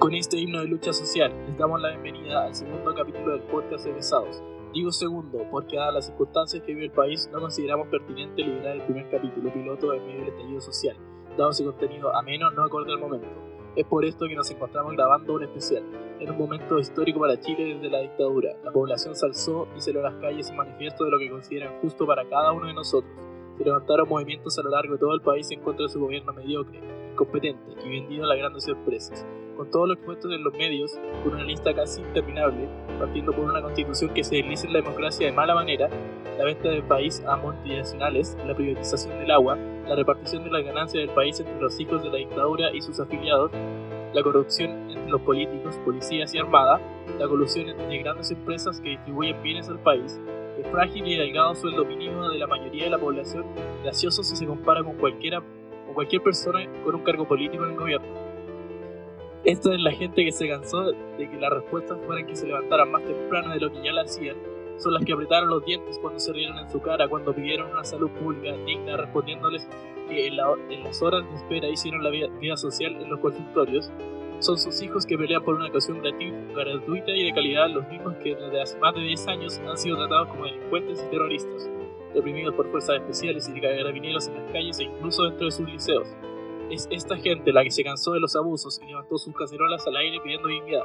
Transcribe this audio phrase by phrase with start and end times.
[0.00, 3.86] Con este himno de lucha social, les damos la bienvenida al segundo capítulo del podcast
[3.86, 4.42] Egresados.
[4.72, 8.82] Digo segundo porque, dadas las circunstancias que vive el país, no consideramos pertinente liberar el
[8.84, 10.96] primer capítulo piloto en medio del estallido social,
[11.36, 13.28] dado su contenido ameno no acorde al momento.
[13.76, 15.82] Es por esto que nos encontramos grabando un especial,
[16.18, 18.56] en un momento histórico para Chile desde la dictadura.
[18.64, 21.78] La población se alzó y salió a las calles en manifiesto de lo que consideran
[21.82, 23.12] justo para cada uno de nosotros.
[23.58, 26.32] Se levantaron movimientos a lo largo de todo el país en contra de su gobierno
[26.32, 26.80] mediocre,
[27.20, 29.26] incompetente y vendido a las grandes empresas
[29.60, 32.66] con todos los puestos en los medios, con una lista casi interminable,
[32.98, 35.90] partiendo por una constitución que se desliza en la democracia de mala manera,
[36.38, 41.04] la venta del país a multinacionales, la privatización del agua, la repartición de las ganancias
[41.04, 43.50] del país entre los hijos de la dictadura y sus afiliados,
[44.14, 46.80] la corrupción entre los políticos, policías y armada,
[47.18, 50.18] la colusión entre grandes empresas que distribuyen bienes al país,
[50.56, 53.44] el frágil y delgado sueldo mínimo de la mayoría de la población,
[53.82, 55.42] gracioso si se compara con cualquiera
[55.94, 58.30] cualquier persona con un cargo político en el gobierno.
[59.44, 62.90] Esta es la gente que se cansó de que las respuestas fueran que se levantaran
[62.90, 64.36] más temprano de lo que ya la hacían.
[64.76, 67.84] Son las que apretaron los dientes cuando se rieron en su cara, cuando pidieron una
[67.84, 69.66] salud pública digna, respondiéndoles
[70.08, 73.90] que en, las horas de espera hicieron la vida, social en los consultorios.
[74.40, 78.34] Son sus hijos que pelean por una educación gratuita y de calidad, los mismos que
[78.34, 81.70] desde hace más de 10 años han sido tratados como delincuentes y terroristas,
[82.14, 86.08] reprimidos por fuerzas especiales y carabineros en las calles e incluso dentro de sus liceos.
[86.70, 89.96] Es esta gente la que se cansó de los abusos y levantó sus cacerolas al
[89.96, 90.84] aire pidiendo dignidad.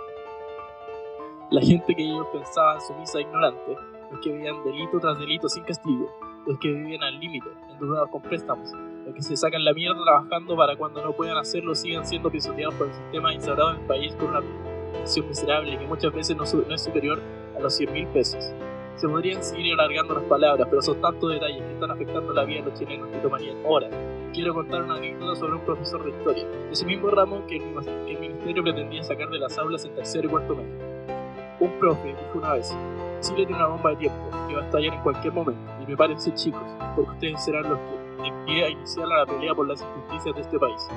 [1.51, 3.77] La gente que ellos pensaban sumisa e ignorante,
[4.11, 6.11] los que vivían delito tras delito sin castigo,
[6.47, 8.71] los que vivían al límite, endeudados con préstamos,
[9.05, 12.73] los que se sacan la mierda trabajando para cuando no puedan hacerlo sigan siendo pisoteados
[12.75, 14.41] por el sistema instaurado en el país con una
[14.93, 17.21] pensión miserable que muchas veces no, es superior
[17.55, 18.43] a los 100 mil pesos.
[18.95, 22.61] Se podrían seguir alargando las palabras, pero son tantos detalles que están afectando la vida
[22.61, 23.91] de los chilenos que tomarían horas
[24.35, 28.63] quiero contar una anécdota sobre un profesor de historia, ese mismo ramo que el, ministerio
[28.63, 30.75] pretendía sacar de las aulas en tercero y cuarto medio.
[31.61, 32.75] Un profe dijo una vez,
[33.21, 36.33] Chile tiene una bomba de tiempo que va a estallar en cualquier momento, y prepárense
[36.33, 40.41] chicos, porque ustedes serán los que envíen a iniciar la pelea por las injusticias de
[40.41, 40.89] este país.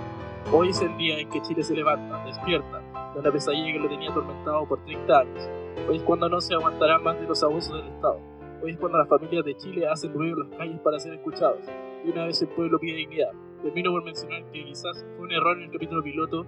[0.52, 2.82] Hoy es el día en que Chile se levanta, despierta,
[3.14, 5.48] de una pesadilla que lo tenía atormentado por 30 años.
[5.86, 8.18] Hoy es cuando no se aguantará más de los abusos del Estado.
[8.62, 11.60] Hoy es cuando las familias de Chile hacen ruido en las calles para ser escuchados
[12.04, 13.30] y una vez el pueblo pide dignidad.
[13.62, 16.46] Termino por mencionar que quizás fue un error en el capítulo piloto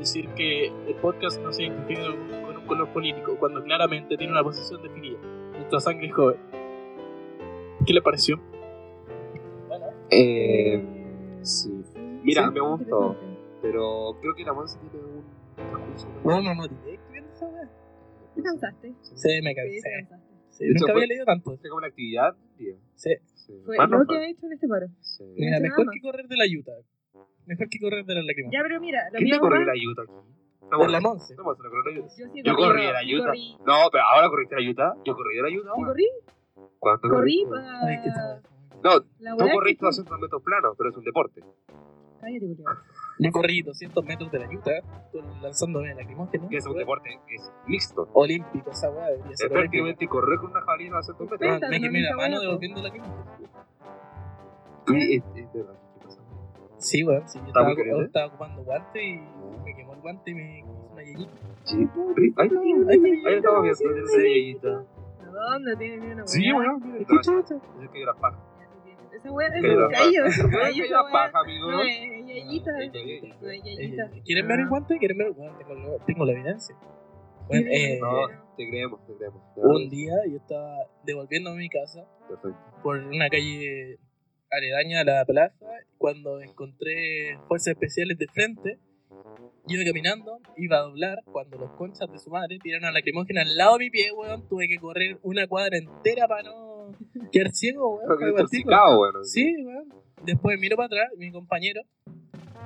[0.00, 2.02] decir que el podcast no se identifica
[2.46, 5.18] con un color político, cuando claramente tiene una posición definida.
[5.52, 6.38] Nuestra sangre es joven.
[7.86, 8.40] ¿Qué le pareció?
[10.10, 10.82] Eh,
[11.42, 11.82] sí.
[12.22, 13.16] Mira, me gustó,
[13.62, 15.24] pero creo que la Monza tiene un
[15.56, 16.08] discurso.
[16.24, 16.64] No, no, no,
[18.40, 18.94] ¿Te cansaste?
[19.14, 20.08] Sí, me cansé.
[20.50, 21.56] Sí, nunca había leído tanto.
[21.56, 22.34] ¿Fue como una actividad?
[22.94, 23.10] Sí.
[23.64, 24.86] Fue lo que ha hecho en este paro.
[25.36, 26.72] Mira, mejor que correr de la yuta.
[27.46, 28.50] Mejor que correr de la lágrima.
[28.52, 30.12] Ya, pero mira, lo ¿Quién te corrió la yuta aquí?
[30.70, 31.34] No, de la Monse.
[31.34, 33.32] No, yo, yo corrí a la yuta.
[33.66, 34.94] No, pero ahora corriste la yuta.
[35.04, 35.70] Yo corrí a la yuta.
[35.74, 36.08] ¿Sí corrí?
[36.78, 37.44] ¿Cuánto corrí?
[37.50, 38.40] para...
[38.82, 39.00] No,
[39.36, 41.42] tú corriste 200 metros planos, pero es un deporte.
[42.20, 42.64] Cállate, Julio.
[43.18, 44.70] Yo corrí 200 metros de la yuta
[45.42, 46.48] lanzándome lacrimógeno.
[46.48, 48.08] Que es un deporte que es mixto.
[48.14, 49.46] Olímpico, esa weá debería ser.
[49.46, 51.70] Es prácticamente correr con una jabalina a 200 metros.
[51.70, 53.26] Me quemé la mano devolviendo la lacrimógeno.
[54.86, 55.22] ¿Qué
[56.04, 56.20] pasa?
[56.78, 57.28] Sí, weón.
[57.28, 59.20] Sí, yo estaba, yo estaba, ocupando guante y
[59.64, 61.32] me quemó el guante y me hizo una yeyita.
[61.64, 62.42] Sí, ahí está.
[63.28, 64.84] Ahí estaba viendo esa yeyita.
[65.30, 66.96] ¿Dónde tiene una Sí, weón.
[66.96, 67.56] Escucha, escucha.
[67.82, 68.49] Es que era paja.
[69.12, 70.24] Esa weá es un callo.
[70.26, 70.84] Es un callo.
[70.84, 71.70] Es paja, amigo.
[71.70, 72.72] No, yeyita.
[74.24, 74.98] ¿Quieren ver el guante?
[74.98, 75.32] ¿Quieren ver?
[75.32, 76.76] Bueno, tengo, tengo la evidencia.
[77.48, 79.42] Bueno, eh, no, te creemos, te creemos.
[79.56, 82.56] Un día yo estaba devolviendo a mi casa Perfecto.
[82.82, 83.98] por una calle
[84.50, 85.66] aledaña a la plaza
[85.98, 88.78] cuando encontré fuerzas especiales de frente.
[89.66, 93.42] Iba caminando, iba a doblar, cuando los conchas de su madre tiraron a la lacrimógena
[93.42, 96.79] al lado de mi pie, weón, tuve que correr una cuadra entera para no
[97.32, 99.24] quedar ciego, weón.
[99.24, 99.88] Sí, weón.
[100.24, 101.82] Después miro para atrás, mi compañero,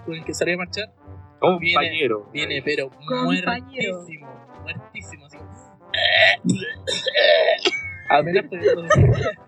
[0.04, 0.92] con el que salí a marchar,
[1.38, 2.28] compañero.
[2.32, 2.90] Viene, viene pero
[3.24, 4.28] muertísimo,
[4.62, 5.38] muertísimo, así.
[8.10, 9.44] Apenas pudiendo reales.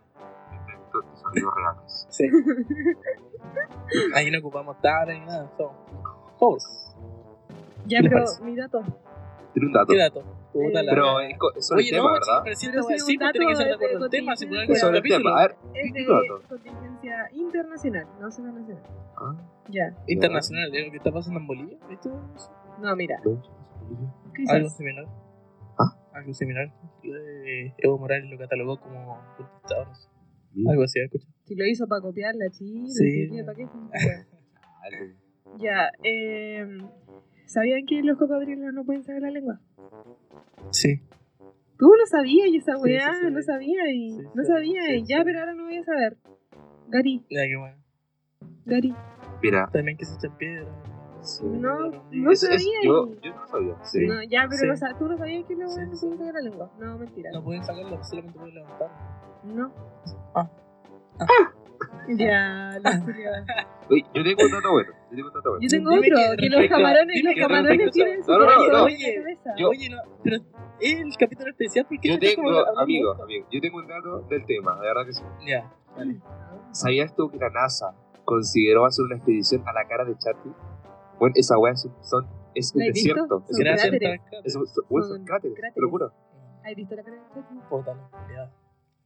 [2.11, 2.25] Sí.
[4.15, 5.75] Ahí no ocupamos tabla ni nada, somos
[6.39, 6.95] pobres.
[7.87, 8.83] Ya, pero mi dato.
[9.53, 9.87] Tiene un dato.
[9.89, 10.25] ¿Qué dato?
[10.89, 12.41] Pero es, sobre Oye, el no, tema, ¿verdad?
[12.45, 14.99] Pero si sí, sí pues tiene que ser de acuerdo al tema, si es sobre
[14.99, 15.39] el tema.
[15.39, 16.07] A ver, es de
[16.49, 18.83] contingencia internacional, no solo nacional.
[19.17, 19.37] Ah.
[19.71, 19.97] Ya.
[20.07, 21.79] Internacional, ¿es lo que está pasando en Bolivia?
[21.91, 22.11] ¿Esto?
[22.81, 23.21] No, mira.
[24.49, 25.07] Algo similar.
[25.79, 25.97] ¿Ah?
[26.13, 26.73] Algo similar.
[27.03, 29.89] Eh, Evo Morales lo catalogó como dictador.
[30.69, 31.27] Algo así, escucha.
[31.45, 33.29] Si lo hizo para copiar la Chile, sí.
[33.45, 33.69] ¿para qué?
[35.59, 36.67] ya, eh,
[37.47, 39.61] ¿Sabían que los cocodrilos no pueden sacar la lengua?
[40.71, 41.01] Sí.
[41.79, 43.31] Tú no sabías y esa Sí, weá, sí, sí.
[43.33, 45.25] no sabía y Sí, no sí, sabía sí, y ya, sí.
[45.25, 46.17] pero ahora no voy a saber.
[46.89, 47.77] Gary, Ya que bueno.
[48.65, 48.95] Gary.
[49.43, 50.67] Mira, También que se echan piedra.
[51.43, 51.99] No, Sí.
[52.13, 52.79] no es- es- sabía.
[52.85, 53.85] yo, y- yo no sabía.
[53.85, 54.07] Sí.
[54.07, 54.83] No, ya, pero Sí.
[54.83, 55.75] no tú no sabías que Sí, no sí.
[55.75, 56.71] pueden sacar la lengua.
[56.79, 57.31] No, mentira.
[57.33, 58.95] No pueden sacarlo, solamente pueden levantarlo.
[59.45, 59.73] No.
[60.35, 60.51] Ah.
[62.09, 63.03] Ya, la.
[63.91, 64.93] Oye, yo tengo un dato bueno.
[65.11, 65.63] Yo tengo un dato bueno.
[65.63, 69.51] Yo tengo otro, que que los camarones, los camarones tienen su No, no, no, cabeza.
[69.57, 70.37] Yo- Oye, no, pero
[70.81, 74.21] es el capítulo especial porque Yo como tengo, hablando amigo, amigo, yo tengo un dato
[74.29, 75.23] del tema, de verdad que sí.
[75.47, 76.21] Ya, vale.
[76.73, 77.95] ¿Sabías tú que la NASA
[78.25, 80.51] consideró hacer una expedición a la cara de Chapi?
[81.19, 83.43] Bueno, esa weá es un, son, es un desierto.
[83.49, 84.47] Es Son un, Tarkat.
[84.47, 86.13] es un- son- Son son cráteres, te lo juro.
[86.65, 87.55] ¿Has visto la cara de Chapi?
[87.87, 87.95] La
[88.27, 88.51] realidad.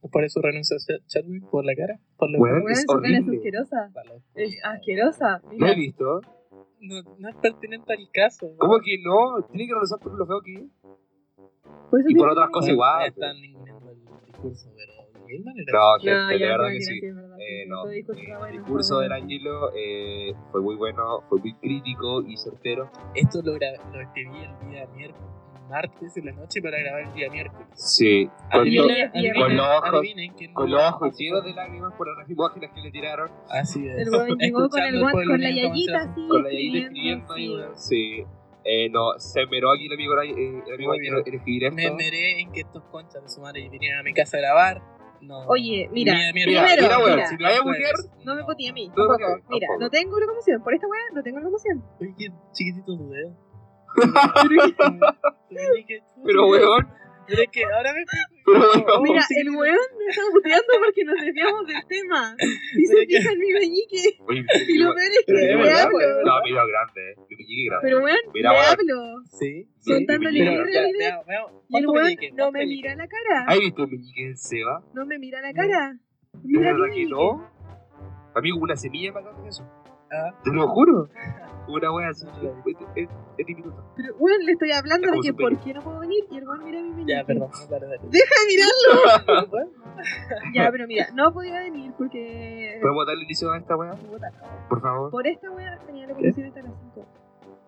[0.09, 0.77] ¿Por eso renunció
[1.07, 1.43] Chadwick?
[1.49, 1.99] ¿Por la cara?
[2.17, 2.37] ¿Por la
[2.71, 3.37] es su cara es horrible.
[3.37, 3.91] asquerosa.
[3.93, 5.41] Para los- Es asquerosa.
[5.43, 6.21] ¿Lo Mira, he visto?
[6.81, 8.47] No, no es pertinente al caso.
[8.57, 9.43] ¿Cómo que no?
[9.51, 12.05] Tiene que regresar por lo feo que es.
[12.07, 15.73] y por otras cosas Bueno, igual, Están ninguneando el discurso, pero de mil maneras.
[15.73, 16.97] No, gente, No, de verdad que sí.
[16.97, 19.13] es Eh, no, eh, bueno, el discurso bueno.
[19.13, 22.89] del Angelo eh, fue muy bueno, fue muy crítico y certero.
[23.13, 25.29] Esto lo, gra- lo escribí el día miércoles,
[25.71, 27.67] martes en la noche para grabar el día miércoles.
[27.73, 32.17] Sí, con, Adivinen, Con adivinen, los ojos- con los ojos llenos de lágrimas por las
[32.19, 33.95] lacrimógenas que le tiraron, Así es.
[33.97, 34.05] El
[34.37, 36.27] llegó con, el pueblo con la yayita ¿cómo se así.
[36.27, 37.53] con la yayita escribiendo ahí, sí.
[37.55, 37.77] weón.
[37.77, 38.23] Sí.
[38.63, 41.75] Eh, no, se meró aquí el amigo, eh, el amigo en escribir esto.
[41.75, 44.81] Me meré en que estos conchas de su madre vinieran a mi casa a grabar.
[45.19, 45.39] No.
[45.47, 47.93] Oye, mira, Mira, mira, primero, mira, weón, mira, si me vaya a mujer,
[48.25, 49.19] no me potí a mí, No, tampoco.
[49.19, 49.79] no, Mira, tampoco.
[49.79, 51.83] no tengo locomoción, por esta weá no tengo locomoción.
[51.99, 53.35] Oye, qué chiquitito tu dedo.
[56.23, 56.87] Pero, weón,
[57.27, 58.03] Pero es que ahora me.
[58.45, 59.01] pero.
[59.01, 59.35] Mira, sí.
[59.39, 62.35] el weón me está puteando porque nos desviamos del tema.
[62.39, 64.03] Y se Pero que- fija en mi meñique.
[64.69, 65.99] Y lo peor es que le hablo.
[66.25, 67.15] No, dio grande, eh.
[67.29, 67.83] Mi meñique grande.
[67.87, 69.23] Pero weón, Mira, le hablo.
[69.25, 69.67] Sí.
[69.85, 71.21] Contándole mi realidad.
[71.69, 73.45] Y el ¿Cuánto weón no ¿Cuánto me mira la cara.
[73.47, 74.83] ¿Has visto el meñique del Seba?
[74.93, 75.93] No me mira la cara.
[76.33, 77.51] ¿De Mira mi verdad que no?
[78.35, 79.63] Amigo, una semilla más grande que eso.
[80.11, 81.09] Ah, Te lo juro.
[81.67, 82.25] Una wea así.
[83.37, 83.83] Diminuto.
[83.95, 86.63] Pero weón, le estoy hablando de que por qué no puedo venir y el weón
[86.63, 87.13] mira mi meñique.
[87.13, 87.49] ya, perdón.
[87.51, 87.99] no, dale, dale.
[88.09, 89.47] Deja de mirarlo.
[89.49, 89.71] Bueno,
[90.55, 92.79] Ya, pero mira, no podía venir porque.
[92.81, 93.95] ¿Podemos darle inicio a esta wea?
[94.69, 95.11] Por favor.
[95.11, 97.07] Por esta wea tenía la conexión hasta las 5.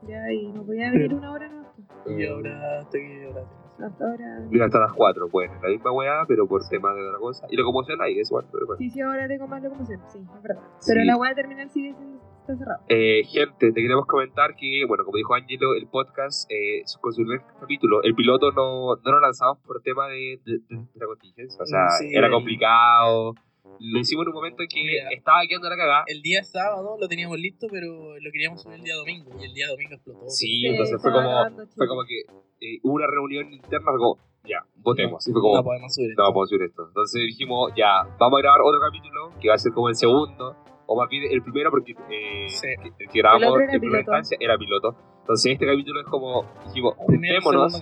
[0.08, 1.64] Ya, y no podía venir una hora no.
[2.12, 3.44] Y ahora estoy ahora.
[3.80, 4.40] Hasta ahora.
[4.50, 5.30] Mira, hasta las 4.
[5.30, 7.48] Bueno, la misma wea, pero por temas de otra cosa.
[7.50, 8.78] Y locomoción hay, es igual, pero bueno.
[8.80, 10.02] Sí, sí, ahora tengo más locomoción.
[10.10, 10.62] Sí, es verdad.
[10.86, 11.08] Pero Sí.
[11.08, 12.22] la wea terminal sigue siendo.
[12.44, 12.84] Está cerrado.
[12.90, 17.22] Eh, gente, te queremos comentar que, bueno, como dijo Angelo, el podcast, eh, con su
[17.24, 21.06] primer capítulo, el piloto no, no lo lanzamos por tema de, de, de- de la
[21.08, 21.62] contingencia.
[21.64, 23.34] O sea, Sí, era complicado.
[23.80, 25.10] Lo hicimos en un momento en que Mira.
[25.12, 26.04] estaba quedando la cagada.
[26.08, 27.88] El día sábado lo teníamos listo, pero
[28.20, 29.32] lo queríamos subir el día domingo.
[29.40, 30.30] Y el día domingo explotó.
[30.30, 31.32] Sí, Sí, entonces fue como,
[31.76, 32.20] fue como que
[32.62, 35.28] eh, hubo una reunión interna, como, ya, votemos.
[35.28, 36.24] Y fue como, No podemos subir no esto.
[36.34, 36.88] podemos subir esto.
[36.88, 40.56] Entonces dijimos, ya, vamos a grabar otro capítulo, que va a ser como el segundo,
[40.86, 42.68] o más bien el primero, porque eh, Sí.
[42.84, 44.96] el que grabamos en primera instancia era piloto.
[45.22, 47.82] Entonces este capítulo es como, dijimos, juntémonos,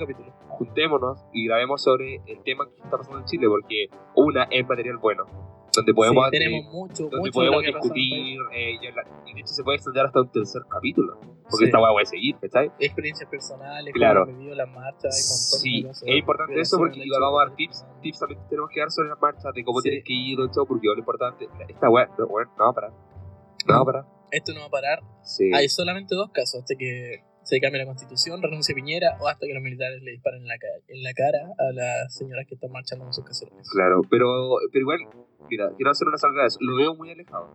[0.49, 4.97] juntémonos y grabemos sobre el tema que está pasando en Chile, porque una es material
[4.97, 5.25] bueno,
[5.73, 9.53] donde podemos, Sí, eh, tenemos mucho, donde mucho podemos lo discutir, eh, y, de hecho
[9.53, 11.63] se puede extender hasta un tercer capítulo, porque Sí.
[11.65, 12.71] esta weá a seguir, ¿cachai?
[12.79, 14.25] Experiencias personales, Claro.
[14.25, 17.85] vivió las marchas, hay Sí, de es importante eso porque igual vamos a dar tips,
[18.01, 20.87] tips también tenemos que dar sobre las marchas, de cómo tienes que ir, todo porque
[20.91, 21.47] es importante.
[21.67, 22.91] Esta weá, no, no va a parar.
[23.67, 24.05] No va a parar.
[24.31, 24.99] Esto no va a parar.
[25.23, 25.51] Sí.
[25.53, 29.53] Hay solamente dos casos, hasta que se cambie la constitución, renuncie Piñera o hasta que
[29.53, 32.71] los militares le disparen en la, ca- en la cara a las señoras que están
[32.71, 33.69] marchando con sus caserones.
[33.69, 34.99] Claro, pero, pero igual,
[35.49, 36.59] mira, quiero hacer una salvedad de eso.
[36.61, 37.49] Lo veo muy alejado.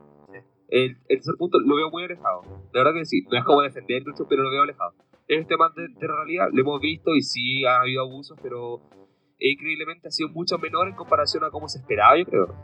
[0.69, 2.43] El, el tercer punto lo veo muy alejado.
[2.75, 4.93] La verdad que sí, no es como defender mucho, pero lo veo alejado.
[5.29, 8.83] Es tema de, de realidad, lo hemos visto y sí ha habido abusos, pero
[9.39, 12.55] increíblemente ha sido mucho menor en comparación a cómo se esperaba, yo creo.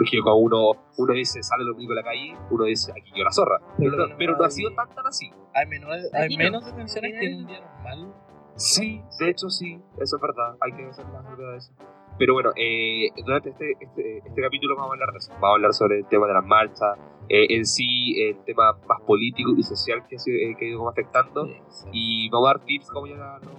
[0.00, 3.22] Porque cuando uno, uno dice, sale lo único a la calle, uno dice, aquí yo
[3.22, 3.58] la zorra.
[3.76, 5.30] Pero, Pero no, pero no ha sido tan tan así.
[5.52, 6.38] Hay, menores, hay no.
[6.38, 7.38] menos detenciones que en no.
[7.40, 8.14] un día normal.
[8.54, 11.72] Sí, de hecho sí, eso es verdad, hay que hacer verdad de eso.
[12.18, 15.32] Pero bueno, eh, durante este, este, este capítulo vamos a hablar de eso.
[15.34, 16.96] Vamos a hablar sobre el tema de las marchas,
[17.28, 20.68] eh, en sí, el tema más político y social que ha, sido, eh, que ha
[20.70, 21.46] ido como afectando.
[21.68, 21.88] Sí.
[21.92, 23.50] Y vamos a dar tips como ya lo...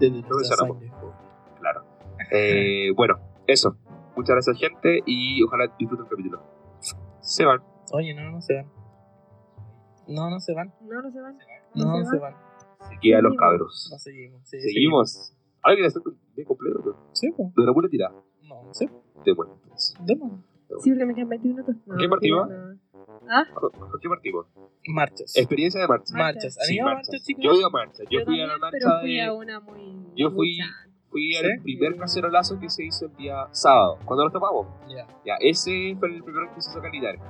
[0.00, 0.82] Lo nuestra mencionamos.
[1.58, 1.82] Claro.
[2.30, 3.74] Eh, bueno, eso.
[4.18, 6.42] Muchas gracias gente y ojalá disfruten el capítulo.
[7.20, 7.60] Se van.
[7.92, 8.66] Oye, no, no se van.
[10.08, 10.72] No, no se van.
[10.80, 11.38] No, no se van.
[11.74, 12.32] No, No no se se van.
[12.32, 12.42] van.
[12.88, 13.36] Se quedan los Seguimos.
[13.38, 13.88] cabros.
[13.92, 14.40] No seguimos.
[14.48, 15.34] Sí, Seguimos.
[15.62, 16.02] Ahora quiere hacer
[16.34, 16.96] bien completo, ¿no?
[17.12, 17.52] Sí, po.
[17.56, 18.14] De una pura tirada.
[18.42, 18.88] No, sí.
[19.24, 19.94] De bueno, entonces.
[20.04, 20.32] Demos.
[20.82, 21.76] Sí, porque me quedan 20 minutos.
[21.86, 22.46] No, ¿Qué partido?
[22.46, 22.78] no.
[23.30, 23.44] ¿Ah?
[23.54, 24.46] ¿Con con qué partimos?
[24.88, 25.36] Marchas.
[25.36, 26.14] Experiencia de marcha.
[26.16, 26.58] Marchas.
[26.58, 27.08] ¿Han Sí, marchas.
[27.08, 27.44] marchas, chicos?
[27.44, 28.02] Yo he ido a marcha.
[28.10, 29.22] Yo, Yo fui a la también, marcha pero fui de...
[29.22, 30.06] a una muy.
[30.16, 30.87] Yo fui- mucha.
[31.10, 31.38] Fui ¿Sí?
[31.44, 34.66] al primer cacerolazo que se hizo el día sábado, cuando nos topamos.
[34.88, 35.06] Ya.
[35.24, 37.20] Ya, ese fue el primero que se hizo Linares.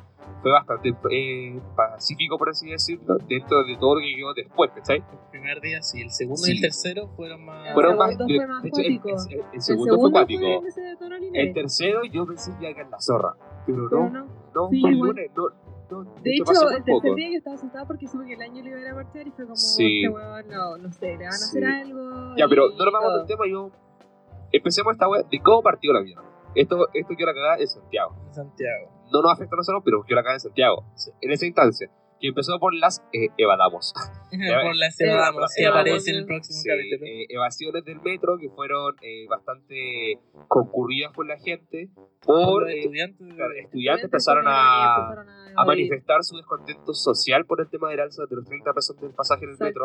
[0.43, 4.99] Fue bastante eh, pacífico, por así decirlo, dentro de todo lo que quedó después, ¿cachai?
[4.99, 6.53] El primer día sí, el segundo Sí.
[6.53, 7.73] y el tercero fueron más.
[7.75, 10.11] Fueron El más, segundo de, fue más de hecho, el, el- el El segundo fue
[10.13, 10.45] cuático.
[10.47, 13.35] el que tercero yo pensé que iba a caer la zorra,
[13.67, 14.27] pero Pero no, no.
[14.55, 15.45] no, Sí, fue el lunes, no,
[16.23, 17.15] De esto hecho, el tercer poco.
[17.15, 19.27] día yo estaba asustada porque supe que el año le iba a ir a marchar
[19.27, 20.05] y fue como, Sí.
[20.05, 21.59] este huevón, no, no sé, le van a Sí.
[21.59, 22.37] hacer algo.
[22.37, 23.71] Ya, pero no nos vamos del tema, yo...
[24.53, 26.23] Empecemos esta wea de cómo partió la vida.
[26.55, 28.15] Esto, esto que la cagada en Santiago.
[28.29, 28.91] en Santiago.
[29.13, 30.85] No nos afecta a nosotros, pero yo la cagada en Santiago.
[30.95, 31.11] Sí.
[31.21, 33.95] En esa instancia, que empezó por las eh, evadamos.
[34.31, 37.07] Por la Eh, Evadamos, que aparece en el próximo Sí, capítulo.
[37.07, 41.89] eh, evasiones del metro que fueron eh, bastante concurridas por la gente
[42.25, 43.35] Por los eh, estudiantes.
[43.35, 45.25] claro, estudiantes empezaron a,
[45.57, 49.13] a manifestar su descontento social por el tema del alza de los 30 pesos del
[49.13, 49.85] pasaje en el metro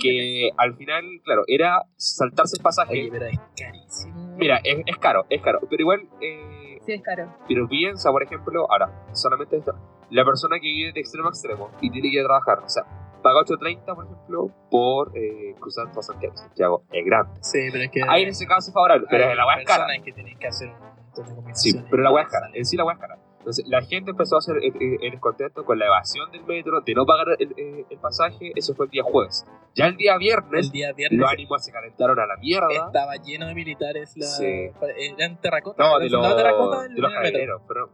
[0.00, 2.92] que al final, claro, era saltarse el pasaje.
[2.92, 4.36] Oye, pero es carísimo.
[4.38, 7.34] Mira, es, es caro, es caro, pero igual, eh, Sí, es caro.
[7.48, 9.74] pero piensa, por ejemplo, ahora, solamente esto,
[10.10, 12.84] la persona que vive de extremo a extremo y tiene que trabajar, o sea,
[13.22, 16.36] paga 8.30, por ejemplo, por eh, cruzar todo Santiago.
[16.36, 17.40] Santiago es grande.
[17.40, 18.02] Sí, pero es que.
[18.06, 19.86] Ahí en ese caso es favorable, pero hay la weá es cara.
[20.04, 22.76] que tienen que hacer un montón de Sí, pero la weá es cara, en sí
[22.76, 23.18] la weá es cara.
[23.44, 26.80] Entonces, la gente empezó a hacer el, el- el descontento con la evasión del metro,
[26.80, 29.44] de no pagar el, el- el pasaje, eso fue el día jueves.
[29.74, 32.68] Ya el día viernes, El día viernes los ánimos se calentaron a la mierda.
[32.86, 34.14] estaba lleno de militares.
[34.16, 34.26] La...
[34.26, 34.70] Sí.
[35.18, 35.82] Eran terracota.
[35.82, 37.90] No, de los, terracota del- de los del carabineros, pero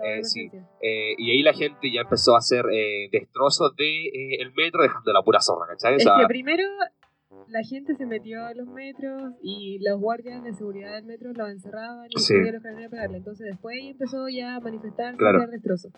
[0.00, 0.22] Eh.
[0.80, 4.82] Eh, y ahí la gente ya empezó a hacer eh, destrozos de eh, el metro
[4.82, 5.94] dejando la pura zorra, ¿cachai?
[5.94, 6.62] O Es sea, que primero
[7.48, 11.48] la gente se metió a los metros y los guardias de seguridad del metro los
[11.50, 12.34] encerraban y Sí.
[12.34, 13.18] los a pegarle.
[13.18, 15.38] Entonces después ahí empezó ya a manifestarse Claro.
[15.38, 15.92] hacer destrozos.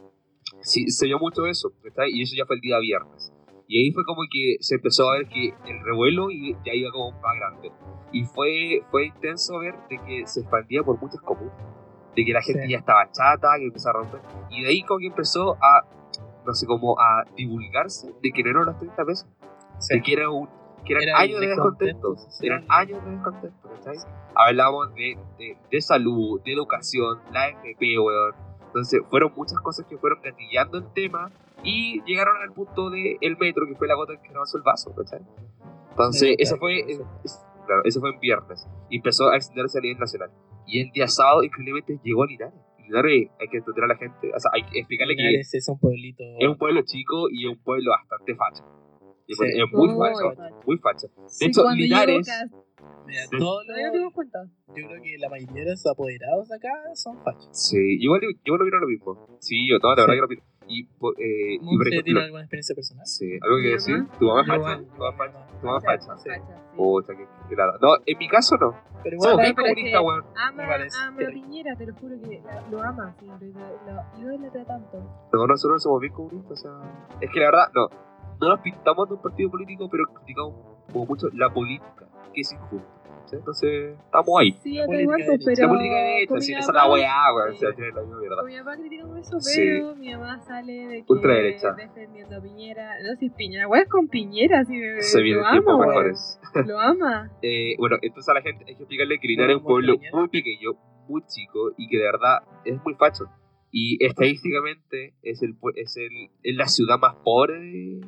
[0.61, 2.11] sí, se vio mucho eso, ¿cachai?
[2.13, 3.33] Y eso ya fue el día viernes.
[3.69, 6.91] Y ahí fue como que se empezó a ver que el revuelo y ya iba
[6.93, 7.73] como más grande.
[8.13, 11.53] Y fue, fue intenso ver de que se expandía por muchas comunas.
[12.15, 12.71] De que la gente Sí.
[12.73, 14.21] ya estaba chata, que empezó a romper.
[14.51, 15.85] Y de ahí como que empezó a,
[16.47, 19.29] no sé, como a divulgarse de que no eran los 30 pesos.
[19.79, 19.95] Sí.
[19.97, 20.49] de que era un
[20.87, 22.47] que eran Era años de descontento social.
[22.53, 23.97] eran años de descontento ¿cachai?
[24.35, 28.35] hablamos de, de, de salud de educación la FP weón
[28.67, 31.31] entonces fueron muchas cosas que fueron gatillando el tema
[31.63, 34.95] y llegaron al punto de el metro que fue la gota que rebasó el vaso
[34.95, 35.21] ¿cachai?
[35.91, 37.05] entonces Sí, eso fue eso.
[37.25, 40.31] es- claro, eso fue en viernes y empezó a extenderse a nivel nacional
[40.67, 44.31] y el día sábado increíblemente llegó a Linares Linares hay que entender a la gente
[44.35, 46.23] o sea hay que explicarle que Linares es un pueblito.
[46.39, 48.63] es un pueblo chico y es un pueblo bastante facho
[49.29, 49.43] Y Sí.
[49.45, 50.57] es muy Muy facho facho.
[50.67, 52.29] muy facho Sí, hecho, Linares-
[53.07, 53.39] Mira, Sí.
[53.39, 54.39] todos ¿Todavía no los- te das cuenta?
[54.69, 57.49] yo creo que la mayoría de los apoderados acá son fachos.
[57.53, 59.39] Sí, igual yo, yo lo opino lo mismo.
[59.41, 60.43] Sí, yo, no, de verdad que lo opino.
[60.69, 63.07] Y, por- eh, y por ¿Usted tiene ejemplo, alguna experiencia personal?
[63.07, 63.97] sí, algo que decir.
[64.19, 64.77] ¿Tu mamá es Yo facha?
[64.83, 65.47] ¿Tu mamá es facha?
[65.61, 66.17] ¿Tu mamá es facha?
[66.19, 66.31] Sí.
[66.77, 67.79] Pucha, que, nada.
[67.81, 68.75] No, en mi caso no.
[69.05, 70.25] Pero Somos bien comunistas, weón.
[70.37, 74.65] Ama, ama a Piñera, te lo juro que la- lo ama, sí, lo, lo idolatra
[74.65, 75.29] tanto.
[75.33, 77.19] No, nosotros somos bien comunistas, o sea.
[77.21, 77.89] Es que la verdad, no.
[78.41, 80.55] No nos pintamos de un partido político, pero criticamos
[80.93, 82.89] como mucho la política, que es injusta.
[83.27, 83.35] ¿sí?
[83.37, 84.53] Entonces, estamos ahí.
[84.63, 85.51] Sí, acá política igual, de pues, derecha.
[85.57, 85.67] pero.
[85.67, 87.49] la política de sí, mi esa es la mamá- weá, weón.
[87.49, 87.59] O sí.
[87.59, 88.37] sea, tiene la misma mierda.
[88.37, 89.61] Con mi papá criticamos eso, Sí.
[89.65, 91.73] pero mi mamá sale de que Ultraderecha.
[91.73, 92.91] defendiendo a Piñera.
[93.03, 96.39] No si es Piñera, weá es con Piñera, sí, Se lo vienen ama, mejores.
[96.67, 97.31] Lo ama.
[97.43, 100.11] Eh, bueno, entonces a la gente hay que explicarle que Linares es un pueblo Montaña.
[100.15, 100.71] muy pequeño,
[101.09, 103.25] muy chico y que de verdad es muy facho.
[103.73, 108.01] Y estadísticamente es el es el es la ciudad más pobre de,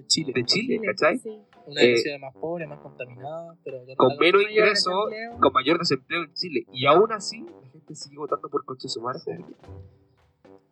[0.00, 0.32] de Chile.
[0.34, 1.18] de Chile, Chile, ¿cachai?
[1.18, 1.28] Sí.
[1.66, 4.94] Una de las Eh, ciudades más pobres, más contaminadas, pero Con menos ingresos,
[5.40, 6.64] con mayor desempleo en Chile.
[6.72, 9.20] Y aún así, la gente sigue votando por Concha su madre.
[9.20, 9.30] Sí.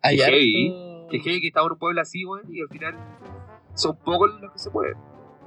[0.01, 2.95] Harto- Que que estaba en un pueblo así, güey, y al final
[3.73, 4.95] son pocos los que se mueven.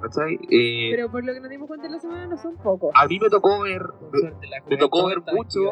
[0.00, 0.34] ¿Cachai?
[0.50, 2.90] Eh, Pero por lo que nos dimos cuenta en la semana, no son pocos.
[2.92, 3.82] a mí me tocó ver.
[4.12, 5.70] Suerte, me tocó ver mucho-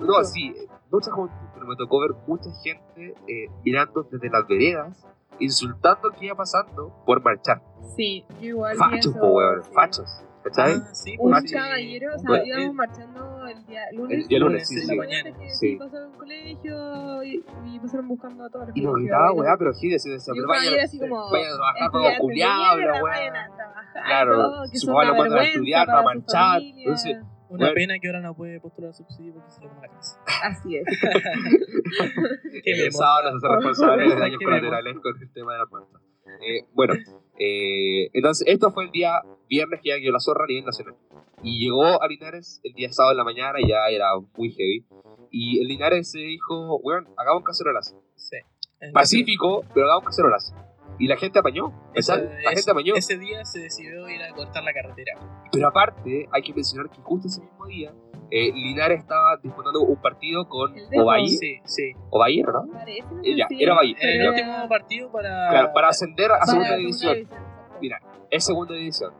[0.00, 0.52] No, sí,
[0.90, 5.06] mucha juventud, pero me tocó ver mucha gente eh, mirando desde las veredas,
[5.40, 7.62] insultando qué iba pasando por marchar.
[7.96, 8.76] Sí, yo igual.
[8.76, 9.70] Fachos, po, weón, sí.
[9.72, 10.24] fachos.
[10.44, 10.74] ¿Cachai?
[10.80, 11.54] Ah, sí, Un pues, sí.
[11.56, 14.18] caballero, o sea, Bueno, íbamos eh, marchando el día lunes.
[14.22, 14.86] el día lunes, sí, sí.
[14.86, 14.98] la sí.
[14.98, 15.78] mañana que Sí.
[15.80, 19.74] en un colegio y, y pasaron buscando a todos los y nos gritaba, weá, pero
[19.74, 21.30] sí, decía, decía, pero vayan, así como.
[21.30, 23.14] vayan a trabajar de culiados, mierda, la weá.
[23.14, 24.36] a Claro,
[24.72, 27.16] que papás una los mandan a estudiar, su marchar, entonces,
[27.48, 27.74] Una Bueno.
[27.74, 30.20] pena que ahora no puede postular subsidio porque se lo come la casa.
[30.44, 30.84] Así es.
[32.64, 36.02] Qué sábado nos hace responsables de daños colaterales con el tema de las marchas.
[36.46, 36.94] Eh, bueno,
[37.40, 40.94] Eh, entonces, esto fue el día viernes que ya quedó la zorra a nivel nacional.
[41.42, 44.84] Y llegó a Linares el día sábado en la mañana y ya era muy heavy.
[45.30, 48.02] Y el Linares se dijo, weón, hagamos cacerolazo.
[48.16, 48.36] Sí.
[48.92, 50.52] Pacífico, pero hagamos cacerolazo.
[50.98, 51.72] Y la gente apañó.
[51.94, 52.16] Ese.
[52.16, 52.94] La gente apañó.
[52.96, 55.12] ese día se decidió ir a cortar la carretera.
[55.52, 57.92] Pero aparte, hay que mencionar que justo ese mismo día,
[58.30, 60.74] eh, Linares estaba disputando un partido con.
[60.96, 61.28] Ovalle.
[61.28, 61.92] Sí, sí.
[62.10, 62.66] Ovalle, ¿no?
[62.72, 63.96] Parece, Eh, ya, si- era Bahía.
[64.00, 65.48] Era el último partido para.
[65.50, 67.14] Claro, para ascender a para segunda división.
[67.14, 67.40] división.
[67.80, 68.00] Mira,
[68.30, 69.12] es segunda división.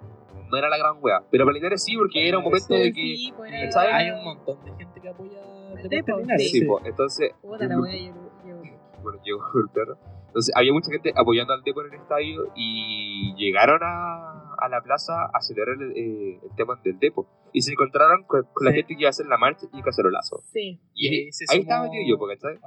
[0.51, 1.23] No era la gran wea.
[1.31, 3.01] Pero para Linares sí, porque era un momento de que.
[3.01, 3.77] Sí, pues.
[3.77, 6.51] Hay un montón de gente que apoya Deportes Depo, Linares.
[6.51, 6.65] Sí, Sí.
[6.67, 7.33] po, entonces.
[7.41, 8.15] Puta la wea, yo-
[8.47, 9.97] yo- Bueno, llegó el perro.
[10.29, 14.81] Entonces había mucha gente apoyando al Depo en el estadio y llegaron a, a la
[14.83, 17.27] plaza a celebrar el, eh, el tema del Depo.
[17.53, 18.77] Y se encontraron con, con la Sí.
[18.79, 20.43] gente que iba a hacer la marcha y el cacerolazo.
[20.53, 20.81] Sí.
[20.95, 22.61] Y Y ahí, se ahí sumó- estaba metido yo, porque ¿sabes?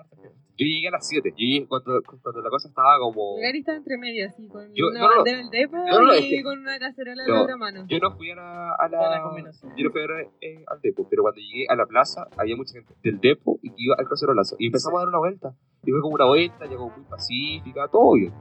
[0.57, 1.29] Yo llegué a las 7.
[1.31, 3.37] Yo llegué cuando, cuando la cosa estaba como.
[3.41, 6.43] Gary estaba entre medio, así, con Yo- una no, no, bandera del depo no, y
[6.43, 7.85] con una cacerola en no, la otra mano.
[7.87, 9.73] Yo no fui a la, a Buena la, combinación.
[9.77, 12.55] yo no fui a ver, eh, al depo, pero cuando llegué a la plaza había
[12.55, 14.55] mucha gente del depo y que iba al cacerolazo.
[14.59, 15.55] Y empezamos a dar una vuelta.
[15.83, 18.33] Y fue como una vuelta, llegó muy pacífica, todo bien.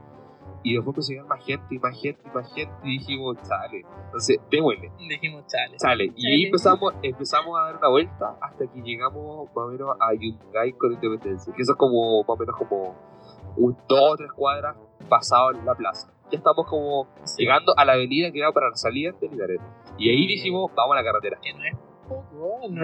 [0.63, 3.83] Y después llegar más gente y más gente y más gente y dijimos, chale.
[4.05, 5.77] Entonces, démosle, Dijimos, chale.
[5.77, 6.03] chale.
[6.05, 6.45] Y ahí Chale.
[6.45, 10.93] empezamos, empezamos a dar una vuelta hasta que llegamos más o menos a Yungay con
[10.93, 11.53] Independencia.
[11.55, 12.95] Que eso es como, más o menos como
[13.57, 14.75] un, dos o tres cuadras
[15.09, 16.11] pasado en la plaza.
[16.31, 17.41] Ya estamos como Sí.
[17.43, 19.59] llegando a la avenida que va para la salida de Linares.
[19.97, 21.37] Y ahí dijimos, vamos a la carretera.
[21.41, 21.75] Que no es
[22.07, 22.81] poco, no.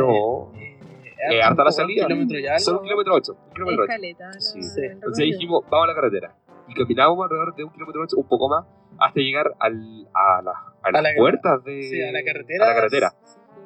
[0.51, 0.51] No.
[0.59, 0.77] es-
[1.19, 2.05] Eh, es hasta la un salida.
[2.05, 2.59] kilómetro ya.
[2.59, 3.33] Solo un kilómetro ocho.
[3.47, 3.91] Un kilómetro ocho.
[3.93, 4.25] Escaleta.
[4.27, 4.59] la- Sí.
[4.91, 6.35] Entonces dijimos, vamos a la carretera.
[6.77, 8.65] Y caminamos alrededor de un kilómetro un poco más,
[8.99, 10.51] hasta llegar al, a, la,
[10.83, 11.83] a las la- puertas de.
[11.83, 12.65] Sí, a la carretera.
[12.65, 13.13] A la carretera.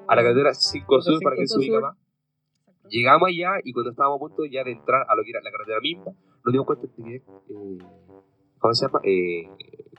[0.07, 1.95] A la carretera 5 Sur, para que se ubique más.
[2.89, 5.51] Llegamos allá y cuando estábamos a punto ya de entrar a lo que era la
[5.51, 6.11] carretera misma,
[6.43, 7.77] nos dimos cuenta de que, eh,
[8.59, 8.99] ¿cómo se llama?
[9.03, 9.47] Eh,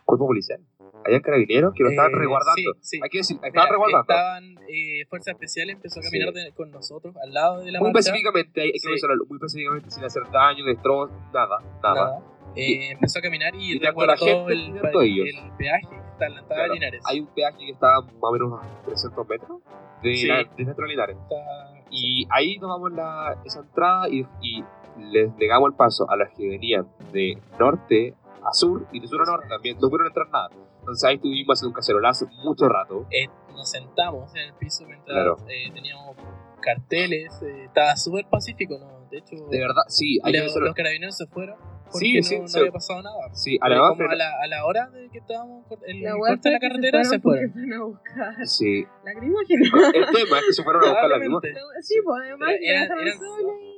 [0.04, 0.60] cuerpo policial.
[1.04, 2.74] Habían carabineros que lo estaban Eh, resguardando.
[2.80, 3.00] sí, sí.
[3.02, 4.02] Hay que decir, Mira, estaban resguardando.
[4.02, 6.44] Estaban eh, Fuerza Especial empezó a caminar Sí.
[6.44, 8.10] de- con nosotros al lado de la Muy marcha.
[8.10, 11.94] pacíficamente, hay, hay que mencionarlo, muy pacíficamente, sin hacer daño, destrozos, nada, nada.
[11.94, 12.22] Nada.
[12.56, 14.60] Eh, empezó a caminar y, Y resguardó gente el,
[15.02, 15.26] ellos.
[15.44, 17.02] el peaje que está en la entrada Claro, de Linares.
[17.06, 19.60] Hay un peaje que está más o menos unos 300 metros
[20.02, 20.26] de, Sí.
[20.26, 21.16] la, de Centro Linares.
[21.16, 24.64] Está- Y ahí tomamos la, esa entrada y, y
[24.98, 29.22] les negamos el paso a los que venían de norte a sur y de sur
[29.22, 29.76] a norte también.
[29.76, 30.48] No pudieron entrar nada.
[30.80, 33.06] Entonces ahí estuvimos haciendo un cacerolazo mucho rato.
[33.10, 35.36] eh, nos sentamos en el piso mientras Claro.
[35.48, 36.16] eh, teníamos
[36.60, 37.40] carteles.
[37.42, 39.06] eh, estaba súper pacífico, ¿no?
[39.10, 41.56] De hecho, De verdad, sí, hay los, los carabineros se fueron
[41.98, 42.58] Sí, no, sí, no sí.
[42.58, 43.34] había pasado nada.
[43.34, 46.48] Sí, a la como a, la, a la hora de que estábamos el, La corte
[46.48, 47.52] de la carretera se porque fueron.
[47.52, 48.84] fueron a buscar Sí.
[49.04, 49.70] lacrimógenas.
[49.94, 51.16] El tema es que se fueron a buscar la.
[51.16, 51.54] Probablemente.
[51.82, 53.18] Sí, pues además me eran- eran-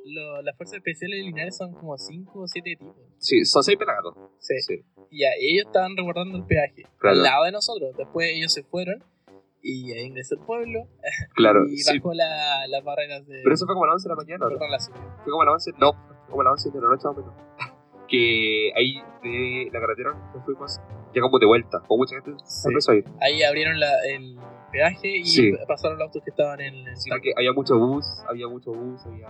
[0.06, 2.94] Lo- las fuerzas especiales de Linares son como 5 o 7 tipos.
[3.18, 4.14] Sí, son seis pelagatos.
[4.38, 4.54] Sí.
[4.60, 7.16] Sí, Y ya, ellos estaban resguardando el peaje Claro.
[7.16, 7.96] al lado de nosotros.
[7.96, 9.02] Después ellos se fueron
[9.62, 10.86] y ahí ingresó el pueblo
[11.34, 11.66] claro.
[11.68, 11.98] y Sí.
[11.98, 13.40] bajó la- las barreras de.
[13.42, 14.48] Pero eso fue como a las 11 de la mañana, ¿no?
[14.50, 15.00] perdón, la ciudad.
[15.24, 17.16] Fue como a las 11, no, fue como a las 11 de la noche más
[17.16, 17.34] o menos.
[18.18, 20.80] Que ahí de la carretera nos fuimos,
[21.12, 23.04] llegamos de vuelta, con mucha gente se empezó a ir.
[23.20, 24.38] Ahí abrieron la- el
[24.70, 25.52] peaje y Sí.
[25.68, 27.22] pasaron los autos que estaban en el Sí, taco.
[27.36, 29.28] había mucho bus, había mucho bus, había,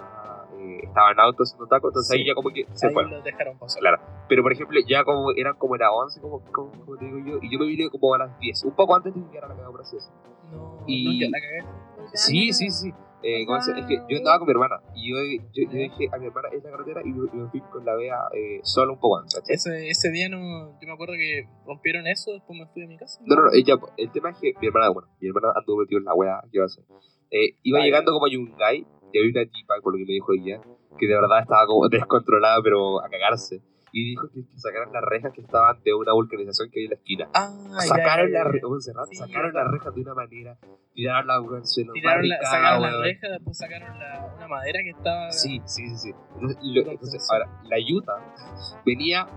[0.58, 2.20] eh, estaban autos haciendo tacos, entonces Sí.
[2.20, 3.12] ahí ya como que se Ahí fueron.
[3.12, 3.80] los dejaron pasar.
[3.80, 3.98] Claro.
[4.28, 7.38] Pero por ejemplo, ya como eran como las 11, como, como, como te digo yo,
[7.42, 9.54] y yo me vine como a las 10, un poco antes de que llegara la
[9.54, 10.18] cagada por así decirlo.
[10.52, 12.08] No, Y- no, que la cagué.
[12.14, 12.92] Sí, sí, sí.
[13.26, 15.16] Eh, ¿cómo se- es que yo andaba con mi hermana y yo,
[15.54, 17.94] yo, yo dije a mi hermana en la carretera y me, me fui con la
[17.94, 19.42] Bea eh, solo un poco antes.
[19.48, 20.38] Ese, ese día no,
[20.78, 23.20] yo me acuerdo que rompieron eso, después me fui a mi casa.
[23.24, 25.98] No, no, no, ella, el tema es que mi hermana, bueno, mi hermana anduvo metido
[26.00, 26.84] en la wea, ¿qué iba a hacer?
[27.30, 30.32] Eh, iba llegando como a Yungay y había una tipa, por lo que me dijo
[30.34, 30.60] ella,
[30.98, 33.62] que de verdad estaba como descontrolada, pero a cagarse.
[33.96, 36.90] Y dijo que, que sacaran las rejas que estaban de una vulcanización que hay en
[36.90, 37.28] la esquina.
[37.32, 37.48] Ah,
[37.86, 40.58] sacaron ya, ya, las rejas, Sí, sacaron las rejas de una manera,
[40.94, 43.02] tiraron la al suelo, Tiraron la, sacaron la weón.
[43.04, 45.30] reja, después sacaron la, una madera que estaba.
[45.30, 46.14] Sí, sí, sí, sí.
[46.34, 49.28] Entonces, lo- Entonces, ahora, la Utah venía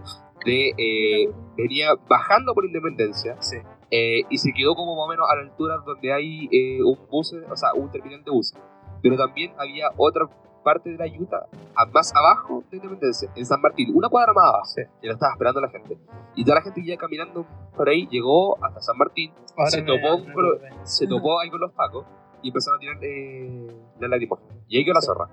[0.43, 3.57] de eh, venía bajando por Independencia Sí.
[3.91, 6.97] eh, y se quedó como más o menos a la altura donde hay eh, un
[7.11, 8.59] bus, o sea, un terminal de buses.
[9.03, 10.27] Pero también había otra
[10.67, 14.43] parte de la Utah a- más abajo de Independencia, en San Martín, una cuadra más
[14.43, 14.65] abajo.
[14.65, 14.81] Sí.
[15.01, 15.97] Y la estaba esperando la gente.
[16.35, 19.81] Y toda la gente que iba caminando por ahí llegó hasta San Martín, Ahora Se
[19.81, 20.69] me- topó me con lo- acordé.
[20.83, 22.05] se topó ahí con los pacos
[22.43, 23.67] y empezaron a tirar eh,
[23.99, 24.49] la lacrimógena.
[24.67, 25.29] Y ahí quedó la zorra.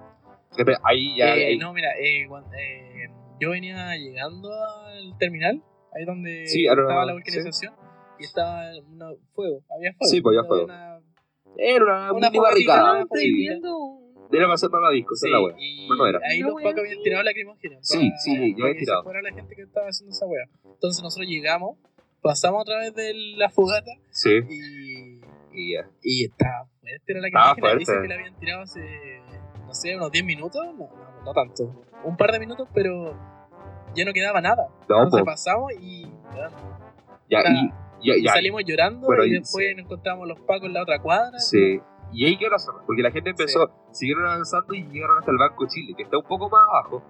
[0.84, 1.34] Ahí ya.
[1.36, 3.08] Eh, ahí- no, mira, eh, cuan- eh,
[3.40, 5.60] yo venía llegando al terminal,
[5.94, 7.18] ahí donde Sí, estaba la sí.
[7.18, 7.74] vulcanización,
[8.20, 8.98] y estaba un
[9.34, 10.10] fuego, había fuego.
[10.10, 10.64] Sí, pues, había fuego.
[10.66, 11.00] Una,
[11.56, 12.80] Era una, Una mini barricada.
[13.02, 13.14] fogatita.
[13.16, 13.26] Sí.
[13.30, 14.03] prendiendo un...
[14.32, 15.54] Era para hacer más disco, esa sí, es la wea.
[15.58, 16.20] y Pero no era.
[16.28, 17.78] ahí los pacos habían tirado lacrimógena.
[17.82, 19.02] Sí, sí, habían que tirado.
[19.04, 20.44] Fuera la gente que estaba haciendo esa wea.
[20.64, 21.76] Entonces nosotros llegamos,
[22.22, 25.20] pasamos a través de la fogata Sí, y,
[25.52, 25.88] y ya.
[26.02, 27.28] y estaba fuerte era la.
[27.28, 28.02] Dicen fuerte.
[28.02, 28.80] que la habían tirado hace,
[29.66, 30.64] no sé, unos 10 minutos.
[30.66, 31.84] No, no, no tanto.
[32.04, 33.16] Un par de minutos, pero
[33.94, 34.68] ya no quedaba nada.
[34.88, 35.26] No, Entonces po.
[35.26, 36.02] pasamos y,
[37.30, 37.70] Ya, y,
[38.06, 38.32] ya, y ya.
[38.32, 39.74] salimos llorando Bueno, y después sí.
[39.74, 41.38] nos encontramos los pacos en la otra cuadra.
[41.38, 41.80] Sí.
[42.14, 45.66] Y ahí quedó la porque la gente empezó, siguieron avanzando y llegaron hasta el Banco
[45.68, 47.02] Chile, que está un poco más abajo.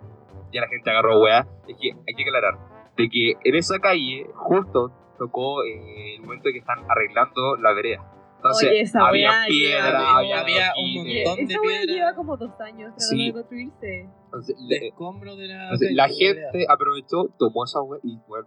[0.52, 1.46] Ya la gente agarró weá.
[1.68, 2.58] Es que hay que aclarar,
[2.96, 8.10] de que en esa calle justo tocó eh, el momento que están arreglando la vereda.
[8.36, 11.84] Entonces, Oye, esa había weá piedra, había, había un montón de piedra.
[11.94, 13.26] lleva como dos años tratando Sí.
[13.26, 14.08] de construirse.
[14.26, 18.46] Entonces, de le- escombro de la, entonces, la gente aprovechó, tomó esa weá y bueno,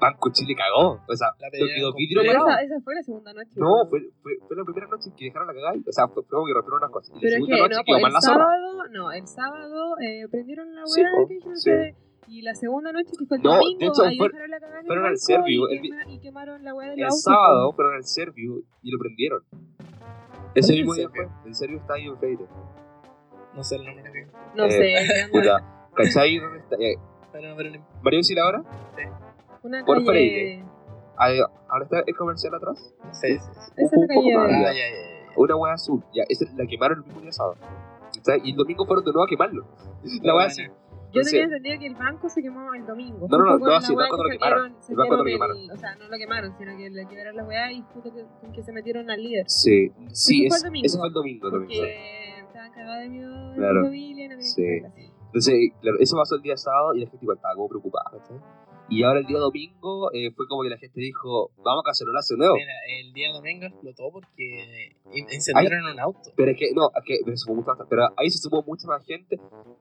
[0.00, 1.00] Banco Chile cagó.
[1.08, 3.50] O sea, La quedó vidrio esa, esa fue la segunda noche.
[3.56, 5.74] No, fue, fue, fue la primera noche que dejaron la cagada.
[5.86, 7.10] O sea, fue, fue como que rompieron unas cosas.
[7.10, 8.44] Y la Pero es segunda que noche no, quedó pues, más el la zorra.
[8.44, 11.70] sábado, no, el sábado eh, prendieron la Sí, weá po, que dijeron sí.
[12.28, 14.58] Y la segunda noche, que fue el No, de domingo, hecho, ahí fue- dejaron la
[14.60, 17.16] cagada el fueron al Servio, y, el quema- y quemaron la weá del El auto.
[17.16, 19.42] sábado fueron al Servio y lo prendieron.
[20.54, 21.30] Ese es mismo el día Servio?
[21.40, 21.48] fue.
[21.48, 22.44] El Servio está ahí en Freire.
[23.54, 24.26] No sé el nombre.
[24.56, 26.76] No Eh, sé, Puta, ¿cachai dónde está?
[26.80, 26.96] Eh,
[27.32, 28.62] Pero, pero no- Mario Sila ahora,
[29.66, 30.06] una por calle...
[30.06, 30.64] Freire.
[31.68, 32.94] ahora está el comercial atrás.
[33.12, 33.50] sí, sí.
[33.76, 34.72] Esa es la Un calle más de- arriba.
[34.72, 35.32] Ya, ya, ya.
[35.36, 36.02] Una hueá azul.
[36.14, 37.56] Ya, esa la quemaron el mismo día sábado.
[38.42, 39.66] Y el domingo fueron de nuevo a quemarlo.
[40.22, 40.62] La hueá así.
[41.12, 43.26] Yo tenía entendido que el banco se quemó el domingo.
[43.30, 44.76] No, no, no, no, la sí, el banco no lo quemaron.
[44.88, 45.56] El banco no lo quemaron.
[45.70, 48.52] O sea, no lo quemaron, sino que le quemaron la weá y justo que, con
[48.52, 49.44] que se metieron al líder.
[49.48, 50.86] Sí, sí, Ese fue es- el domingo.
[50.86, 51.80] ese fue el domingo también.
[51.80, 53.80] Porque estaban cagados de miedo en Claro.
[53.80, 54.62] su familia no Sí.
[55.26, 58.36] Entonces, claro, eso pasó el día sábado y la gente igual estaba como preocupada, ¿cachai?
[58.88, 62.34] Y ahora el día domingo eh, fue como que la gente dijo, vamos a cacerolazo
[62.34, 62.54] de nuevo.
[62.54, 66.30] Mira, el día domingo explotó porque incendiaron un auto.
[66.36, 68.86] Pero es que, no, es que pero se sumó mucha- pero ahí se sumó mucha
[68.86, 69.36] más gente.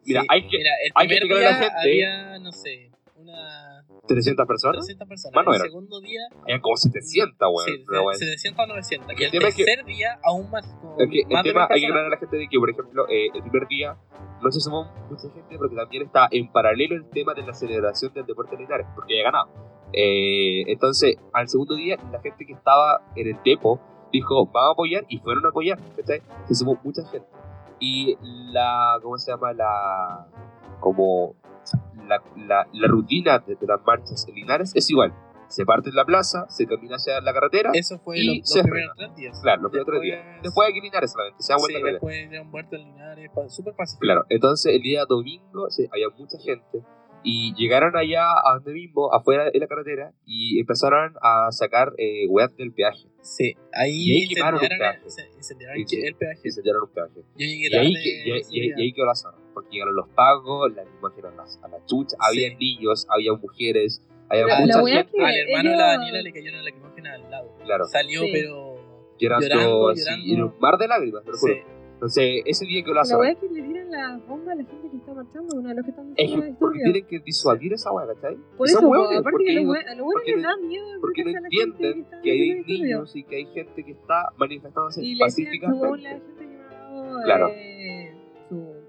[0.05, 2.39] Mira, Sí, hay que, mira, el hay que primer explicarle a la día gente- había,
[2.39, 3.74] no sé, una
[4.07, 5.43] 300 personas, 300 personas.
[5.47, 5.67] El eran.
[5.67, 7.65] segundo día, habían como 700, weón.
[7.67, 8.25] sí, así.
[8.25, 9.07] 700 a 900.
[9.11, 10.65] Y El el tema es que- tercer día, aún más.
[10.81, 12.59] como Es que el más de tema, hay que aclarar a la gente de que,
[12.59, 13.97] por ejemplo, eh, el primer día
[14.41, 18.13] no se sumó mucha gente porque también está en paralelo el tema de la celebración
[18.13, 19.49] del deporte militar, porque había ganado.
[19.93, 23.79] Eh, entonces, al segundo día, la gente que estaba en el depo
[24.11, 26.21] dijo, vamos a apoyar, y fueron a apoyar, ¿cachai?
[26.47, 27.27] Se sumó mucha gente.
[27.79, 29.51] Y la, ¿cómo se llama?
[29.53, 30.27] La,
[30.79, 31.35] como,
[32.07, 35.13] la, la, la rutina de, de las marchas en Linares es igual.
[35.47, 38.59] Se parte en la plaza, se camina hacia la carretera, Eso fue Y los, se
[38.59, 39.39] los primeros tres días.
[39.43, 40.41] claro, los primeros tres días.
[40.41, 43.73] Después- que Linares solamente, se da vuelta sí, a después dieron vuelta en Linares, súper
[43.75, 43.99] pacífico.
[44.01, 46.83] Claro, entonces el día domingo sí, había mucha gente
[47.27, 52.27] y llegaron allá a donde mismo, afuera de la carretera, y empezaron a sacar eh,
[52.29, 53.07] weas del peaje.
[53.21, 55.09] Sí, ahí, Y ahí quemaron un incendiaron, el, peaje.
[55.09, 56.11] se- incendiaron Y el, peaje.
[56.11, 56.17] Un
[56.93, 57.21] peaje.
[57.35, 58.75] Yo llegué Y ahí, tarde que- y, ahí- ese y ahí- día.
[58.77, 61.85] y ahí quedó la zona, porque llegaron los pagos, las imágenes a las, a las
[61.87, 62.55] chuchas, había Sí.
[62.59, 66.31] niños, había mujeres, había La- mucha la gente que- Al hermano de la Daniela le
[66.31, 67.57] cayó una lacrimógena al lado.
[67.65, 67.85] Claro.
[67.85, 68.29] Salió, Sí.
[68.31, 68.75] pero.
[69.17, 70.25] llorando, llorando, así, llorando.
[70.27, 71.53] y en un mar de lágrimas, te lo juro.
[71.53, 71.59] Sí.
[71.93, 73.29] Entonces, ese día quedó la La zona.
[73.89, 76.53] Las bombas a la gente que está marchando, uno de los que están Es que
[76.59, 78.37] porque tienen que disuadir esa wea, ¿cachai?
[78.57, 81.23] Por eso, hueones, aparte porque que los no- hue- a los les da miedo porque
[81.23, 86.01] no entienden que hay niños y que hay gente que está manifestándose Y le pacíficamente.
[86.01, 86.55] la gente que
[87.25, 87.47] Claro.
[87.49, 88.04] eh,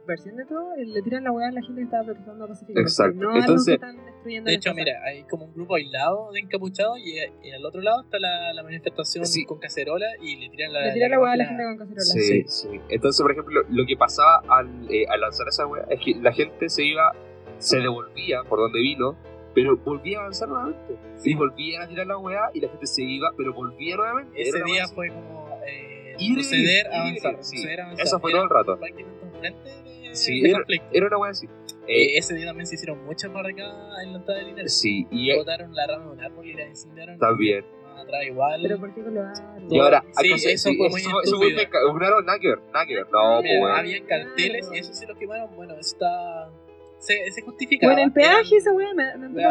[0.07, 2.47] su versión de todo, eh, le tiran la weá a la gente que estaba protestando
[2.49, 2.89] pacíficamente.
[2.91, 3.19] Exacto.
[3.21, 4.85] No a los que Entonces- están destruyendo De hecho, cosas.
[4.85, 7.17] mira, hay como un grupo aislado de encapuchados y,
[7.47, 9.45] y al otro lado está la, la manifestación Sí.
[9.45, 12.03] con cacerola y le tiran la, Le tiran la weá a la gente con cacerola.
[12.05, 12.69] Sí, sí.
[12.89, 16.33] Entonces, por ejemplo, lo que pasaba al, eh, al lanzar esa wea es que la
[16.33, 17.13] gente se iba,
[17.59, 19.17] se devolvía por donde vino,
[19.55, 20.97] pero volvía a avanzar nuevamente.
[21.25, 24.41] Y volvían a tirar la wea y la gente se iba, pero volvía nuevamente.
[24.41, 27.57] Ese día fue como eh, Ir y proceder, a avanzar, sí.
[27.57, 28.07] proceder a avanzar.
[28.07, 28.79] Eso fue Era todo el rato.
[28.79, 29.86] Prácticamente un frente de,
[30.17, 30.87] Sí, de era- conflicto.
[30.93, 31.47] Era una wea así.
[31.47, 31.51] Eh,
[31.89, 34.79] Eh, ese día también se hicieron muchas barricadas en la entrada de Linares.
[34.81, 37.19] sí, y eh, Botaron la rama de un árbol y la incendiaron.
[37.19, 37.65] también.
[37.97, 38.61] Atrás igual.
[38.63, 39.73] Pero ¿por qué con los árboles?
[39.73, 42.95] Y ahora, Sí, hay eso sí, fue muy eso fue nada que ver, nada que
[42.95, 43.07] ver.
[43.11, 45.55] No, pues, habían carteles y eso sí los quemaron.
[45.57, 46.51] Bueno, está.
[46.99, 47.87] Se, se justifica.
[47.87, 49.49] Bueno, el peaje esa weá me, me pero...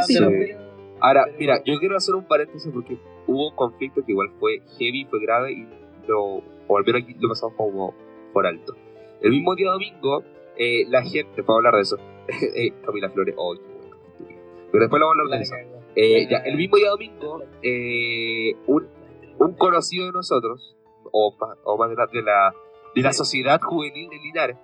[0.99, 2.97] Ahora, Pero- mira, yo quiero hacer un paréntesis porque
[3.27, 5.67] hubo un conflicto que igual fue heavy, fue grave y
[6.07, 7.93] lo, o al menos aquí lo pasamos como
[8.33, 8.75] por alto.
[9.21, 10.23] El mismo día domingo,
[10.57, 11.97] eh, la gente, para hablar de eso,
[12.55, 13.97] eh, Camila Flores, oh, estúpido.
[14.71, 15.55] Pero después lo vamos a hablar de eso.
[15.95, 18.87] Eh, ya, el mismo día domingo, eh, un,
[19.39, 20.75] un conocido de nosotros,
[21.11, 22.53] o o más de, la, de, la,
[22.93, 24.57] de la sociedad juvenil de Linares,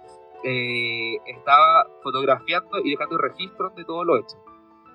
[1.25, 4.38] estaba fotografiando y dejando registros de todo lo hecho.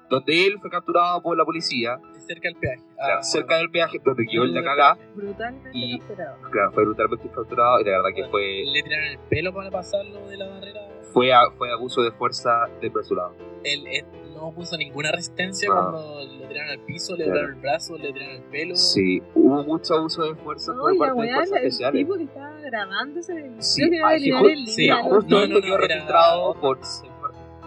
[0.08, 2.82] Donde él fue capturado por la policía, Cerca del peaje.
[2.96, 4.98] claro, Ah, cerca del peaje, donde quedó en la cagada.
[5.14, 6.36] Brutalmente Y- capturado.
[6.50, 9.70] Claro, fue brutalmente capturado y la verdad que Bueno, fue, Le tiraron el pelo para
[9.70, 10.80] pasarlo de la barrera.
[11.12, 13.32] Fue, a- fue abuso de fuerza desmesurado.
[13.64, 15.74] El, el- no puso ninguna resistencia No.
[15.74, 17.32] cuando le tiraron al piso, le Claro.
[17.38, 18.76] tiraron el brazo, le tiraron el pelo.
[18.76, 22.00] Sí, hubo mucho uso de fuerza No, por la parte de fuerzas el especiales.
[22.02, 24.16] tipo que estaba grabándose, Sí, creo que iba a ay,
[24.52, 24.66] el líder.
[24.68, 26.78] sí, justo no, esto quedó no, era- registrado por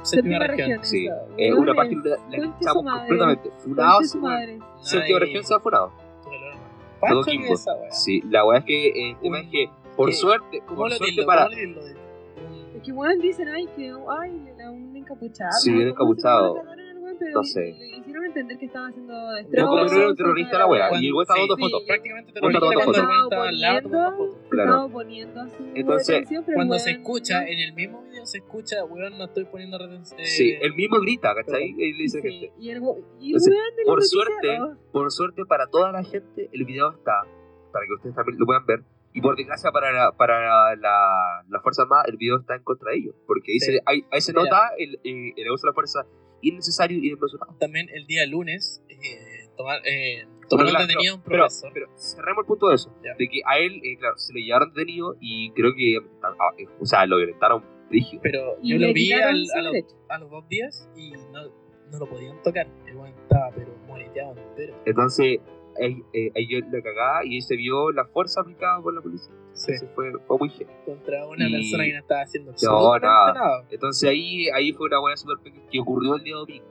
[0.04, 0.84] Séptima región.
[0.84, 2.16] Sí, eh, una parte la
[2.62, 3.50] echamos madre, completamente.
[4.20, 4.60] madre.
[4.82, 5.92] séptima región se ha funado.
[7.02, 7.24] Todo.
[7.92, 10.16] Sí, la weá es que eh, el tema es que, por ¿Qué?
[10.16, 11.48] suerte, ¿Cómo por lo suerte para.
[12.90, 14.96] ¿Cómo lo tildo de- un- Es que weón dicen, ay, que ay, le da un
[14.96, 15.52] encapuchado.
[15.60, 16.56] Sí, un encapuchado.
[17.34, 17.76] No sé.
[17.78, 19.70] Le hicieron entender que estaba haciendo Yo destrozos.
[19.70, 21.62] como que no era un terrorista la weá, Cuando- y el weón dando sí.
[21.62, 21.84] fotos.
[21.86, 24.38] Prácticamente terrorista cuando el weón estaba al lado tomando fotos.
[24.50, 24.70] Claro.
[24.70, 29.18] Estaba oponiendo a su Entonces, Cuando se escucha, en el mismo video se escucha, weón,
[29.18, 30.20] no estoy poniendo retención.
[30.24, 31.74] Sí, el mismo grita, ¿cachai?
[31.78, 32.52] Y le dice gente.
[32.58, 33.02] y el, weón
[33.86, 34.78] por suerte, noticieros.
[34.94, 37.24] Por suerte para toda la gente, el video está,
[37.74, 38.80] para que ustedes también lo puedan ver.
[39.14, 42.92] Y por desgracia para la, para la, la Fuerza Armada, el video está en contra
[42.92, 43.16] de ellos.
[43.26, 43.72] Porque ahí, Sí.
[43.74, 44.44] se, ahí, ahí se Mira.
[44.44, 46.06] nota el, eh, el uso de la fuerza
[46.42, 47.56] innecesario y desmesurado.
[47.60, 51.72] También el día lunes, eh, tomar, eh, Pero, tomaron claro, detenido a un pero, profesor.
[51.74, 52.96] pero cerremos el punto de eso.
[53.04, 53.16] Ya.
[53.18, 56.66] De que a él, eh, claro, se le llevaron detenido y creo que, ah, eh,
[56.80, 58.22] o sea, lo violentaron rígido.
[58.22, 59.24] pero yo lo vi al-
[59.56, 59.76] a, los,
[60.08, 61.48] a los dos días y no,
[61.92, 62.68] no lo podían tocar.
[62.86, 64.76] El estaba, pero moreteado entero.
[64.86, 65.40] Entonces,
[65.82, 69.02] ahí, eh, ahí yo la cagaba y ahí se vio la fuerza aplicada por la
[69.02, 69.34] policía.
[69.54, 69.72] Sí.
[69.74, 70.78] Entonces fue, fue muy genial.
[70.86, 73.34] Contra una Y- persona que no estaba haciendo No, nada.
[73.34, 73.66] nada.
[73.70, 76.66] Entonces ahí, ahí fue una hueá super pequeña que ocurrió el día domingo.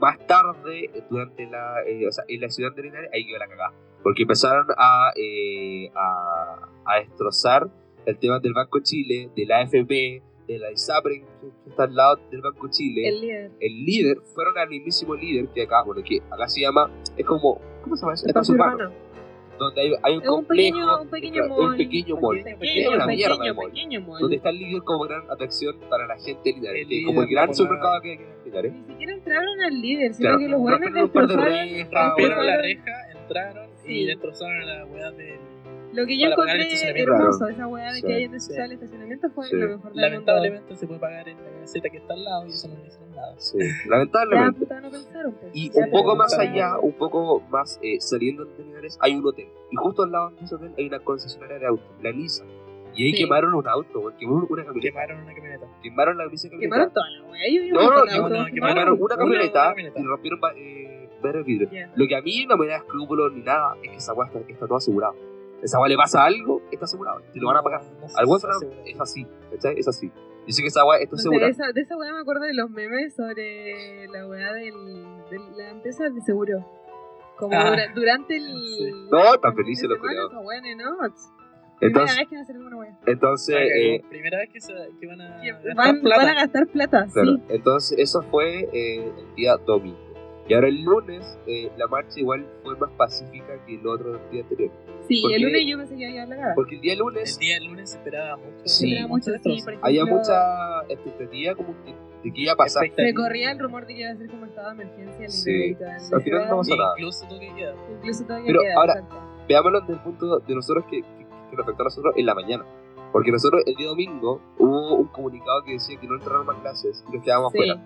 [0.00, 3.48] Más tarde, durante la, eh, o sea, en la ciudad de Linares, ahí quedó la
[3.48, 3.72] cagada.
[4.02, 7.68] Porque empezaron a, eh, a, a destrozar
[8.06, 11.24] el tema del Banco Chile, de la AFP, de la ISAPREN,
[11.64, 13.08] que está al lado del Banco Chile.
[13.08, 13.50] El líder.
[13.60, 17.60] El líder, fueron al mismísimo líder que acá, bueno, que acá se llama, es como,
[17.82, 18.26] ¿cómo se llama eso?
[18.26, 19.10] Espacio urbano, urbano.
[19.58, 21.70] Donde hay, hay un Es un complejo, pequeño, un pequeño mall.
[21.70, 22.42] un pequeño mall.
[22.58, 23.70] Pequeño, una mierda de pequeño, mall.
[23.70, 24.20] pequeño mall.
[24.20, 27.54] donde está el líder como gran atracción para la gente de Linares, como el gran
[27.54, 28.72] supermercado que hay en Linares.
[28.72, 32.92] Ni siquiera entraron al líder, sino Claro, que los buenos un destrozaron Rompieron la reja,
[33.20, 33.92] entraron Sí.
[34.00, 35.49] y destrozaron la weá del.
[35.92, 36.62] Lo que yo encontré
[37.00, 37.52] hermoso, Claro.
[37.52, 38.02] esa weá de Sí.
[38.06, 38.52] que hay en Sí.
[38.56, 39.56] el estacionamiento fue Sí.
[39.56, 40.00] lo mejor del mundo.
[40.00, 42.86] Lamentablemente se puede pagar en la caseta que está al lado y eso no le
[42.86, 43.34] hicieron nada.
[43.38, 44.60] Sí, lamentablemente.
[44.60, 45.32] puta, no pensaron.
[45.40, 45.50] pues.
[45.54, 49.48] Y un poco más allá, un poco más eh, saliendo de Linares, hay un hotel.
[49.70, 52.44] Y justo al lado de ese hotel hay una concesionaria de autos, la Lisa.
[52.94, 53.18] Y ahí Sí.
[53.22, 54.80] quemaron un auto, güey, quemaron una camioneta.
[54.80, 55.66] Quemaron una camioneta.
[55.82, 56.94] Quemaron la Lisa Quemaron camioneta.
[56.94, 57.40] toda la weá.
[57.50, 58.52] Yo No, no, de.
[58.52, 60.00] Quemaron una Una camioneta camioneta.
[60.00, 61.72] y rompieron eh, varios vidrios.
[61.94, 64.40] Lo que a mí no me da escrúpulos ni nada es que esa weá está,
[64.40, 65.14] está todo asegurado.
[65.62, 67.20] Esa weá le pasa algo, está asegurado.
[67.32, 67.82] Te lo van a pagar.
[67.82, 68.40] Sé Al weón
[68.86, 69.78] es así, ¿cachai?
[69.78, 70.10] Es así.
[70.46, 71.48] Dice que esa weá está De segura.
[71.48, 74.72] esa, de esa weá me acuerdo de los memes sobre la weá del,
[75.30, 76.64] de la empresa de seguro.
[77.36, 77.70] Como Ah.
[77.70, 78.42] dura- durante el.
[78.78, 78.90] Sí.
[79.10, 80.32] No, tan el felices de los semana, culiados.
[80.32, 81.14] esa weá en Enoch.
[81.80, 82.98] Primera Entonces, vez que van a hacer alguna weá.
[83.06, 85.42] entonces, Ah, eh, Primera vez que, se, que van a.
[85.74, 86.24] Van, plata.
[86.26, 87.42] van a gastar plata, claro, sí.
[87.48, 89.98] entonces eso fue eh, el día domingo.
[90.50, 94.42] Y ahora el lunes, eh, la marcha igual fue más pacífica que el otro día
[94.42, 94.72] anterior.
[95.06, 96.52] Sí, Porque- el lunes yo pensé que iba a la cara.
[96.56, 98.62] Porque el día El lunes día del lunes se esperaba mucho.
[98.64, 98.92] Sí.
[98.96, 102.82] Era mucho, sí, ejemplo, había mucha expectativa como que, de que iba a pasar.
[102.96, 105.76] Se corría el rumor de que iba a ser como estado de emergencia en Sí.
[106.12, 106.94] Al final no pasó nada.
[106.98, 107.74] Incluso queda.
[107.96, 108.74] Incluso todavía Pero queda.
[108.74, 109.16] ahora- exacto.
[109.48, 112.34] Veámoslo desde el punto de nosotros que, que, que nos afectó a nosotros en la
[112.34, 112.64] mañana.
[113.12, 117.04] Porque nosotros el día domingo hubo un comunicado que decía que no entraron más clases
[117.08, 117.58] y nos quedábamos Sí.
[117.58, 117.80] afuera.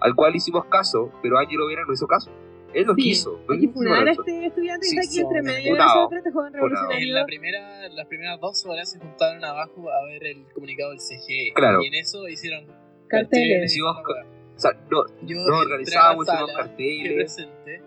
[0.00, 2.30] Al cual hicimos caso, pero Ángelo Vera no hizo caso.
[2.74, 3.40] Él lo Sí, quiso.
[3.46, 4.20] no Hay que quiso funar a eso.
[4.22, 6.46] este estudiante que Sí, está aquí entre medio de nosotros, este joven.
[6.48, 7.14] En revolucionario.
[7.14, 11.52] la primera, las primeras dos horas se juntaron abajo a ver el comunicado del CGE.
[11.54, 11.82] Claro.
[11.82, 12.66] Y en eso hicieron
[13.08, 13.74] Carteles.
[13.82, 17.14] O sea, no, Yo la organizábamos, hicimos carteles.
[17.14, 17.82] presente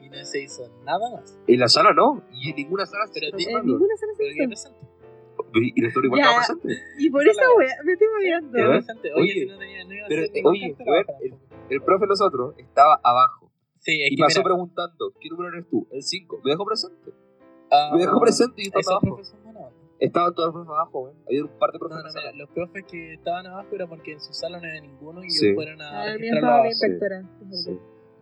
[0.00, 1.36] y no se hizo nada más.
[1.48, 2.22] En la sala no.
[2.32, 3.64] Y en ninguna sala se hizo En nada.
[3.64, 4.70] ninguna sala se hizo.
[5.54, 6.26] Y nosotros igual Ya.
[6.28, 6.94] estábamos presentes.
[6.98, 8.52] Y por Esa wea me estoy moviendo.
[8.52, 9.12] Que presente.
[9.14, 11.06] Oye, Oye, si no tenía, no iba a pero, hacer ningún oye, cartel a ver,
[11.10, 11.24] abajo
[11.70, 13.50] el- profe de nosotros estaba abajo.
[13.78, 15.86] Sí, es Y que pasó mira, preguntando, ¿qué número eres tú?
[15.90, 16.40] El 5.
[16.44, 17.12] Me dejó presente.
[17.70, 19.20] ah, Me dejó presente y yo estaba abajo.
[19.98, 21.14] Estaban todos los profes abajo, güey.
[21.26, 22.36] Había un par de No, profes no, en la mira, sala.
[22.38, 25.46] los profes que estaban abajo era porque en su sala no había ninguno y Sí.
[25.46, 26.66] ellos fueron a Ah, la abajo.
[26.66, 27.22] inspectora.
[27.52, 27.78] Sí.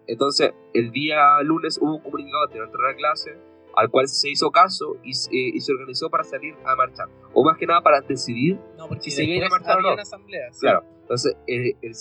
[0.09, 3.37] Entonces, el día lunes hubo un comunicado de no entrar a clase,
[3.77, 7.09] al cual se hizo caso y, se- eh, y se organizó para salir a marchar.
[7.35, 9.89] O más que nada para decidir, No, porque Si se viene a marchar o había
[9.91, 9.95] no.
[9.95, 10.53] una asamblea.
[10.53, 10.61] sí.
[10.61, 10.85] claro.
[11.03, 11.95] Entonces, el, el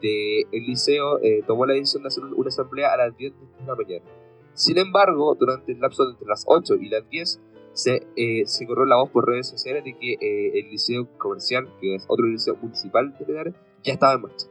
[0.00, 3.32] CG del liceo eh, tomó la decisión de hacer un- una asamblea a las 10
[3.32, 4.04] de la mañana.
[4.54, 7.40] Sin embargo, durante el lapso de entre las 8 y las 10,
[7.72, 11.68] se, eh, se corrió la voz por redes sociales de que eh, el liceo comercial,
[11.80, 14.46] que es otro liceo municipal de Linares, ya estaba en marcha.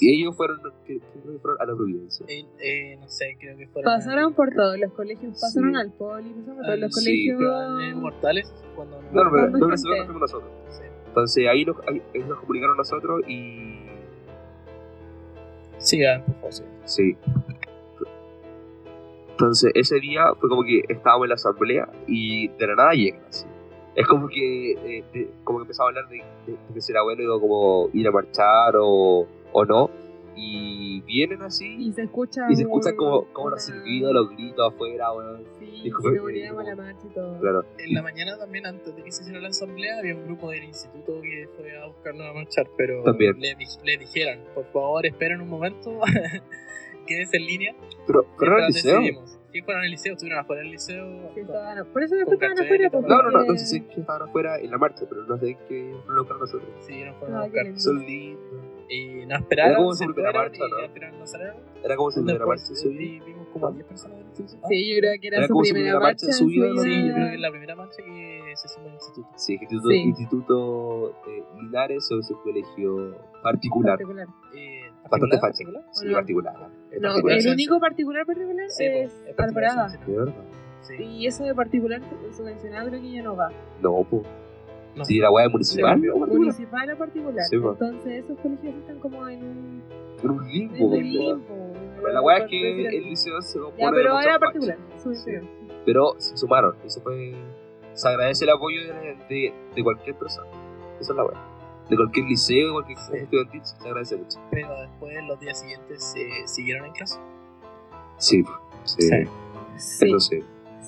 [0.00, 2.24] Y ellos fueron, que, que fueron a la Providencia.
[2.26, 3.92] Eh, eh, no sé, creo que fueron.
[3.92, 5.80] Pasaron por todos los colegios, pasaron Sí.
[5.80, 7.38] al poli, pasaron por todos los sí, colegios.
[7.38, 10.50] pero en Mortales cuando No, no, pero no, gente- nosotros nos fuimos nosotros.
[10.70, 10.82] Sí.
[11.06, 13.89] Entonces ahí nos, ahí- nos comunicaron a nosotros y.
[15.80, 16.68] Sigan, por favor.
[16.84, 17.16] Sí.
[19.32, 23.22] Entonces, ese día fue como que estábamos en la asamblea y de la nada llegan
[23.28, 23.46] así.
[23.94, 26.16] Es como que, eh, de- como que empezaba a hablar de,
[26.46, 29.90] de- de que si era bueno como ir a marchar o, o no.
[30.42, 32.46] Y vienen así Y se escucha.
[32.50, 35.44] y se escuchan como, como los silbidos, los gritos afuera, weón.
[35.58, 37.38] Sí, Dijo, seguridad con la marcha y todo.
[37.40, 37.64] Claro.
[37.78, 40.64] En la mañana también, antes de que se hiciera la asamblea, había un grupo del
[40.64, 43.38] instituto que fue a buscarnos a marchar, pero También.
[43.38, 46.00] Le, le dijeron, por favor, esperen un momento,
[47.06, 47.74] quédense en línea.
[48.06, 49.00] Pero, pero el liceo.
[49.52, 51.32] Sí, fueron al liceo, estuvieron afuera del liceo.
[51.34, 52.86] Sí, estaban- Por eso después estaban afuera.
[52.86, 55.04] y porque- No, no, no, no sé si es que estaban afuera en la marcha,
[55.08, 56.70] pero no sé qué lo para nosotros.
[56.86, 57.80] Sí, nos fueron a buscar.
[57.80, 58.40] Son lindos.
[58.92, 60.78] Y nos esperaron, Era como su primera marcha, ¿no?
[61.84, 64.66] Era como si hubiera Después marcha su vi- vimos como a 10 personas del instituto.
[64.68, 66.50] Sí, yo creo que era, Era su como su primera primera marcha su ¿no?
[66.82, 69.28] Sí, yo creo que es la primera marcha que se suma al instituto.
[69.36, 69.96] Sí, Instituto, Sí.
[70.00, 73.92] Instituto eh, Linares es un colegio particular.
[73.98, 74.26] particular.
[74.56, 75.82] Eh, Bastante ¿particular?
[75.82, 75.92] facha.
[76.00, 76.12] Sí, no?
[76.14, 76.54] particular.
[77.00, 77.48] No, el sí.
[77.48, 80.04] único particular particular Sí, es pues, es particular Alvarada.
[80.06, 80.34] ¿De verdad?
[80.82, 80.94] Sí.
[81.02, 82.00] Y eso de particular
[82.36, 83.50] subvencionado creo que ya no va.
[83.80, 84.26] No, pues.
[84.96, 85.04] No.
[85.04, 86.00] Sí, la weá es municipal.
[86.00, 86.16] Sí, ¿no?
[86.26, 87.44] Municipal o particular.
[87.44, 87.72] Sí, pues.
[87.80, 89.82] Entonces esos colegios están como en un,
[90.22, 90.84] En un en limbo.
[90.86, 91.02] un weón.
[91.04, 91.40] limbo.
[91.96, 94.78] Pero la weá es que el liceo se compone Ya, pero era particular.
[95.02, 95.46] subvencionado.
[95.86, 96.74] Pero se sumaron.
[96.84, 97.34] Y se fue.
[97.92, 100.48] Se agradece el apoyo de, de, de cualquier persona.
[101.00, 101.40] Esa es la weá.
[101.88, 103.12] De cualquier liceo, de cualquier Sí.
[103.16, 104.38] estudiantil, se agradece mucho.
[104.50, 107.18] Pero después, los días siguientes, se siguieron en clase.
[108.18, 108.44] Sí,
[108.84, 109.02] sí.
[109.02, 109.08] Sí.
[109.76, 110.40] Sí, Eso sí.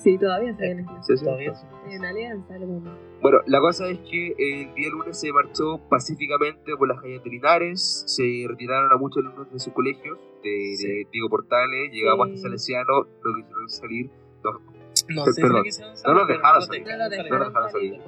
[0.03, 0.85] Sí, todavía se ven.
[1.01, 1.23] Sí, sí.
[1.25, 1.53] Todavía.
[1.89, 2.93] En Alianza, algunos.
[3.21, 7.29] Bueno, la cosa es que el día lunes se marchó pacíficamente por las calles de
[7.29, 10.87] Linares, se retiraron a muchos alumnos de sus colegios, de, Sí.
[10.87, 12.33] de Diego Portales, llegamos Sí.
[12.35, 14.09] hasta Salesiano, no quisieron salir,
[14.43, 14.73] no,
[15.09, 15.63] No sé perdón.
[15.65, 16.83] No salir, nos dejaron salir.
[16.87, 18.01] No dejaron salir.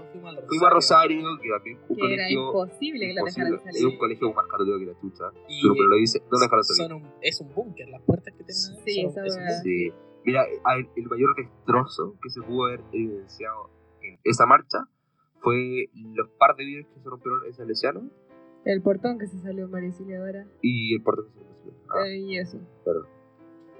[0.47, 3.75] Fuimos a Rosario, que también un Que era colegio imposible que la imposible, dejaran es
[3.75, 3.87] salir.
[3.87, 6.89] un colegio más católico que la chucha, Y pero lo dice, no dejaron salir.
[6.91, 8.55] son un, es un búnker, las puertas que tienen
[8.85, 9.63] Sí, son- es un.
[9.63, 9.91] Sí.
[10.25, 10.43] Mira,
[10.77, 13.69] el, el mayor destrozo que se pudo haber evidenciado
[14.01, 14.79] en esa marcha
[15.41, 18.09] fue los par de vidrios que se rompieron en Salesiano
[18.65, 20.45] El portón que se salió María Auxiliadora.
[20.61, 21.73] y el portón que se rompió.
[21.91, 22.59] Ah, eh, y eso.
[22.83, 23.07] claro.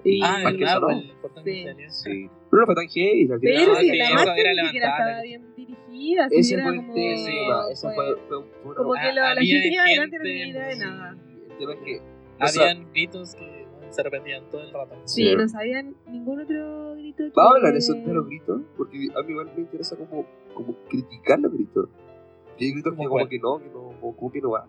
[0.04, 0.90] Y Ah, el ¿no?
[0.90, 1.50] el portón Sí.
[1.50, 1.90] que salió.
[1.90, 2.30] Sí.
[2.48, 3.26] Pero no fue tan heavy.
[3.26, 6.28] Pero No, si que la marcha era ni siquiera estaba bien dirigida.
[6.28, 7.70] si Ese era fue el como, tema.
[7.72, 7.94] Ese fue,
[8.28, 10.76] fue, fue como que Ah, lo- la había gente iba adelante no tenía idea de
[10.78, 11.16] nada.
[11.50, 12.00] El tema es que.
[12.40, 14.94] o sea, Habían gritos que se repetían todo el rato.
[15.04, 15.36] Sí, Sí.
[15.36, 17.24] no sabían ningún otro grito.
[17.24, 17.32] Que...
[17.34, 20.74] Vamos a hablar eso de los gritos, porque a mí igual me interesa como, como
[20.88, 21.88] criticar los gritos.
[22.58, 23.28] Y hay gritos que ¿Cómo como cuál?
[23.28, 24.68] que no, que no, como, como que no van.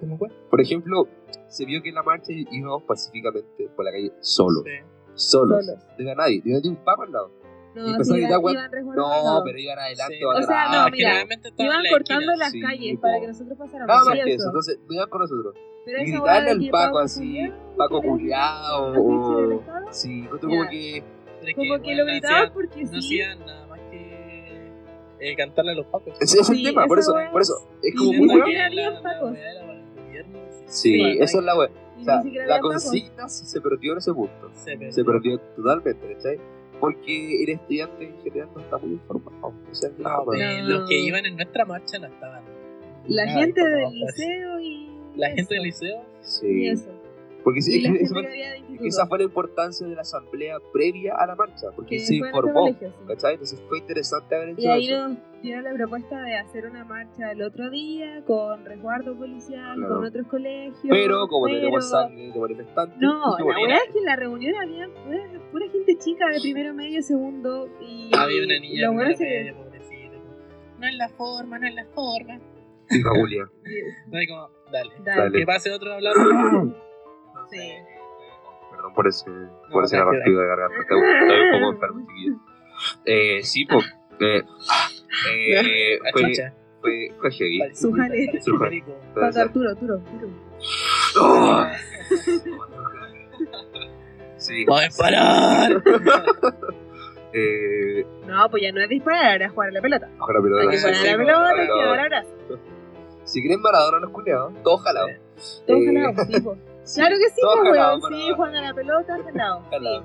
[0.00, 0.28] ¿Cómo fue?
[0.48, 1.06] Por ejemplo,
[1.48, 4.64] se vio que en la marcha íbamos pacíficamente por la calle solos.
[4.64, 4.70] Sí.
[5.14, 5.64] Solos.
[5.66, 5.84] Solos.
[5.98, 7.30] No iba nadie, no iba ni un paco al lado.
[7.74, 10.24] No, a gritar, iban, No, pero iban adelante Sí.
[10.24, 11.22] o sea, no, que mira,
[11.56, 13.00] Iban la cortando las Sí, calles po.
[13.02, 13.86] para que nosotros pasáramos.
[13.86, 15.54] Nada más que eso, entonces no iban con nosotros.
[15.84, 20.28] Pero gritarle al Paco así, Paco culiao, afiche o- Sí, Ya.
[20.30, 21.02] como que.
[21.54, 22.98] Como que bueno, lo no gritaban porque No sí.
[22.98, 24.70] hacían nada más que
[25.20, 26.14] eh, cantarle a los pacos.
[26.20, 27.54] Ese es el Sí, tema, por eso, por eso.
[27.82, 29.00] Es como muy gobierno,
[30.66, 30.98] sí.
[30.98, 31.70] Bueno, esa es la wea.
[31.98, 34.50] O sea, la consigna se perdió en ese punto.
[34.54, 34.92] Se perdió.
[34.92, 36.40] Se perdió totalmente, ¿cachai?
[36.80, 39.52] Porque el estudiante en general no está muy informado.
[40.64, 42.42] Los que iban en nuestra marcha no estaban.
[43.06, 44.88] La nada gente del liceo y.
[45.16, 46.02] La gente del liceo.
[46.02, 46.68] Y Sí.
[46.68, 46.90] eso.
[47.44, 51.68] Porque sí, esa fue- esa la importancia de la asamblea previa a la marcha.
[51.74, 52.98] Porque que se informó, colegio, sí.
[53.06, 53.32] ¿cachai?
[53.34, 55.08] Entonces fue interesante haber hecho Y ahí eso.
[55.08, 59.96] nos dieron la propuesta de hacer una marcha el otro día con resguardo policial, Claro.
[59.96, 60.78] con otros colegios.
[60.88, 64.16] Pero como pero- tenemos sangre de manifestantes, No, la "Mira, verdad es que en la
[64.16, 67.68] reunión había pura, pura gente chica de primero, medio, segundo.
[67.80, 69.52] Y Había una niña pobrecita.
[69.54, 69.70] como,
[70.80, 72.40] No es la forma, no es la forma.
[72.90, 73.48] hija Julia.
[74.08, 74.90] No hay como, dale.
[75.04, 75.38] Dale.
[75.38, 76.74] Que pase otro hablando.
[77.50, 77.72] Sí.
[78.70, 79.30] Perdón por ese,
[79.72, 80.76] por ese raspido de garganta.
[80.80, 82.34] Estoy, estoy un poco enfermo, chiquillo.
[83.04, 83.84] Eh, sí, pues.
[84.20, 84.42] Eh,
[85.32, 86.32] eh, La fue,
[86.80, 87.58] fue, fue heavy.
[87.60, 88.26] Parece Su un- jale.
[88.26, 88.70] parece Su un jale.
[88.70, 88.92] perico.
[89.12, 89.42] Puede Pato ser.
[89.42, 90.28] Arturo, Arturo, Arturo.
[91.20, 91.66] ¡Oh!
[94.36, 94.64] Sí.
[94.66, 95.82] ¡Puedes parar!
[97.32, 100.08] Eh, No, pues ya no es disparar, ahora es jugar a la pelota.
[100.18, 101.74] ojalá, pero Hay que sí, jugar a la pues, pelota y Maradona.
[101.74, 102.28] que dar abrazo.
[103.22, 105.10] si quieren Maradona los culiados, todos jalados.
[105.64, 106.54] Todo Eh, jalado, sí, po.
[106.54, 106.60] sí,
[106.94, 108.02] Claro que sí, pues, weón.
[108.08, 109.62] Sí, juegan a la pelota, jalado.
[109.70, 110.04] Jalados.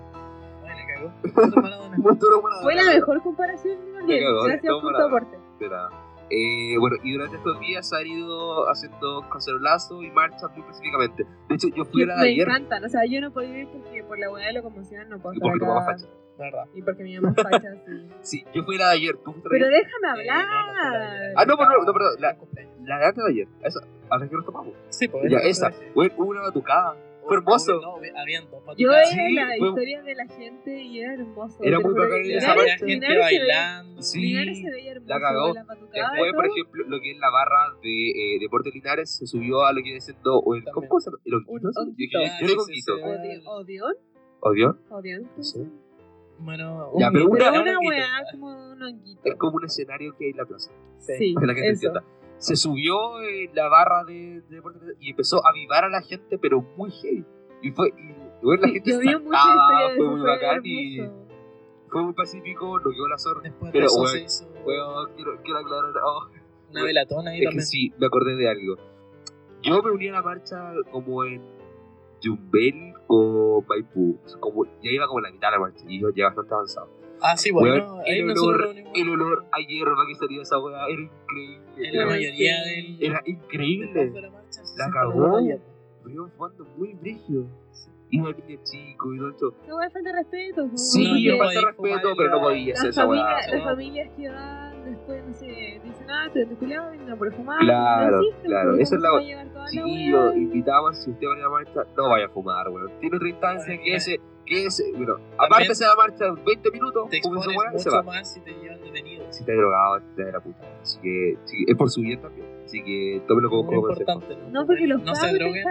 [0.63, 1.47] Ay, le cagó.
[1.47, 1.97] Otro Maradona.
[1.97, 2.63] Muy duro Maradona.
[2.63, 5.37] Fue la mejor comparación, cagó, Gracias todo por tu aporte.
[5.59, 5.67] De.
[6.31, 11.23] Eh, bueno, y durante estos días se han ido haciendo cacerolazos y marchas muy específicamente.
[11.49, 13.47] De hecho, yo fui a la de Me ayer encantan, o sea, yo no puedo
[13.53, 15.91] ir porque por la hueá de la conmoción no puedo y porque tu estar mamá
[15.91, 16.24] acá.
[16.37, 16.65] ¿Verdad?
[16.73, 18.07] Y porque mi mamá es facha, sí.
[18.21, 19.15] Sí, yo fui la de ayer.
[19.23, 21.19] ¿Tú fuiste Pero déjame Eh, hablar.
[21.21, 22.37] de- Ah, no, pero no, no, perdón, la-.
[22.85, 23.47] La de antes de ayer.
[23.63, 23.79] Esa.
[24.09, 24.73] A la que nos tomamos.
[24.89, 25.31] Sí, pues.
[25.31, 25.75] Ya, eso esa.
[25.95, 26.95] hubo una batucada.
[27.25, 27.81] Fue hermoso.
[27.81, 31.57] No, habían dos Yo Sí, la fue- historia de la gente y era hermoso.
[31.63, 32.77] Era muy bacán a esa parte.
[32.85, 34.01] gente bailando.
[34.03, 34.21] Sí.
[34.21, 35.09] Linares se veía hermoso.
[35.11, 35.53] La cagó.
[35.55, 39.71] Después, por ejemplo, lo que es la barra de eh, Deportes Linares se subió a
[39.71, 40.87] lo que viene siendo o el, También.
[40.87, 41.17] ¿cómo se llama?
[41.25, 41.71] ¿El Un honguito?
[41.73, 42.19] Yo honguito.
[42.19, 42.47] dije, Ah, yo
[46.37, 46.43] que.
[46.43, 47.89] Bueno, Ya, un pero una- Pero un una honguito.
[47.89, 49.21] weá como un honguito.
[49.23, 50.71] Es como un escenario que hay en la plaza.
[50.99, 51.87] Sí, que la gente eso.
[51.87, 52.03] entienda.
[52.37, 54.61] Se subió eh, la barra de, de
[54.99, 57.25] y empezó a avivar a la gente, pero muy heavy.
[57.61, 58.13] Y fue, y,
[58.43, 60.97] bueno, la gente Yo vi saltaba, fue muy bacán y
[61.89, 63.15] fue muy pacífico, lo quedó la.
[63.41, 64.47] Después Pero, eso hizo
[65.15, 65.93] quiero, quiero aclarar.
[66.03, 66.27] oh,
[66.71, 67.65] una velatona ahí es que también.
[67.65, 68.75] sí, me acordé de algo.
[69.63, 71.41] Yo me uní a la marcha como en
[72.21, 74.17] Yumbel o Maipú.
[74.39, 76.89] Como, ya iba como la mitad de la marcha y yo ya bastante avanzado.
[77.21, 80.85] Ah, sí, bueno, Weón, ahí el, olor, el olor a hierba que salía esa weá
[80.87, 81.65] era increíble.
[81.77, 82.97] en la mayoría del.
[83.03, 84.09] Era increíble.
[84.09, 84.61] de la marcha,
[84.93, 85.37] cagó.
[85.37, 85.63] a hierba.
[86.03, 87.47] Pero fumando muy brígido.
[88.11, 89.55] Iba niño chico y todo esto.
[89.63, 90.69] Esa weá es falta de respeto.
[90.77, 93.23] Sí, No, no falta respeto, pero no podía hacer esa weá.
[93.23, 93.63] las no.
[93.63, 97.59] familias que van después, sé, dicen, ah, te te culiado, venga por fumar.
[97.59, 100.35] Claro, no existe, claro, esa es la- se va a llevar toda la Chiquillo, weá
[100.35, 102.91] y- invitamos, si usted va a ir a la marcha, no vaya a fumar, weón.
[102.99, 107.17] Tiene otra instancia que ese, que ese, bueno, aparte de la marcha 20 minutos, Te
[107.17, 108.03] expones y se mucho va.
[108.03, 109.25] más si te llevan detenido.
[109.31, 110.59] Si está drogado, está de la puta.
[110.81, 112.47] Así que, sí, es por su bien también.
[112.65, 114.11] Así que tómelo como, como consejo.
[114.13, 114.51] importante.
[114.51, 115.63] No, porque los no se droguen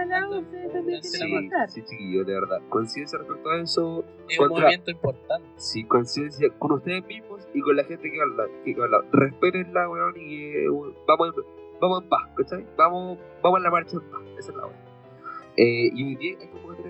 [1.01, 1.09] Sí,
[1.67, 2.61] sí, chiquillo, de verdad.
[2.69, 5.47] Conciencia respecto a eso, Es un movimiento importante.
[5.57, 8.45] sí, conciencia con ustedes mismos y con la gente que habla.
[8.63, 9.01] Que habla.
[9.11, 10.65] Respétenla, weón, y eh,
[11.07, 12.65] vamos, en- vamos en paz, ¿cachai?
[12.77, 14.21] Vamos, vamos en la marcha en paz.
[14.39, 14.75] Esa es la weón.
[15.57, 16.85] Eh, y hoy día hay que poner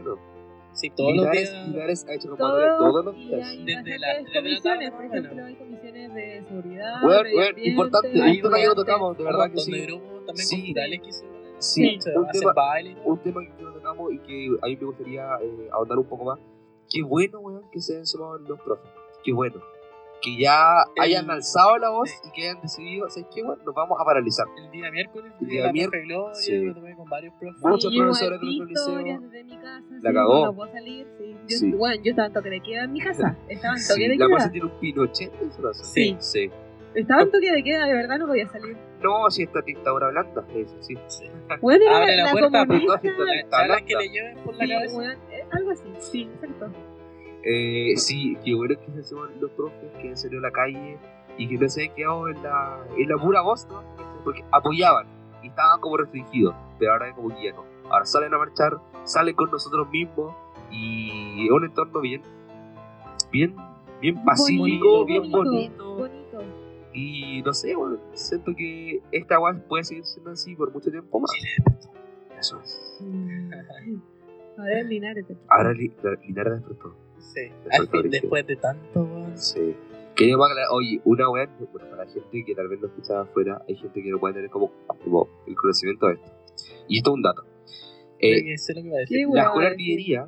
[0.74, 1.68] Sí, todos los días.
[1.70, 3.30] Linares ha hecho convocatoria Todos, todos los días.
[3.30, 5.26] Desde bastantes la- desde la comisiones, tarde, por más o menos.
[5.26, 5.85] ejemplo, hay comisiones
[6.16, 8.76] de seguridad, weón, ambiente, importante, hay un tema que no bastante.
[8.76, 9.72] tocamos, de verdad que sí.
[10.26, 10.56] también Sí.
[10.64, 11.26] culturales que se
[11.58, 12.98] Sí, se un tema- baile.
[13.06, 16.26] Un tema que no tocamos y que a mí me gustaría eh, ahondar un poco
[16.26, 16.40] más.
[16.92, 18.90] Qué bueno, weón, que se hayan sumado los profes.
[19.24, 19.62] Qué bueno.
[20.26, 22.16] Que ya El- hayan alzado la voz sí.
[22.28, 23.60] y que hayan decidido, ¿sabes qué, weón?
[23.64, 24.48] Nos vamos a paralizar.
[24.58, 26.52] El día miércoles, El día día profe Gloria, sí.
[26.60, 27.62] me tomé con varios profes.
[27.62, 28.66] Muchos Sí, profesores de nuestro
[29.00, 29.20] liceo.
[29.22, 30.46] desde mi casa, La sí, cagó.
[30.46, 31.32] No puedo salir, sí.
[31.48, 31.72] Yo, Sí.
[31.74, 33.38] Bueno, yo estaba en toque de queda en mi casa.
[33.50, 34.36] Estaba en Sí, toque de la queda.
[34.38, 35.74] cosa tiene un Pinochet en su.
[35.84, 36.18] Sí.
[36.20, 36.50] Sí.
[36.96, 38.78] Estaba en toque de queda, de verdad no podía salir.
[39.02, 40.96] No, si esta dictadura blanda, eso sí.
[41.08, 41.26] Sí.
[41.62, 43.00] Bueno, era Abre la la, puerta, comunista.
[43.02, 45.14] pero no, La charla que le lleven por la Sí, cabeza.
[45.32, 46.72] eh, algo así, sí, exacto.
[47.46, 50.98] Eh, sí, qué bueno que se suman los profes que han salido a la calle
[51.38, 53.84] y que no se han quedado en la, en la pura voz, ¿no?
[54.24, 55.06] Porque apoyaban
[55.44, 57.64] y estaban como restringidos, pero ahora como que ya no.
[57.90, 60.34] Ahora salen a marchar, salen con nosotros mismos
[60.72, 62.24] y es un entorno bien,
[63.32, 63.56] bien,
[64.02, 65.96] bien pacífico, bien bonito.
[65.98, 66.42] bonito.
[66.94, 71.20] Y no sé, bueno, siento que esta agua puede seguir siendo así por mucho tiempo
[71.20, 71.30] más.
[72.40, 73.00] Eso es.
[74.58, 75.26] Ahora es Linares.
[75.50, 75.94] Ahora Li-
[76.26, 76.96] Linares despertó.
[77.34, 77.42] Sí.
[77.42, 78.22] Después Al fin, Fabricio.
[78.22, 79.38] después de tanto, weón.
[79.38, 79.76] Sí.
[80.16, 83.62] Queríamos aclarar, oye, una weá, bueno, para la gente que tal vez no escuchaba afuera,
[83.68, 84.72] hay gente que no puede tener como,
[85.04, 86.32] como el conocimiento de esto.
[86.88, 87.44] Y esto es un dato.
[88.20, 89.18] Eh, que sé lo que iba a decir.
[89.18, 90.28] ¿Qué la weá escuela de artillería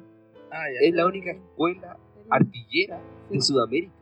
[0.52, 0.88] Ah, ya.
[0.88, 1.98] es la única escuela
[2.30, 3.48] artillera de Sí.
[3.48, 3.94] Sudamérica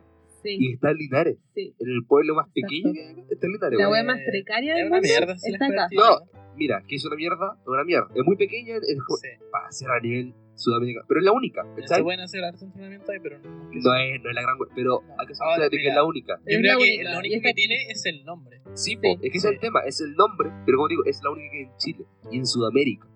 [0.43, 1.74] y Sí, está en Linares, sí.
[1.80, 2.68] en el pueblo más Exacto.
[2.68, 3.80] pequeño que hay, está en Linares.
[3.80, 5.84] La Eh, más precaria Es del mundo sí, está acá.
[5.84, 6.08] artillera.
[6.56, 8.08] Mira, que es una mierda, es una mierda.
[8.16, 9.28] Es muy pequeña, es Sí.
[9.52, 13.20] para ser a nivel Sudamérica, pero es la única, Se pueden hacer harto entrenamiento ahí,
[13.22, 13.49] pero no.
[13.49, 16.38] No es, no es la gran pero que Ahora, saber de que es la única.
[16.39, 18.62] Yo creo la que única, único está que tiene es el nombre.
[18.74, 19.47] Sí, po, Sí, es que ese sí.
[19.47, 21.78] es el tema, es el nombre, pero como digo, es la única que hay en
[21.78, 23.08] Chile y en Sudamérica.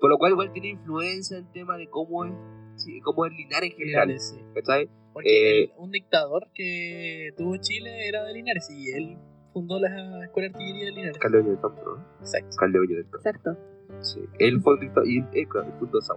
[0.00, 2.32] Por lo cual igual tiene influencia en tema de cómo es,
[2.76, 4.08] sí, cómo es Linares en general.
[4.08, 4.40] Linares, sí.
[4.54, 4.88] ¿Cachai?
[5.14, 9.16] Porque Eh, el- un dictador que tuvo Chile era de Linares y él
[9.54, 11.18] fundó la escuela de artillería de Linares.
[11.18, 12.04] Caldeoño del Campo, ¿no?
[12.20, 12.56] Exacto.
[12.58, 13.16] Caldeoño del Campo.
[13.18, 13.56] Exacto.
[14.00, 14.20] Sí.
[14.38, 15.46] Él fue un dictador y él, él
[15.78, 16.12] fundó esa.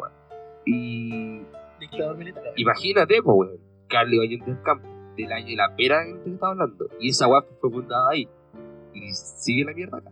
[0.68, 1.42] Y
[1.80, 2.44] Dictador militar.
[2.56, 3.58] imagínate, pues, weón,
[3.88, 6.88] Caldeoño del Campo, del año de la pera que estaba hablando.
[7.00, 8.28] Y esa weá fue fundada ahí.
[8.94, 10.12] Y sigue la mierda acá.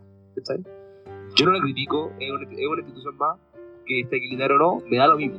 [1.36, 3.38] Yo no la critico, es una, es una institución más
[3.84, 5.38] que esté Linares o no, me da lo mismo.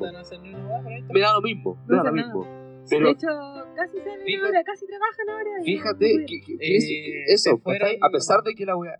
[1.12, 2.48] Me da lo mismo, me da lo mismo.
[2.90, 3.28] Pero de hecho,
[3.76, 5.50] casi salen fíjate- ahora, casi trabajan ahora.
[5.64, 8.00] Fíjate que, que- que Eh, eso, se fueron- ¿cachai?
[8.02, 8.98] a pesar de que la weá,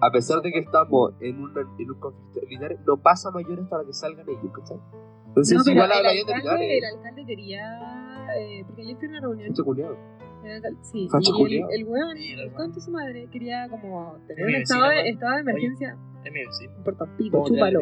[0.00, 3.84] a pesar de que estamos en, una, en un conflicto Linares, no pasa mayores para
[3.84, 4.78] que salgan ellos, ¿cachai?
[5.28, 6.96] Entonces, No, igual el habla bien de alcalde, el Linares.
[6.98, 8.26] alcalde quería.
[8.38, 9.48] eh, porque ayer fui a una reunión.
[9.48, 9.96] Mucho culiado.
[10.44, 12.54] el sí, y el, el weón, el weón.
[12.54, 15.96] conto de su madre, quería como tener un estado de, estado de emergencia.
[16.24, 16.72] Es mi vecino.
[16.72, 17.80] No importa, pico, ¿Cómo te chúpalo.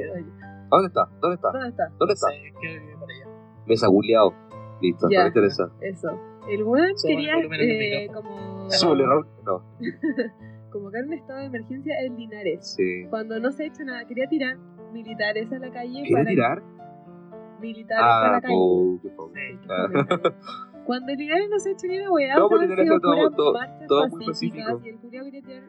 [0.71, 1.09] ¿Dónde está?
[1.21, 1.49] ¿Dónde está?
[1.53, 1.89] ¿Dónde está?
[1.99, 2.27] ¿Dónde está?
[2.61, 3.31] Que allá.
[3.67, 4.35] Mesa culiado.
[4.81, 5.19] Listo, Ya.
[5.19, 5.71] no me interesa.
[5.81, 6.09] Eso.
[6.49, 8.71] El weón Sube el quería el eh, como.
[8.71, 9.27] Súbele, Raúl.
[9.45, 9.63] No.
[10.71, 12.75] Convocar un estado de emergencia en Linares.
[12.77, 13.05] Sí.
[13.11, 14.57] Cuando no se ha hecho nada, quería tirar
[14.93, 16.63] militares a la calle ¿Quiere para tirar?
[17.61, 18.55] militares a Ah, la calle.
[18.55, 19.09] po, qué.
[19.09, 20.33] Sí, qué Ah.
[20.87, 23.53] Cuando Linares no se ha hecho ni una weá, No, pues han sido todo- todo-
[23.53, 24.87] marchas todo muy pacíficas, pacífico.
[24.87, 25.63] Y el culiao quería tirar,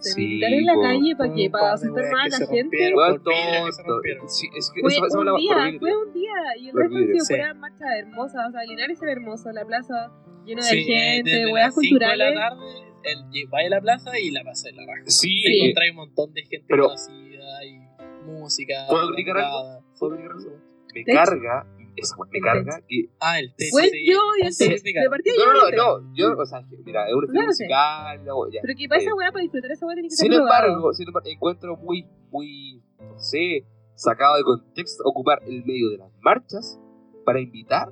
[0.00, 0.80] sé, Sí, militar en la po.
[0.82, 1.50] calle, ¿para qué?
[1.50, 2.76] ¿Para asustar más a que la se gente?
[2.76, 4.28] que se.
[4.28, 7.24] Sí, es que Fue eso, un día, fue un día, y el resto han sido
[7.24, 7.34] Sí.
[7.34, 10.12] puras marchas hermosas, o sea, Linares era hermoso, la plaza
[10.44, 12.34] llena de Sí, gente, desde weas las cinco de culturales.
[12.34, 12.64] la tarde,
[13.04, 15.02] el, vaya a la plaza y la pasa en la raja.
[15.06, 15.42] Sí, Sí.
[15.46, 17.80] eh, Encontráis un montón de gente Pero- conocida y
[18.26, 18.74] música.
[18.88, 19.62] ¿Puedo explicar algo?
[19.64, 19.86] banda.
[19.98, 20.70] ¿Puedo explicar algo?
[20.92, 21.14] me Tech.
[21.14, 21.66] carga,
[21.96, 23.68] esa me carga que Ah, el té.
[23.70, 24.04] Pues sí.
[24.10, 25.76] yo y Sí, No, yo y no, té.
[25.76, 27.46] no, no, yo, o sea, mira, es un estilo sí.
[27.46, 28.60] musical, no, ya.
[28.62, 30.92] Pero que para esa Eh, weá, para disfrutar esa weá, tiene que ser Sin embargo,
[30.92, 33.64] sin embargo, encuentro muy, muy, no sé,
[33.94, 36.80] sacado de contexto ocupar el medio de las marchas
[37.24, 37.88] para invitar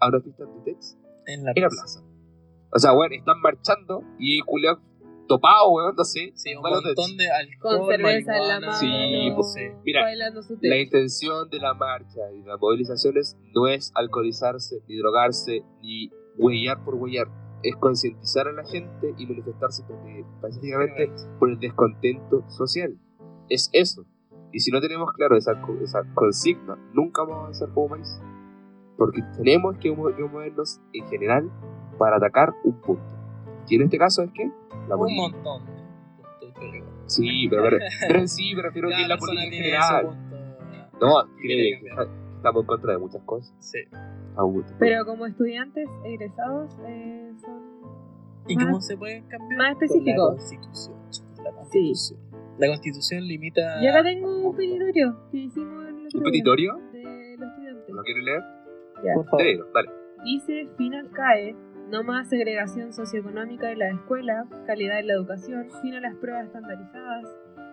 [0.00, 2.00] a una fiesta de text En la en la plaza.
[2.00, 2.14] plaza.
[2.72, 4.78] O sea, weón, están marchando y culiao
[5.26, 6.32] topado, weón, no sé.
[6.34, 7.78] Sí, un montón de alcohol.
[7.78, 12.20] Con cerveza en la mano, Sí, pues, Mira, bailando su La intención de la marcha
[12.32, 17.28] y de las movilizaciones no es alcoholizarse, ni drogarse, ni huellar por huellar.
[17.62, 19.84] Es concientizar a la gente y manifestarse
[20.42, 22.98] pacíficamente por el descontento social.
[23.48, 24.04] Es eso.
[24.52, 25.52] Y si no tenemos claro esa,
[25.82, 28.20] esa consigna, nunca vamos a avanzar como país.
[28.96, 31.50] Porque tenemos que, mo- que movernos en general
[31.98, 33.02] para atacar un punto.
[33.68, 34.50] Y en este caso es que
[34.88, 35.62] la Un montón
[37.06, 37.78] Sí, pero, pero,
[38.08, 40.06] pero en sí me refiero que Cada es la política en tiene general.
[40.06, 41.06] punto.
[41.06, 41.80] No, que
[42.36, 43.54] estamos en contra de muchas cosas.
[43.58, 43.78] Sí.
[44.78, 47.62] Pero como estudiantes egresados eh, son
[48.48, 49.58] ¿Y Más- cómo se puede cambiar?
[49.58, 50.96] más Con la constitución.
[51.44, 52.20] La constitución.
[52.58, 53.82] La constitución limita.
[53.82, 56.74] Y acá tengo un petitorio que hicimos el otro ¿Un petitorio?
[56.92, 57.94] de los estudiantes.
[57.94, 58.42] ¿Lo quieres leer?
[59.02, 59.14] Ya.
[59.14, 59.42] Por favor.
[59.42, 59.90] Léelo, dale.
[60.24, 61.54] Dice fin al CAE,
[61.90, 66.46] no más segregación socioeconómica de la escuela, calidad en la educación, fin a las pruebas
[66.46, 67.24] estandarizadas,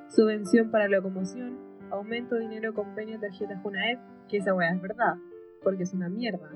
[0.10, 1.58] subvención para la locomoción,
[1.92, 5.16] aumento de dinero convenio tarjetas Junaed, que esa weá es verdad,
[5.64, 6.50] porque es una mierda.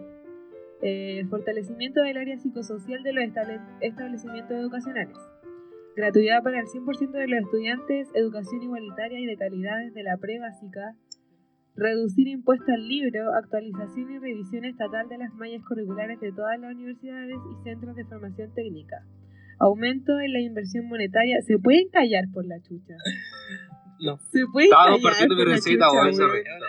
[0.82, 5.18] Eh, fortalecimiento del área psicosocial de los estable- establecimientos educacionales.
[5.96, 10.94] Gratuidad para el 100% de los estudiantes, educación igualitaria y de calidad desde la pre-básica,
[11.76, 16.74] reducir impuesto al libro, actualización y revisión estatal de las mallas curriculares de todas las
[16.74, 19.04] universidades y centros de formación técnica,
[19.60, 21.42] aumento en la inversión monetaria.
[21.42, 22.96] ¿Se pueden callar por la chucha?
[24.00, 24.18] No.
[24.32, 26.10] ¿Se pueden callar compartiendo por mi la receta, chucha, weón.
[26.10, 26.20] Es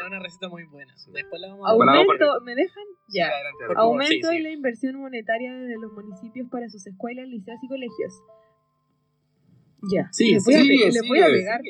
[0.07, 0.93] una, receta muy buena.
[1.13, 2.85] Después la vamos a Después la vamos a Aumento, ¿me dejan?
[3.09, 3.27] Ya.
[3.27, 3.83] adelante, adelante.
[3.83, 4.37] Aumento sí, sí.
[4.37, 8.23] en la inversión monetaria desde los municipios para sus escuelas, liceos y colegios.
[9.93, 10.09] Ya.
[10.13, 11.61] Sí, les voy, a, sigue, pe- les voy a sigue, pegar.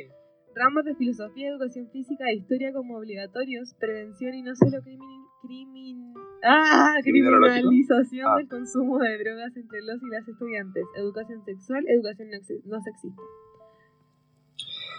[0.57, 6.15] Ramos de filosofía, educación física e historia como obligatorios, prevención y no solo crimin, crimin-
[6.43, 8.37] ah, criminalización Ah.
[8.39, 12.81] del consumo de drogas entre los y las estudiantes, educación sexual, educación no, ex- no
[12.81, 13.23] sexista.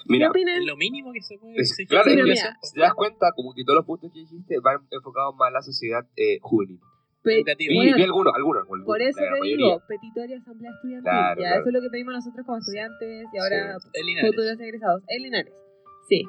[0.09, 0.31] Mira,
[0.63, 1.87] lo mínimo que se puede es- exigir.
[1.89, 2.57] claro, Sí, es pero que mira.
[2.61, 5.51] si te das cuenta, como que todos los puntos que dijiste van enfocados más a
[5.51, 6.79] la sociedad eh, juvenil.
[7.31, 8.61] Y, Bueno, algunos, algunos.
[8.63, 9.55] algunos, por eso te mayoría.
[9.57, 11.03] digo, petitoria asamblea estudiantil.
[11.03, 11.59] Claro, ya, claro.
[11.61, 14.15] eso es lo que pedimos nosotros como estudiantes y ahora Sí.
[14.25, 15.03] Futuros egresados.
[15.07, 15.53] El Linares.
[16.07, 16.23] Sí.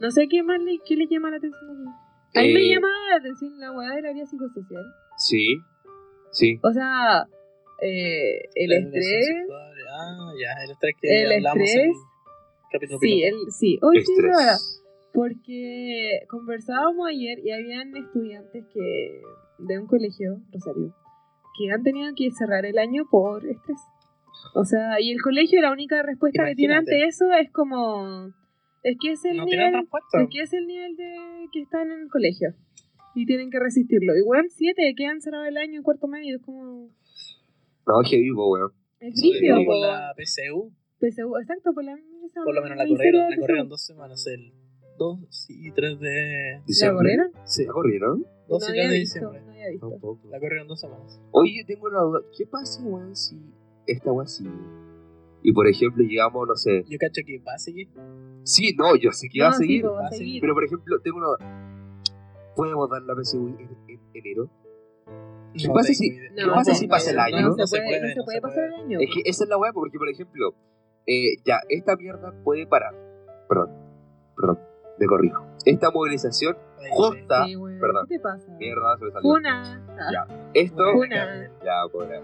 [0.00, 2.38] No sé qué más le, qué le llama la atención aquí.
[2.38, 4.84] A mí me Eh, llama la atención la weá del área psicosocial.
[5.16, 5.56] Sí,
[6.32, 6.58] sí.
[6.62, 7.26] O sea,
[7.82, 9.28] eh, el La estrés.
[9.98, 11.86] Ah, ya, el estrés que El hablamos estrés.
[11.86, 11.92] en
[12.70, 13.42] capítulo Sí, piloto.
[13.46, 13.78] el, sí.
[13.82, 14.56] Hoy sí, verdad.
[15.14, 19.22] Porque conversábamos ayer y habían estudiantes que
[19.58, 20.94] de un colegio, Rosario,
[21.58, 23.78] que han tenido que cerrar el año por estrés.
[24.54, 28.28] O sea, y el colegio la única respuesta que tiene ante eso es como
[28.82, 31.14] es que es el No nivel es que es el nivel de
[31.52, 32.54] que están en el colegio
[33.14, 34.16] y tienen que resistirlo.
[34.16, 36.90] Y weón, siete que han cerrado el año en cuarto medio es como
[37.86, 38.72] No, que vivo, weón.
[39.00, 39.80] es brígido, Por po.
[39.86, 43.30] la PSU, PSU, exacto, por la esa por lo menos la corrieron.
[43.30, 44.52] La corrieron dos semanas, el
[44.98, 46.60] 2 y 3 de.
[46.82, 47.30] ¿La corrieron?
[47.44, 48.24] Sí, ¿La corrieron?
[48.48, 49.40] 2 no y 3 había de visto, diciembre.
[49.44, 49.90] no había visto.
[49.90, 50.28] Tampoco.
[50.30, 51.20] La corrieron dos semanas.
[51.32, 52.20] Oye, tengo una duda.
[52.36, 53.40] ¿Qué pasa, weón, si
[53.86, 54.50] esta weá sigue?
[55.42, 56.84] Y por ejemplo, llegamos, no sé.
[56.88, 57.88] Yo cacho que va a seguir.
[58.42, 59.82] Sí, no, yo sé que va a No, sí, seguir.
[59.82, 60.40] po, va a seguir.
[60.40, 61.92] Pero por ejemplo, tengo una duda.
[62.56, 64.48] ¿Podemos dar la PSU en, en enero?
[65.54, 67.40] ¿Qué No pasa si- qué pasa si no, pasa el no, año?
[67.50, 68.98] No, No, se, puede, no se puede pasar el año.
[69.00, 70.54] Es que esa es la weá, porque por ejemplo,
[71.06, 72.94] eh, ya, esta mierda puede parar.
[73.48, 73.70] Perdón,
[74.36, 74.58] perdón,
[74.98, 75.46] me corrijo.
[75.64, 76.56] Esta movilización
[76.90, 78.06] justa, Sí, weón, perdón.
[78.08, 78.52] ¿Qué te pasa?
[78.58, 79.30] mierda, se me salió.
[79.34, 79.84] Funa.
[79.98, 80.26] Ah, Ya.
[80.54, 81.50] Esto, Funa.
[81.64, 82.22] ya, ya.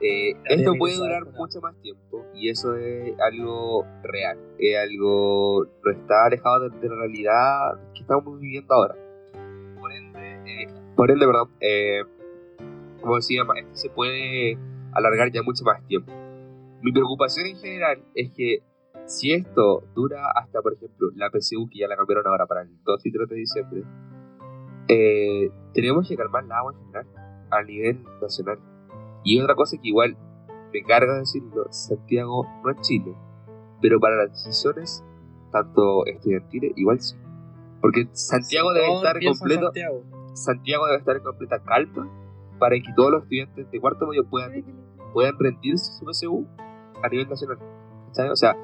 [0.00, 5.90] Eh, esto puede durar mucho más tiempo y eso es algo real, es algo no
[5.92, 8.96] está alejado de, de la realidad que estamos viviendo ahora.
[9.80, 12.02] Por ende, eh, por ende perdón, eh,
[13.00, 14.58] como decía, esto se puede
[14.92, 16.12] alargar ya mucho más tiempo.
[16.82, 18.58] Mi preocupación en general es que
[19.06, 22.70] si esto dura hasta, por ejemplo, la PSU, que ya la cambiaron ahora para el
[22.84, 23.82] 2 y 3 de diciembre,
[24.88, 27.06] eh, tenemos que calmar la agua en general
[27.50, 28.58] a nivel nacional.
[29.22, 30.16] Y otra cosa que igual
[30.72, 33.14] me carga decirlo, Santiago no es Chile,
[33.80, 35.04] pero para las decisiones,
[35.52, 37.16] tanto estudiantiles, igual sí.
[37.80, 40.02] Porque Santiago debe estar completo, Santiago.
[40.32, 42.10] Santiago debe estar en completa calma
[42.58, 44.64] para que todos los estudiantes de cuarto medio puedan,
[45.12, 46.46] puedan rendir su PSU
[47.02, 47.58] a nivel nacional.
[48.06, 48.30] ¿cachai?
[48.30, 48.56] O sea,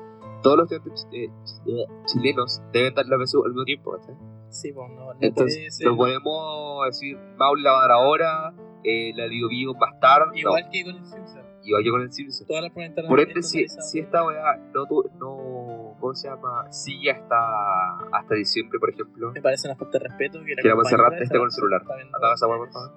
[0.43, 3.93] todos los estudiantes eh, ch- eh, chilenos deben dar la PSU al mismo tiempo.
[3.99, 4.15] ¿cachai?
[4.49, 5.87] Sí, pues no, no Entonces, puede ser.
[5.87, 10.39] no podemos decir Maul la va a dar ahora, eh, la Ligo Vigo más tarde.
[10.39, 11.43] Igual no, que con el Simpson.
[11.63, 12.47] y vaya con el Simpson.
[12.47, 16.71] Todas las pruebas Por ende, si, si esta weá no, tu- no, ¿cómo se llama?
[16.73, 19.31] Sigue hasta, hasta diciembre, por ejemplo.
[19.33, 21.83] Me parece una falta de respeto que la Que la esa esté con el celular.
[21.83, 22.93] Apaga esa weá, por favor.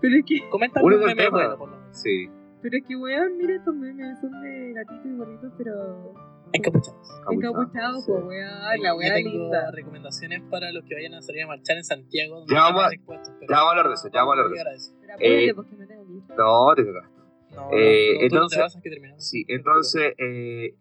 [0.00, 1.96] Pero es que, Comenta del meme bueno, por lo menos.
[1.98, 2.30] Sí,
[2.62, 6.12] pero es que, weón, mira estos memes, son de gatitos y gorritos, pero
[6.52, 6.98] Encapuchados.
[7.30, 8.10] encapuchados, Sí.
[8.12, 9.70] pues, weón, la weá tengo linda.
[9.70, 12.38] recomendaciones para los que vayan a salir a marchar en Santiago.
[12.40, 14.36] donde Ya vamos a- más expuestos, pero ya vamos a hablar de eso, ya vamos
[14.38, 14.92] a hablar de eso.
[15.00, 16.22] Pero Eh, porque me tengo que ir.
[16.36, 17.20] No, te cagaste.
[17.54, 19.28] No, Eh, no, entonces- que terminamos.
[19.28, 20.74] Sí, entonces, eh,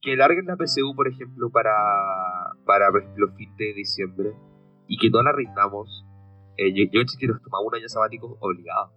[0.00, 1.72] que larguen la PSU, por ejemplo, para,
[2.66, 4.32] para por ejemplo, fin de diciembre
[4.88, 6.04] y que no la rindamos.
[6.56, 8.92] Eh, yo, yo que nos tomamos un año sabático obligado.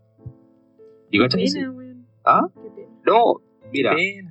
[1.11, 1.59] Yo caché Qué que sí.
[1.59, 2.07] pena, weón.
[2.25, 2.47] ¿Ah?
[2.53, 3.35] Qué pena, No,
[3.71, 4.21] mira, Qué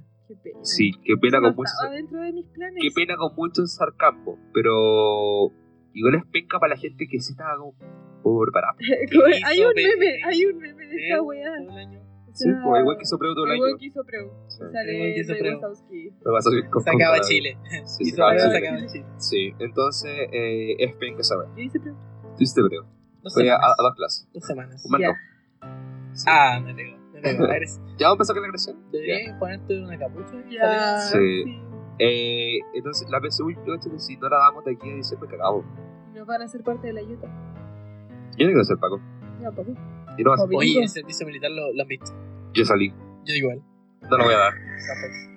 [0.45, 0.53] pena.
[0.53, 0.65] qué pena.
[0.65, 2.79] sí, qué pena no con mucho, estaba dentro de mis planes.
[2.81, 5.51] qué pena con mucho sarcasmo, pero
[5.95, 7.75] igual es penca para la gente que sí estaba como.
[8.23, 11.51] Como- hizo hay un meme, hay un meme de esa weá.
[11.59, 12.01] todo el año.
[12.01, 13.79] O Sí, sea, pues igual que Sopreo todo el año.
[13.79, 14.27] que hizo Preu.
[14.27, 15.61] Weón Sale que hizo Preu.
[16.25, 16.63] Wazowski.
[16.83, 17.59] Se acaba cada- Chile.
[17.85, 19.05] Sí, se se acaba Chile.
[19.19, 21.49] se entonces eh, es penca saber.
[21.57, 21.95] Yo hice Preu.
[21.95, 22.87] Tú hiciste Preo.
[23.23, 23.61] Dos semanas.
[23.79, 24.29] a dos clases.
[24.33, 24.83] Dos semanas.
[24.85, 25.15] Un.
[26.27, 26.97] Ah, me pegó.
[27.99, 28.77] ¿Ya vamos a empezar con la agresión?
[28.93, 30.35] Deberías ponerte una capucha.
[30.49, 30.99] y Ya.
[31.01, 31.63] Sí.
[31.99, 35.29] Eh, entonces, la PSU, yo creo que si no la damos de aquí a diciembre,
[35.31, 35.65] cagamos.
[36.13, 37.29] No van a ser parte de la ayuda.
[38.37, 39.01] Yo no quiero ser Paco.
[39.41, 39.75] Ya, papu.
[40.19, 40.49] Y no va a ser.
[40.55, 42.13] Oye, el servicio militar lo, lo han visto.
[42.53, 42.93] Yo salí.
[43.25, 43.63] Yo igual.
[44.11, 44.53] No lo voy a dar.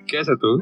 [0.07, 0.61] ¿Qué haces tú?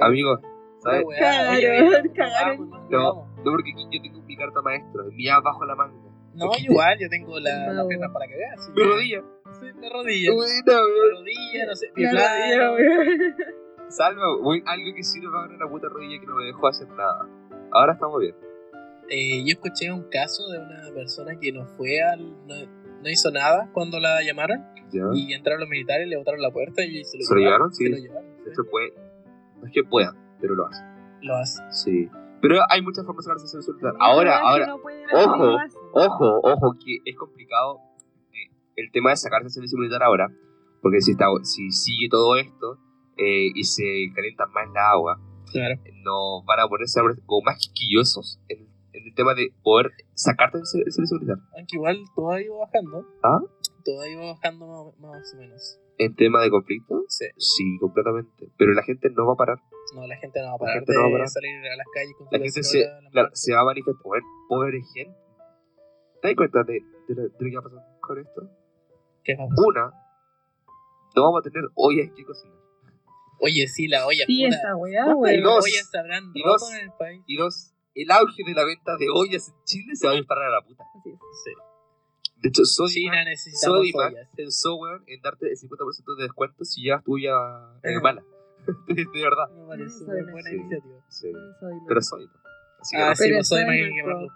[0.00, 0.38] Amigo,
[0.78, 1.04] ¿sabes?
[1.18, 2.70] Cagaron, no, cagaron.
[2.90, 6.03] No, no, porque aquí yo tengo mi carta maestra, mía bajo la manga.
[6.34, 7.72] No, Aquí igual, yo tengo la, No.
[7.74, 8.58] las piernas para cagar.
[8.58, 8.72] sí.
[8.74, 9.22] Mi rodilla.
[9.60, 10.30] Sí, la rodilla.
[10.32, 12.74] La rodilla, no sé, mi La plano.
[13.88, 14.22] Salva,
[14.66, 17.28] algo que sirva ahora la puta rodilla que no me dejó hacer nada.
[17.70, 18.34] Ahora estamos bien.
[19.10, 22.46] Eh, yo escuché un caso de una persona que no fue al.
[22.46, 22.54] No,
[23.02, 25.02] no hizo nada cuando la llamaron ¿Ya?
[25.12, 27.72] y entraron los militares, le botaron la puerta y se lo, ¿Se lo llevaron?
[27.74, 27.84] Sí.
[27.84, 28.24] Se lo llevaron.
[28.42, 28.50] sí.
[28.50, 28.94] Esto puede.
[29.60, 30.86] No es que puedan, pero lo hacen.
[31.20, 31.62] Lo hace.
[31.70, 32.08] Sí.
[32.40, 33.94] Pero hay muchas formas de ese resultado.
[34.00, 34.66] Hay Ahora, ahora.
[34.66, 35.58] no ojo.
[35.96, 37.80] Ojo, ojo, que es complicado
[38.32, 40.28] eh, el tema de sacarse el servicio militar ahora,
[40.82, 42.78] porque si, está, si sigue todo esto
[43.16, 43.82] eh, y se
[44.14, 45.20] calienta más la agua,
[45.52, 45.76] Claro.
[46.02, 50.66] no van a ponerse como más quisquillosos en, en el tema de poder sacarte el,
[50.66, 51.38] ser- el servicio militar.
[51.56, 53.06] Aunque igual todo ha ido bajando.
[53.22, 53.38] ¿Ah?
[53.84, 55.78] Todo ha ido bajando más, más o menos.
[55.96, 57.26] En tema de conflicto, Sí.
[57.38, 58.50] sí, completamente.
[58.58, 59.58] Pero la gente no va a parar.
[59.94, 61.28] No, la gente no va a parar gente de no va a parar.
[61.28, 64.02] salir a las calles con La gente se, la se va a manifestar.
[64.02, 65.16] Bueno, pobre gente.
[66.24, 68.50] ¿Te das cuenta de, de, lo, de lo que va a pasar con esto?
[69.22, 69.64] ¿Qué va a pasar?
[69.66, 69.92] Una,
[71.16, 72.56] no vamos a tener ollas que cocinar.
[73.40, 74.24] Oye, sí, la olla.
[74.26, 75.42] Sí, puta, esa weá, ¿Cuántas weón.
[75.42, 75.64] dos.
[75.64, 76.72] ollas se habrán Y dos.
[76.72, 77.22] en el país?
[77.26, 80.46] Y dos, el auge de la venta de ollas en Chile se va a disparar
[80.46, 80.82] a la puta.
[80.98, 81.18] Así es.
[81.44, 81.50] Sí.
[82.40, 84.28] De hecho, Sodimac, China necesitamos Sodimac ollas.
[84.34, 87.32] pensó, weón, en darte el 50% de descuento si llevas tuya
[87.82, 88.00] eh, Ajá.
[88.00, 88.24] mala.
[88.88, 89.50] de, verdad.
[89.50, 90.96] Me parece una buena iniciativa.
[91.08, 91.28] Sí.
[91.86, 92.40] Pero Sodimac.
[92.80, 93.14] Así Ah, no.
[93.14, 94.28] sí, Pero soy soy más que quemarlo.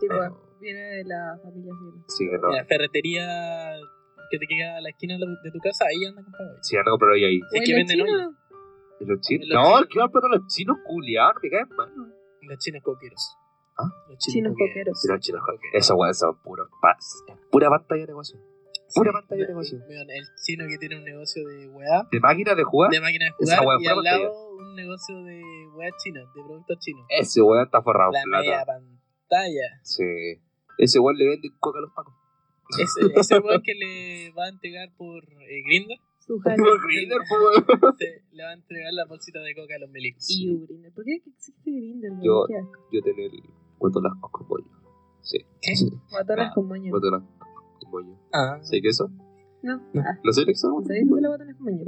[0.00, 0.30] Sí, pues,
[0.62, 2.04] viene de la familia Sila.
[2.08, 2.48] Sí, que no.
[2.50, 3.26] La ferretería
[4.30, 6.56] que te queda a la esquina de tu casa, ahí anda comprando.
[6.62, 7.40] Si van a comprar hoy ahí.
[7.52, 8.30] Es que los venden chinos, ollas.
[9.00, 9.48] ¿Y los chinos?
[9.52, 9.86] No, chinos.
[9.90, 11.34] ¿qué van a comprar los chinos culiados?
[11.42, 11.90] Me caen mal.
[12.42, 13.36] Los chinos coqueros.
[13.78, 13.88] ¿Ah?
[14.08, 15.00] Los Chinos coqueros.
[15.00, 15.42] Sí, los chinos
[15.72, 17.24] Esos weón son puros pas.
[17.50, 18.38] Pura pantalla de negocio.
[18.94, 19.78] Pura pantalla de negocio.
[19.88, 23.32] El chino que tiene un negocio de weá, De máquinas de jugar, de máquina de
[23.40, 24.18] Esa jugar, weá y al pantalla.
[24.24, 25.42] lado un negocio de
[25.74, 27.06] weá chinos, de productos chinos.
[27.08, 28.72] ese weón está forrado La en media plata.
[28.78, 29.80] pantalla.
[29.82, 30.04] Sí.
[30.82, 32.14] Ese weón le vende coca a los pacos.
[32.78, 35.94] Ese, ese weón que le va a entregar por eh, Grindr.
[36.26, 36.40] Por
[36.86, 37.94] Grindr, po, weón.
[37.98, 40.28] se- le va a entregar la bolsita de coca a los milicos.
[40.30, 40.92] Y un Grindr.
[40.92, 42.08] ¿Por qué existe Grindr?
[42.22, 42.54] Yo- Qué.
[42.92, 43.42] Yo tener el
[43.78, 44.66] guatonas con bollo.
[45.20, 45.38] Sí.
[45.60, 45.72] ¿Qué?
[46.38, 46.90] Ah, con moño.
[46.90, 47.22] Guatonas
[47.80, 48.16] con bollo.
[48.32, 49.08] Ah, ¿Sí que eso?
[49.62, 49.76] No.
[49.92, 50.02] No.
[50.02, 50.68] Ah, ¿Lo sé que eso?
[50.84, 51.84] ¿Sabéis que son las guatonas con moño?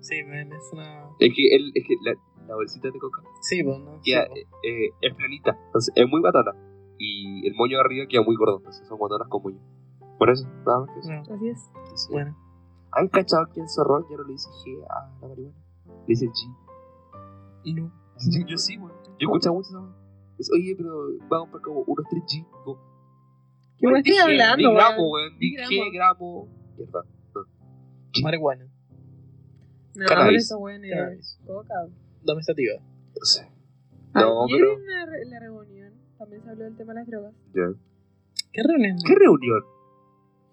[0.00, 1.08] sí, me, me suena.
[1.20, 2.12] Es que, el, es que la,
[2.48, 4.00] la bolsita de coca Sí, pues no.
[4.02, 4.26] sí, eh,
[4.64, 5.56] eh, es planita.
[5.66, 6.52] Entonces es muy batana.
[7.04, 8.58] Y el moño de arriba queda muy gordo.
[8.58, 9.58] Entonces son guatonas con moño.
[10.18, 11.10] Por eso, nada más que eso.
[11.10, 11.70] No, Así es.
[11.96, 12.12] Sí.
[12.12, 12.36] Bueno,
[12.92, 15.56] ¿Han cachado que en Zorrón ya no le dice G a la marihuana?
[15.86, 17.74] Le dice G.
[17.74, 17.90] No.
[18.30, 18.92] Yo, yo sí, weón.
[19.18, 19.94] Yo escuchaba mucho.
[20.38, 22.46] Es, Oye, pero vamos por como unos 3G.
[22.64, 22.78] Como,
[23.78, 25.32] ¿Qué me estoy dije, hablando, Ni gramo, weón?
[25.38, 26.48] Ni Dije gramo.
[26.76, 27.04] Mierda.
[28.22, 28.64] Marihuana.
[29.94, 30.28] No, Cannabis.
[30.28, 31.18] pero esa weón Cannabis.
[31.20, 31.74] es coca.
[32.22, 32.74] Domestativa.
[32.78, 33.50] No sé.
[34.14, 34.72] No, pero.
[34.74, 35.81] en la, re- la reunión
[36.22, 37.34] también se habló del tema de las drogas.
[37.54, 37.68] Ya.
[38.52, 38.96] ¿Qué reunión?
[39.06, 39.62] ¿Qué reunión?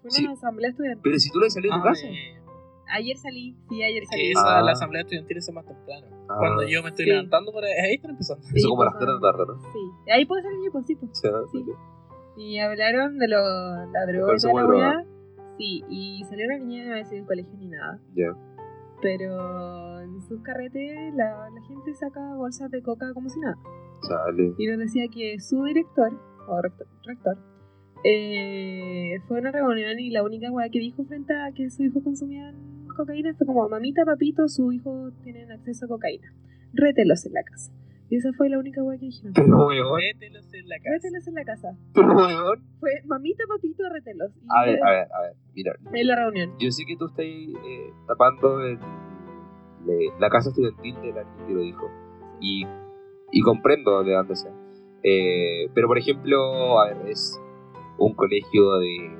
[0.02, 0.26] Fue una Sí.
[0.26, 1.02] asamblea estudiantil.
[1.02, 2.06] Pero si tú le salías de tu Ah, casa.
[2.92, 4.30] Ayer salí, sí, ayer que salí.
[4.32, 4.62] esa, Ah.
[4.62, 6.06] la asamblea estudiantil es más temprano.
[6.28, 6.36] Ah.
[6.38, 7.10] Cuando yo me estoy Sí.
[7.12, 7.66] levantando, para...
[7.68, 8.42] ahí están empezando.
[8.44, 9.72] Sí, Eso como a las pues, 3 de la tarde, ¿no?
[9.72, 11.10] Sí, ahí puedo salir yo, pues sí, pues.
[11.52, 11.64] Sí.
[12.36, 13.36] Y hablaron de lo,
[13.92, 15.04] la droga y consumo toda la de weá.
[15.58, 18.00] Sí, y salió una niña, no va a decir el colegio ni nada.
[18.14, 18.34] Ya.
[19.02, 23.56] Pero en sus carretes la, la gente saca bolsas de coca como si nada.
[24.06, 24.54] Chale.
[24.58, 26.10] Y nos decía que su director,
[26.48, 27.36] o rector, rector
[28.04, 31.82] eh, fue a una reunión y la única weá que dijo frente a que su
[31.84, 32.54] hijo consumía
[32.96, 36.32] cocaína fue como, mamita, papito, su hijo tienen acceso a cocaína.
[36.72, 37.72] Rételos en la casa.
[38.10, 39.32] Y esa fue la única weá que dijeron.
[39.34, 40.00] Pero, weón.
[40.00, 40.90] Mételos en la casa.
[40.92, 41.76] Rételos en la casa.
[41.94, 42.58] Pero, weón.
[42.80, 44.30] Fue, mamita, papito, rételos.
[44.36, 45.32] Y A ver, a ver, a ver.
[45.54, 46.50] Mira, En la reunión.
[46.58, 48.78] yo sé que tú estás eh, tapando el-
[49.86, 51.86] le- la casa estudiantil de la niña que lo dijo.
[52.40, 52.64] Y,
[53.32, 54.52] y comprendo de dónde sea.
[55.02, 57.40] Eh, pero, por ejemplo, a ver, es
[57.98, 59.18] un colegio de,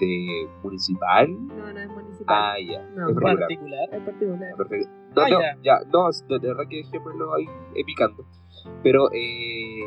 [0.00, 1.28] de municipal.
[1.46, 2.26] No, no es municipal.
[2.28, 2.82] Ah, ya.
[2.94, 3.14] No, es.
[3.16, 3.88] Particular.
[3.92, 4.56] es particular.
[4.56, 4.88] Perfecto.
[5.16, 5.56] No, Ah, no, ya.
[5.62, 7.46] ya, no, de, verdad que dejémoslo ahí
[7.84, 8.24] picando.
[8.82, 9.80] Pero, eh.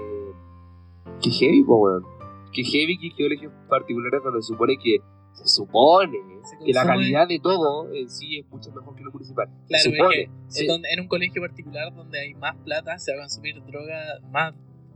[1.21, 2.03] Que heavy, po, weón.
[2.51, 4.97] Que heavy que colegios particulares donde se supone que.
[5.33, 9.11] Se supone Se que la calidad de todo en sí es mucho mejor que lo
[9.11, 9.47] municipal.
[9.67, 10.61] Claro, se es que Sí.
[10.61, 13.97] en, donde- en un colegio particular donde hay más plata se va a consumir droga
[14.31, 14.53] más,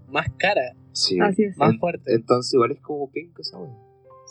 [0.08, 1.20] más cara, Sí.
[1.20, 1.58] Así es.
[1.58, 2.14] más En- fuerte.
[2.14, 3.58] Entonces, igual es como penca esa.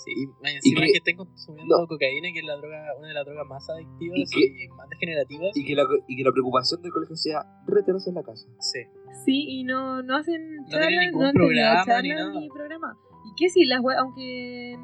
[0.05, 1.87] Sí, y más encima que- que, estén consumiendo no.
[1.87, 5.57] cocaína, que es la droga, una de las drogas más adictivas Y más degenerativas.
[5.57, 8.47] Y que, la, y que la preocupación del colegio sea retenerse en la casa.
[8.61, 8.81] Sí.
[9.25, 12.41] Sí, y no, no hacen tienen charlas, ningún no han tenido programa charlas ni nada.
[12.41, 12.97] ni programa.
[13.25, 14.77] Y que si las weas, aunque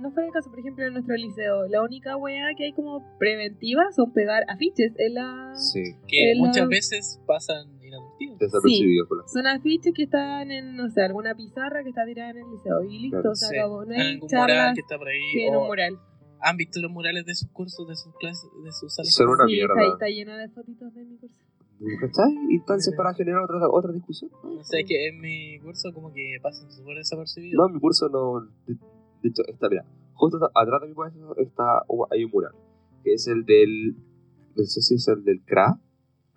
[0.00, 3.02] no fuera el caso, por ejemplo, en nuestro liceo, la única wea que hay como
[3.18, 5.52] preventiva son pegar afiches en la...
[5.54, 5.82] Sí.
[6.06, 8.38] Que muchas veces pasan inadvertidos.
[8.38, 12.30] Desapercibido por la Son afiches que están en, no sé, alguna pizarra que está tirada
[12.30, 12.82] en el liceo.
[12.84, 13.56] Y listo, Claro, se Sí.
[13.58, 13.84] acabó.
[13.84, 15.20] No En hay algún mural charlas que está por ahí.
[15.32, 15.98] sí, en o un mural.
[16.40, 19.12] ¿Han visto los murales de sus cursos, de sus clases, de sus salas?
[19.14, 19.74] Son una sí, mierda.
[19.80, 21.40] Está, está lleno de fotitos de mi curso.
[22.00, 22.32] ¿Cachai?
[22.50, 24.30] Instancias para generar otra, otra discusión.
[24.42, 27.56] No sé, es que en mi curso como que pasan súper desapercibidos.
[27.68, 28.48] No, mi curso no.
[29.26, 32.52] De, hecho, está, mira, justo atrás de mi curso está, hay un mural.
[33.02, 33.96] Que es el del.
[34.54, 35.80] No sé si es el del CRA.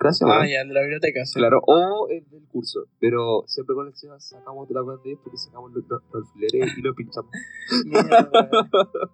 [0.01, 0.45] Ah, ¿no?
[0.45, 1.25] ya, de la biblioteca.
[1.25, 1.37] sí.
[1.37, 2.85] Claro, o el del curso.
[2.99, 6.01] Pero siempre con el Seba sacamos de la web de ellos porque sacamos los, los,
[6.13, 7.29] los alfileres y los pinchamos.
[7.85, 8.29] Mierda.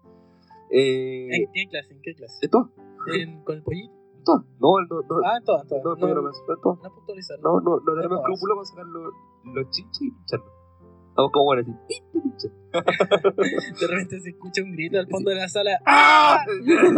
[0.70, 1.94] eh, ¿En qué clase?
[1.94, 2.38] ¿En qué clase?
[2.42, 2.70] ¿En todas?
[3.14, 3.94] ¿En- ¿Con el pollito?
[4.16, 4.46] ¿En todas?
[4.60, 5.16] No, no, no.
[5.26, 6.00] Ah, en todas, en todas.
[6.00, 6.84] no, no, no, no, en todas.
[6.84, 7.40] no puntualizar.
[7.40, 8.22] No, no, no tenemos todas.
[8.22, 9.14] escrúpulos para sacar los,
[9.56, 10.50] los chinches y pincharlos.
[11.16, 11.72] Estamos como bueno, así.
[13.80, 15.80] De repente se escucha un grito al fondo de la sala.
[15.86, 16.44] ¡Ah!
[16.46, 16.98] En,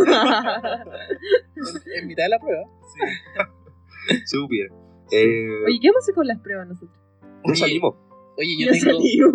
[1.99, 2.63] en mitad de la prueba.
[2.95, 2.99] Sí.
[4.25, 4.73] Se hubiera.
[5.11, 6.97] Eh, Oye, ¿qué vamos a hacer con las pruebas nosotros?
[7.45, 7.93] ya salimos.
[8.39, 9.33] Oye, yo tengo, salimos,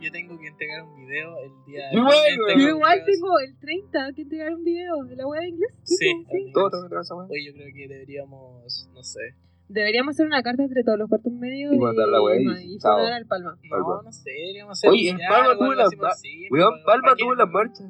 [0.00, 4.12] yo tengo que entregar un video el día Yo igual, Yo igual tengo el 30
[4.14, 5.72] que entregar un video de la web de inglés.
[5.82, 6.52] Sí, también.
[6.54, 7.26] Todos tenemos que entregar esa weá.
[7.26, 9.34] Oye, yo creo que deberíamos, no sé.
[9.72, 12.80] Deberíamos hacer una carta entre todos los cuartos medios Y mandar la wea y y
[12.80, 13.56] sonar al palma.
[13.70, 17.48] No, no sé, deberíamos hacer Oye, en Palma tuvo la simple, Weón, Palma tuvo las
[17.48, 17.86] marchas.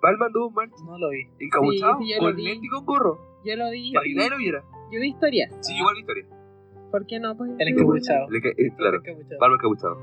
[0.00, 0.80] Palma tuvo marchas.
[0.84, 1.22] No lo vi.
[1.40, 2.44] Encabuchado, Sí, sí, yo con lo vi.
[2.44, 3.18] lente y con gorro.
[3.44, 3.92] Yo lo vi.
[3.92, 4.64] Para que nadie lo viera.
[4.92, 5.52] Yo vi historias.
[5.60, 6.26] Sí, igual Victoria.
[6.92, 7.36] ¿Por qué no?
[7.36, 7.76] Pues, El
[8.42, 9.02] ca- eh, claro.
[9.40, 9.96] Palma encabuchado.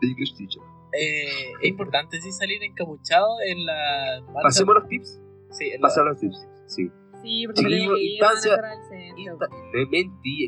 [0.00, 0.62] The English teacher.
[0.98, 4.42] Eh, es importante sí salir encapuchado en la marcha.
[4.42, 5.22] Pasemos los tips.
[5.50, 6.48] Sí, en la- Pasar los tips.
[6.66, 6.90] Sí.
[7.26, 9.18] Sí, porque le digo, van a cerrar el centro.
[9.18, 9.48] Insta-.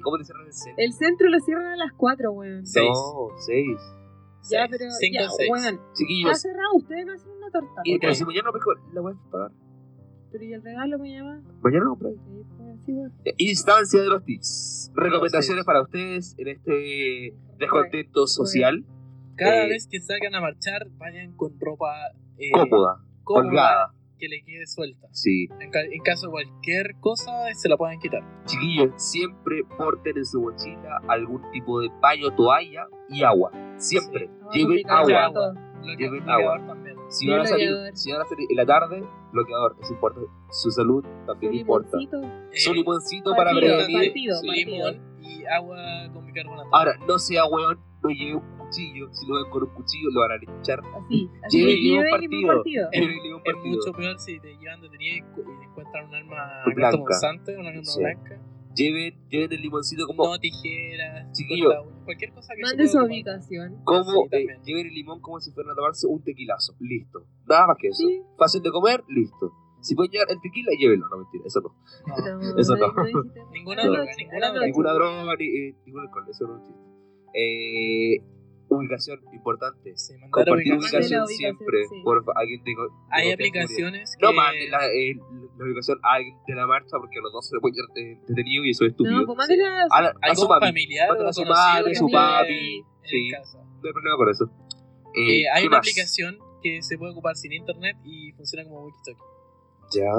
[0.04, 0.74] ¿Cómo te cerran el centro?
[0.84, 2.66] El centro lo cierran a las 4, weón.
[2.66, 2.88] Seis.
[2.88, 3.76] No, seis.
[4.50, 4.90] Ya, seis, pero.
[5.00, 5.50] cinco, ya, seis.
[5.50, 5.74] weón.
[5.74, 6.40] Está Chiquillos.
[6.40, 7.80] cerrado, ustedes no hacen una torta.
[7.84, 9.50] Y pero si mañana no la voy a pagar.
[10.30, 11.42] Pero ¿y el regalo me llama?
[11.62, 11.98] Mañana no.
[12.86, 12.92] Sí,
[13.24, 13.34] pues.
[13.38, 14.92] Instancia de los tips.
[14.94, 18.84] Recomendaciones para ustedes en este descontento social.
[19.36, 21.90] Cada Eh, vez que salgan a marchar, vayan con ropa
[22.38, 23.94] eh, Cómoda, cómoda, holgada.
[24.18, 25.06] Que le quede suelta.
[25.12, 25.46] Sí.
[25.60, 28.22] En, ca- en caso de cualquier cosa, se la pueden quitar.
[28.46, 33.50] Chiquillos, siempre porten en su mochila algún tipo de paño, toalla y agua.
[33.76, 34.28] Siempre.
[34.40, 35.54] Vamos a Lleven agua.
[35.82, 36.96] Bloque- Lleven también.
[37.08, 39.02] Si van, a salir, si van a salir en la tarde,
[39.32, 39.76] bloqueador.
[39.80, 40.20] Eso importa.
[40.50, 41.96] Su salud también Un importa.
[41.96, 42.20] limoncito.
[42.52, 44.08] Su Eh, limoncito partido, para prevenir.
[44.12, 44.36] partido.
[44.40, 45.00] Sí.
[45.20, 45.76] y agua
[46.12, 46.68] con bicarbonato.
[46.72, 49.08] Ahora, no sea weón, no lleve un cuchillo.
[49.12, 50.80] Si lo ven con un cuchillo, lo van a linchar.
[50.80, 51.28] Así.
[51.44, 52.46] Así Lleve lleve partido.
[52.48, 52.88] partido.
[52.92, 56.96] Es- mucho peor si te llevan detenido y, cu- y encuentran un arma Blanca.
[56.98, 58.00] punzante, una arma Sí.
[58.00, 58.40] blanca.
[58.74, 61.68] lleven, lleven el limoncito como, No tijeras, Chiquillo.
[62.04, 63.82] cualquier cosa que Mande su ubicación.
[63.82, 66.74] como Sí, eh, lleven el limón como si fueran a tomarse un tequilazo.
[66.78, 67.24] Listo.
[67.48, 68.06] Nada más que eso.
[68.06, 68.22] Sí.
[68.38, 69.52] Fácil de comer, listo.
[69.80, 71.08] Si pueden llevar el tequila, llévenlo.
[71.08, 71.74] No, mentira, eso no.
[72.06, 72.86] No, No, Eso no.
[73.52, 74.66] Ninguna No, droga, ninguna droga.
[74.66, 76.87] Ninguna droga, ni, eh, ningún alcohol, eso no es un chiste.
[77.34, 78.18] Eh,
[78.70, 79.96] ubicación, importante.
[79.96, 81.26] Sí, Compartir ubicación.
[81.26, 81.86] siempre.
[81.88, 82.00] sí.
[82.04, 82.76] Por alguien de, de
[83.10, 84.26] Hay aplicaciones que...
[84.26, 85.14] No mande la, eh,
[85.58, 88.20] la ubicación a alguien de la marcha porque a los dos se le puede llevar
[88.26, 89.20] detenido y eso es estúpido.
[89.20, 92.78] No, pues mándela a, la- a su familiar Mándala o a su madre, su papi.
[92.78, 93.30] en Sí.
[93.30, 93.58] casa.
[93.58, 94.44] No hay problema con eso.
[95.14, 95.86] Eh, Eh, hay ¿qué una más?
[95.88, 99.24] aplicación que se puede ocupar sin internet y funciona como walkie-talkie.
[99.94, 100.12] Ya.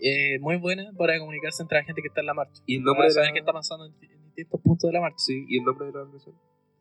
[0.00, 2.62] Eh, muy buena para comunicarse entre la gente que está en la marcha.
[2.66, 3.20] ¿Y el nombre Para de la...
[3.20, 5.18] saber qué está pasando en, en distintos puntos de la marcha.
[5.18, 6.34] Sí, ¿y el nombre de la aplicación?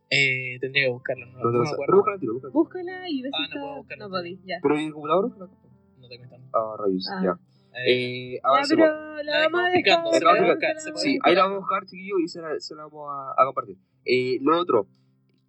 [0.09, 1.69] Eh, tendría que buscarlo, no, No, no te.
[1.85, 2.53] Pero búscala, tiro, búscala.
[2.53, 3.59] Búscala y ves Ah, si no está.
[3.61, 4.03] puedo buscarlo.
[4.05, 4.55] No podí, ya.
[4.61, 5.29] Pero ¿y el computador?
[5.37, 6.49] No tengo internet.
[6.53, 7.21] Ah, rayos, Ah.
[7.23, 7.31] ya.
[7.31, 7.35] Eh,
[7.87, 8.87] Eh, Ya, avancemos.
[8.89, 10.03] pero la La vamos a dejar.
[10.11, 11.29] se la vamos a buscar, se Sí, buscar.
[11.29, 13.77] ahí la vamos a buscar, chiquillos, y se la, se la vamos a, a compartir.
[14.03, 14.87] Eh, lo otro,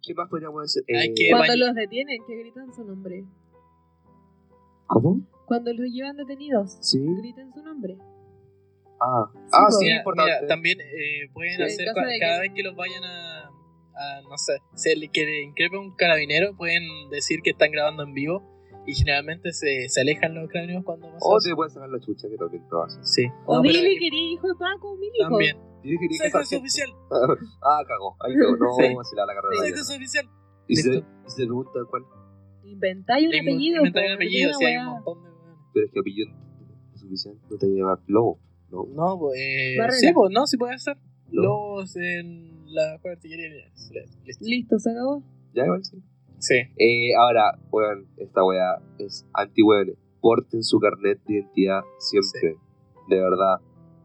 [0.01, 0.83] ¿qué más podríamos decir?
[0.97, 3.25] Hay Eh, Cuando los detienen, que gritan su nombre.
[4.87, 5.21] ¿Cómo?
[5.45, 6.99] Cuando los llevan detenidos, Sí.
[7.17, 7.97] gritan su nombre.
[9.05, 9.77] Ah, ah pues.
[9.79, 10.31] sí, mira, importante.
[10.31, 11.63] mira, también eh, pueden Sí.
[11.63, 13.49] hacer cada que- vez que los vayan a,
[13.95, 18.03] a, no sé, se le que le increpe un carabinero, pueden decir que están grabando
[18.03, 18.41] en vivo
[18.87, 22.27] y generalmente se, se alejan los carabineros cuando pasa O te pueden sacar la chucha,
[22.29, 23.05] que también lo hacen.
[23.05, 23.25] Sí.
[23.45, 25.29] O No, Billy, hay- quería hijo de Paco, Billy, hijo.
[25.29, 25.57] También.
[25.81, 26.89] Tienes que Soy que juez oficial.
[27.61, 28.15] Ah, cagó.
[28.21, 28.55] Ahí cagó.
[28.57, 28.71] No,
[29.03, 29.15] Sí.
[29.15, 29.57] le da la carrera.
[29.57, 29.95] Juez vida.
[29.97, 30.29] oficial.
[30.67, 32.03] Y se, y se le pregunta cuál.
[32.63, 33.77] Inventáis un apellido.
[33.79, 35.29] inventáis un apellido, una si hay un montón de.
[35.73, 36.29] Pero es que apellido
[36.93, 37.45] es suficiente.
[37.49, 38.39] No te lleva Lobo.
[38.73, 38.87] No.
[38.91, 40.97] No, pues, eh, sí, pues, no, sí puede ser.
[41.31, 41.43] No.
[41.43, 43.65] Lobos en la juega de artillería.
[44.25, 44.45] Listo.
[44.45, 45.23] Listo, se acabó.
[45.53, 46.01] Ya igual sí.
[46.39, 46.55] Sí.
[46.77, 49.95] Eh, ahora, weón, esta weá es anti-weón.
[50.21, 52.57] Porten su carnet de identidad siempre.
[53.09, 53.59] De verdad.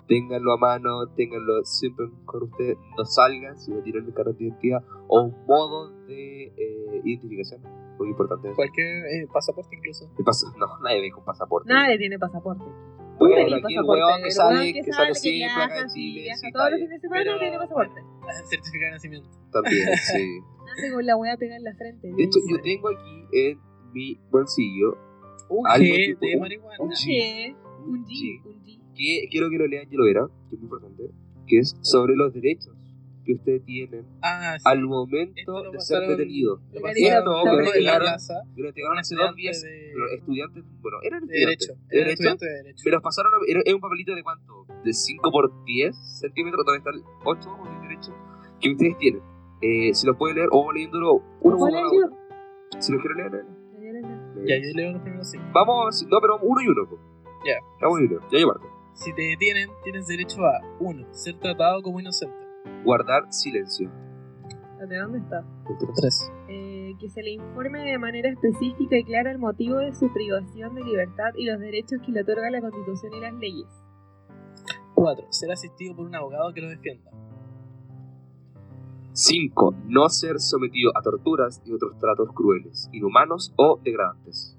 [0.07, 2.77] Ténganlo a mano, ténganlo siempre con ustedes.
[2.97, 7.63] No salgan si no tienen el carnet de identidad o un modo de eh, identificación.
[7.99, 8.51] Muy importante.
[8.55, 10.11] Cualquier eh, pasaporte incluso.
[10.17, 10.47] ¿Qué pasa?
[10.59, 11.73] No, nadie ve con pasaporte.
[11.73, 12.65] Nadie tiene pasaporte.
[13.27, 16.31] Aquí el weón que sale, weón que sale siempre acá en Chile.
[16.53, 18.01] todos los fines de semana tiene pasaporte.
[18.49, 19.31] Certificado de nacimiento.
[19.53, 20.41] También, sí.
[20.67, 22.13] Nace con la weá pegada en la frente.
[22.17, 23.61] De hecho, yo tengo aquí en
[23.93, 24.97] mi bolsillo
[25.49, 26.77] Un G de marihuana.
[26.79, 27.57] Un G.
[27.87, 28.09] un G.
[28.09, 28.47] G.
[28.47, 28.79] Un G.
[28.95, 31.11] que quiero que lo lean, yo lo era, que es muy importante,
[31.47, 32.78] que es sobre los derechos
[33.29, 34.65] que ustedes tienen Ah, sí.
[34.65, 36.61] al momento de ser detenido.
[36.73, 39.43] Lo pasaron esto, en lo la entregaron- plaza Me lo entregaron un hace dos estudiante
[39.43, 39.63] días.
[39.63, 41.69] de, Los estudiantes, bueno, eran de estudiantes.
[41.69, 41.73] derecho.
[41.75, 42.13] ¿De Era derecho?
[42.15, 42.83] estudiante de derecho.
[42.87, 43.33] Me los pasaron,
[43.67, 44.67] es un papelito de cuánto?
[44.83, 48.15] De 5 por 10 centímetros, donde están 8 o 10 derechos
[48.61, 49.23] que ustedes tienen.
[49.61, 52.19] Eh, si los pueden leer, o vamos leyéndolo uno por ¿Cuál es uno.
[52.81, 54.47] Si los quieren leer, leer.
[54.47, 55.45] Ya, yo leo los primeros cinco.
[55.53, 56.89] Vamos, no, pero uno y uno.
[57.45, 57.57] Ya.
[57.83, 58.21] Vamos y uno.
[58.33, 58.67] Ya yo parto.
[58.95, 61.07] Si te detienen, tienes derecho a 1.
[61.13, 62.35] Ser tratado como inocente.
[62.85, 63.91] Guardar silencio.
[64.87, 65.45] ¿De dónde está?
[65.97, 66.33] 3.
[66.49, 70.75] Eh, que se le informe de manera específica y clara el motivo de su privación
[70.75, 73.67] de libertad y los derechos que le otorga la Constitución y las leyes.
[74.95, 75.27] 4.
[75.31, 77.11] Ser asistido por un abogado que lo defienda.
[79.13, 79.75] 5.
[79.87, 84.57] No ser sometido a torturas y otros tratos crueles, inhumanos o degradantes.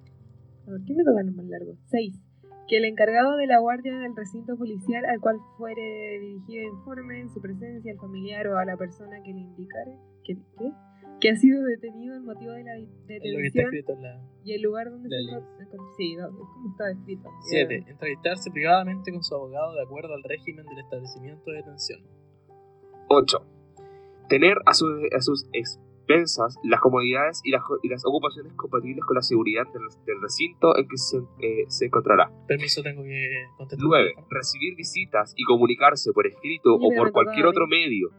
[0.68, 1.78] A ver, ¿qué me tocan los más largos?
[1.90, 2.29] 6.
[2.70, 7.30] Que el encargado de la guardia del recinto policial al cual fuere dirigido informe en
[7.30, 10.72] su presencia al familiar o a la persona que le indicare que, ¿qué?
[11.20, 12.74] que ha sido detenido en motivo de la
[13.08, 14.22] detención la.
[14.46, 15.28] y el lugar donde se ley.
[15.34, 15.80] encuentra.
[15.98, 17.30] Sí, como está escrito.
[17.50, 17.84] 7.
[17.88, 22.00] Entrevistarse privadamente con su abogado de acuerdo al régimen del establecimiento de detención.
[23.10, 23.38] 8.
[24.30, 24.86] Tener a, su-
[25.18, 25.50] a sus
[26.10, 30.76] expensas las comodidades y las, y las ocupaciones compatibles con la seguridad del, del recinto
[30.78, 32.32] en que se, eh, se encontrará.
[32.48, 33.88] Permiso, tengo que contestar.
[33.88, 34.14] 9.
[34.30, 38.12] Recibir visitas y comunicarse por escrito Oye, o por cualquier otro medio.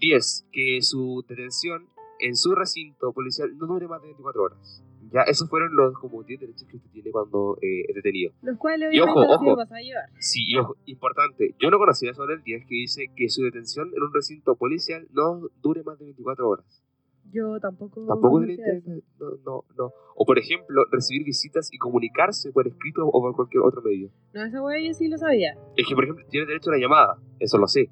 [0.00, 0.48] 10.
[0.50, 1.86] Que su detención
[2.18, 4.82] en su recinto policial no dure más de 24 horas.
[5.12, 8.32] Ya, esos fueron los como 10 derechos que usted tiene cuando eh, es detenido.
[8.40, 9.60] Los cuales Y ojo, ojo.
[9.60, 10.08] a llevar.
[10.18, 11.54] Sí, y ojo, importante.
[11.58, 15.06] Yo no conocía sobre el 10 que dice que su detención en un recinto policial
[15.12, 16.81] no dure más de 24 horas.
[17.32, 18.04] Yo tampoco.
[18.06, 18.90] Tampoco tenía eso.
[19.18, 19.92] no, no, no.
[20.14, 24.10] O por ejemplo, recibir visitas y comunicarse por escrito o por cualquier otro medio.
[24.34, 25.56] No, esa wea yo sí lo sabía.
[25.76, 27.88] Es que, por ejemplo, tienes derecho a una llamada, eso lo sé.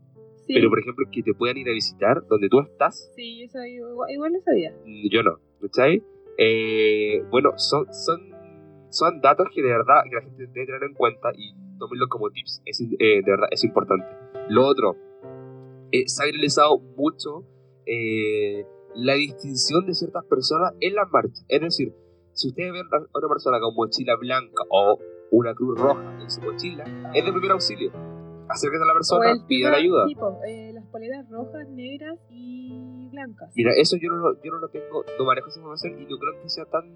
[0.46, 3.76] Sí, Pero, por ejemplo, que te puedan ir a visitar donde tú estás, sí sabía,
[3.78, 4.72] igual, igual lo sabía.
[4.84, 5.38] mm, yo no.
[5.60, 6.02] ¿Cachai?
[6.38, 8.20] Eh, bueno, son, son,
[8.88, 12.30] son datos que de verdad que la gente debe tener en cuenta y tómenlo como
[12.30, 12.62] tips.
[12.64, 14.06] Es, eh, de verdad, es importante.
[14.48, 14.96] Lo otro,
[15.92, 17.44] eh, se ha realizado mucho
[17.86, 18.64] eh,
[18.94, 21.44] la distinción de ciertas personas en las marchas.
[21.48, 21.92] Es decir,
[22.32, 24.98] si ustedes ven a una persona con mochila blanca o
[25.32, 26.84] una cruz roja en su mochila,
[27.14, 27.92] es de primer auxilio.
[28.48, 30.04] acérquese a la persona, pida tema- ayuda.
[30.08, 33.52] sí, po, eh, las poleras rojas, negras y blancas.
[33.54, 36.18] Mira, eso yo no, lo- yo no lo tengo, no manejo esa información y no
[36.18, 36.90] creo que sea tan...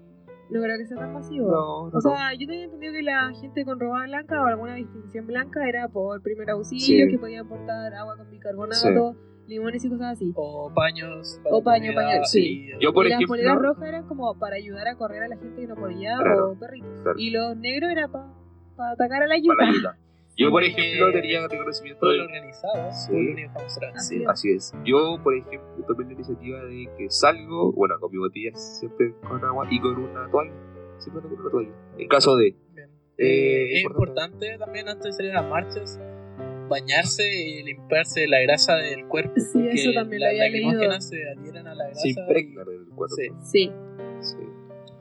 [0.49, 1.47] No creo que sea tan masivo.
[1.49, 4.75] No, no, O sea, yo tenía entendido que la gente con ropa blanca o alguna
[4.75, 7.11] distinción blanca era por primer auxilio, Sí.
[7.11, 9.15] que podía aportar agua con bicarbonato,
[9.47, 10.31] limones y cosas así.
[10.35, 11.39] O paños.
[11.45, 12.69] O paño, comida, paño, sí.
[12.77, 15.27] y- Yo, por y las ejemplo- poleras rojas eran como para ayudar a correr a
[15.27, 17.01] la gente que no podía Claro, o perritos.
[17.03, 17.19] claro.
[17.19, 19.55] Y los negros era para atacar a la ayuda.
[19.57, 19.97] para la ayuda.
[20.37, 22.27] Yo, por ejemplo, tenía reconocimiento Pueblo de...
[22.27, 22.91] organizado.
[22.91, 23.45] Sí.
[23.55, 24.29] Así vencido.
[24.31, 24.73] Así es.
[24.83, 29.41] Yo, por ejemplo, tomé la iniciativa de que salgo, bueno, con mi botella siempre con
[29.45, 30.51] agua y con una toalla.
[30.97, 31.69] Siempre con una toalla.
[31.97, 32.53] En caso de...
[32.73, 32.89] Bien.
[33.17, 34.47] Eh, es importante.
[34.47, 36.01] importante también antes de salir a las marchas
[36.67, 39.33] bañarse y limpiarse la grasa del cuerpo.
[39.37, 40.67] Sí, porque eso también lo las había leído.
[40.71, 42.01] lacrimógenas se adhieren a la grasa.
[42.01, 43.15] Se impregnan en el cuerpo.
[43.15, 43.29] Sí.
[43.41, 43.71] Sí.
[44.21, 44.37] Sí.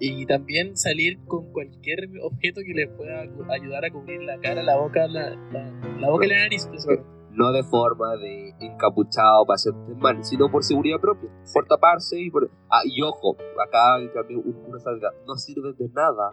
[0.01, 4.77] Y también salir con cualquier objeto que le pueda ayudar a cubrir la cara, la
[4.77, 6.67] boca, la, la, la boca y la nariz.
[6.67, 7.09] principalmente.
[7.31, 11.29] No de forma de encapuchado para hacerte mal, sino por seguridad propia.
[11.53, 12.49] Por taparse y por...
[12.71, 15.11] Ah, y ojo, acá también un- una salvedad.
[15.27, 16.31] No sirve de nada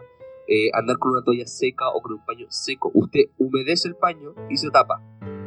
[0.48, 2.90] eh, andar con una toalla seca o con un paño seco.
[2.94, 5.00] Usted humedece el paño y se tapa.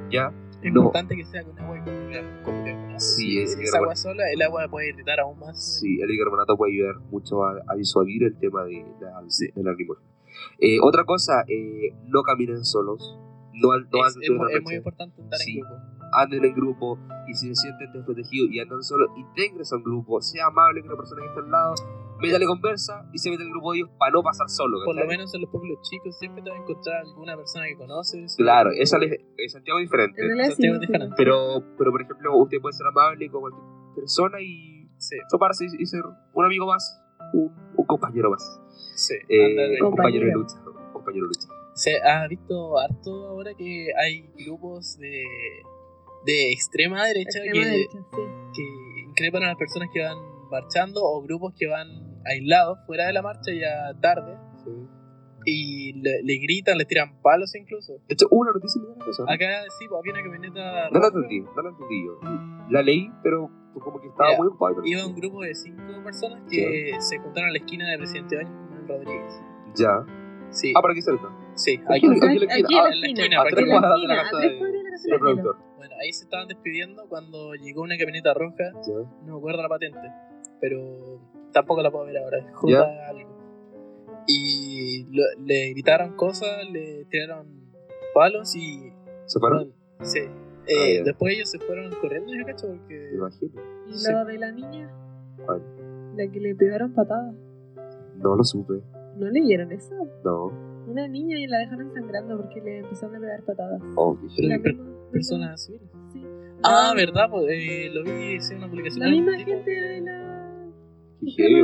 [0.10, 0.32] ¿Ya?
[0.62, 0.82] Es No.
[0.82, 3.00] importante que sea con agua bicarbonato.
[3.00, 5.80] Sí, Si es agua sola, el agua puede irritar aún más.
[5.80, 9.76] Sí, el bicarbonato puede ayudar mucho a, a disuadir el tema de, la, de la.
[10.60, 13.18] Eh, otra cosa, eh, no caminen solos.
[13.54, 13.76] No, no
[14.06, 15.60] es, anden es es muy importante andar Sí.
[15.60, 15.76] en grupo.
[16.14, 20.22] anden en grupo y si se sienten desprotegidos y andan solos, integres a un grupo,
[20.22, 21.74] sea amable con la persona que está al lado,
[22.20, 24.78] métale conversa y se mete al grupo de ellos para no pasar solo.
[24.86, 25.18] Por lo ¿cachai?
[25.18, 28.36] menos en los pueblos chicos siempre te vas a encontrar alguna persona que conoces.
[28.38, 30.22] Claro, esa le- en Santiago es diferente.
[30.47, 31.13] Santiago es diferente.
[31.18, 33.63] Pero, pero, por ejemplo, usted puede ser amable con cualquier
[33.95, 36.03] persona y Sí, toparse y, y ser
[36.34, 37.01] un amigo más,
[37.34, 38.61] un, un compañero más.
[38.95, 39.16] sí.
[39.28, 40.55] Eh, un compañero de lucha.
[40.66, 41.47] un compañero de lucha.
[41.74, 45.22] Se ha visto harto ahora que hay grupos de,
[46.26, 48.22] de extrema derecha Extrema que, derecha, sí.
[48.55, 50.18] que increpan a las personas que van
[50.49, 51.88] marchando o grupos que van
[52.26, 54.71] aislados fuera de la marcha ya tarde Sí.
[55.45, 57.93] y le, le gritan, le tiran palos incluso.
[58.07, 59.23] De hecho, hubo una noticia de una cosa.
[59.28, 59.45] Acá
[59.78, 62.19] sí, pues, había una camioneta No la entendí, no la entendí yo.
[62.71, 63.49] La leí, pero
[63.80, 64.82] como que estaba muy ocupado.
[64.86, 68.51] iba un grupo de cinco personas que se juntaron a la esquina de Presidente Baños
[68.53, 69.41] con Manuel Rodríguez.
[69.76, 70.05] Ya.
[70.49, 71.30] Sí, Ah, por aquí cerca.
[71.55, 72.82] sí, Aquí, aquí- aquí en la aquí esquina.
[72.82, 75.57] Ah, en la esquina, para de la casa del productor.
[75.78, 78.93] Bueno, ahí se estaban despidiendo cuando llegó una camioneta roja Ya.
[79.26, 79.99] no me acuerdo la patente,
[80.61, 81.19] pero
[81.56, 83.08] tampoco la puedo ver ahora, es J Ya.
[83.10, 83.30] algo.
[84.28, 87.47] Y lo- le gritaron cosas, le tiraron
[88.14, 88.91] palos y.
[89.26, 89.60] ¿Se fueron?
[89.60, 90.20] bueno, sí.
[90.28, 90.32] Ah,
[90.68, 93.12] Eh, después ellos se fueron corriendo, yo cacho, porque.
[93.14, 93.62] imagino.
[93.88, 94.12] Y Sí.
[94.12, 94.91] la de la niña,
[95.45, 95.62] ¿Cuál?
[96.16, 97.36] la que le pegaron patadas.
[98.18, 98.82] No lo supe.
[99.18, 99.95] ¿No leyeron eso?
[100.24, 100.45] No.
[100.88, 103.82] Una niña y la dejaron sangrando porque le empezaron a pegar patadas.
[103.95, 105.89] Oh, Pero La hay per- misma- personas civiles.
[106.14, 106.24] Sí.
[106.64, 109.06] Ah, verdad, pues, eh, lo vi en una publicación.
[109.06, 109.49] La misma tipo.
[109.51, 110.24] gente de la.
[111.32, 111.61] Heavy.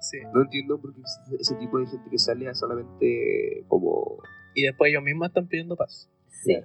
[0.00, 0.18] Sí.
[0.34, 4.18] No entiendo por qué existe ese tipo de gente que sale a solamente como...
[4.54, 6.10] Y después ellos mismos están pidiendo paz.
[6.44, 6.56] Sí.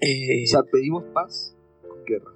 [0.00, 1.56] Eh, O sea, pedimos paz
[1.88, 2.32] con guerra.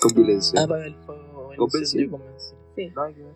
[0.00, 0.62] Con violencia.
[0.62, 2.10] apaga el fuego, el Con incendio benzina.
[2.10, 2.60] con benzina.
[2.76, 2.86] Sí.
[2.94, 3.32] Nada que ver.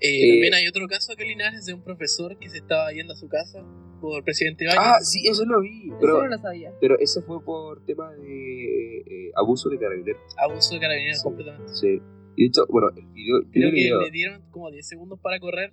[0.00, 3.12] Eh, Eh, también hay otro caso en Linares de un profesor que se estaba yendo
[3.12, 3.64] a su casa
[4.00, 4.82] por presidente Baños.
[4.84, 5.86] Ah, sí, eso lo vi.
[5.90, 6.72] Eso Pero, no lo sabía.
[6.80, 10.20] pero eso fue por tema de eh, abuso de carabineros.
[10.36, 11.22] Abuso de carabineros Sí.
[11.22, 11.72] completamente.
[11.74, 12.02] Sí.
[12.36, 13.40] Y de hecho, bueno, el video...
[13.52, 14.00] Creo que video.
[14.00, 15.72] le dieron como 10 segundos para correr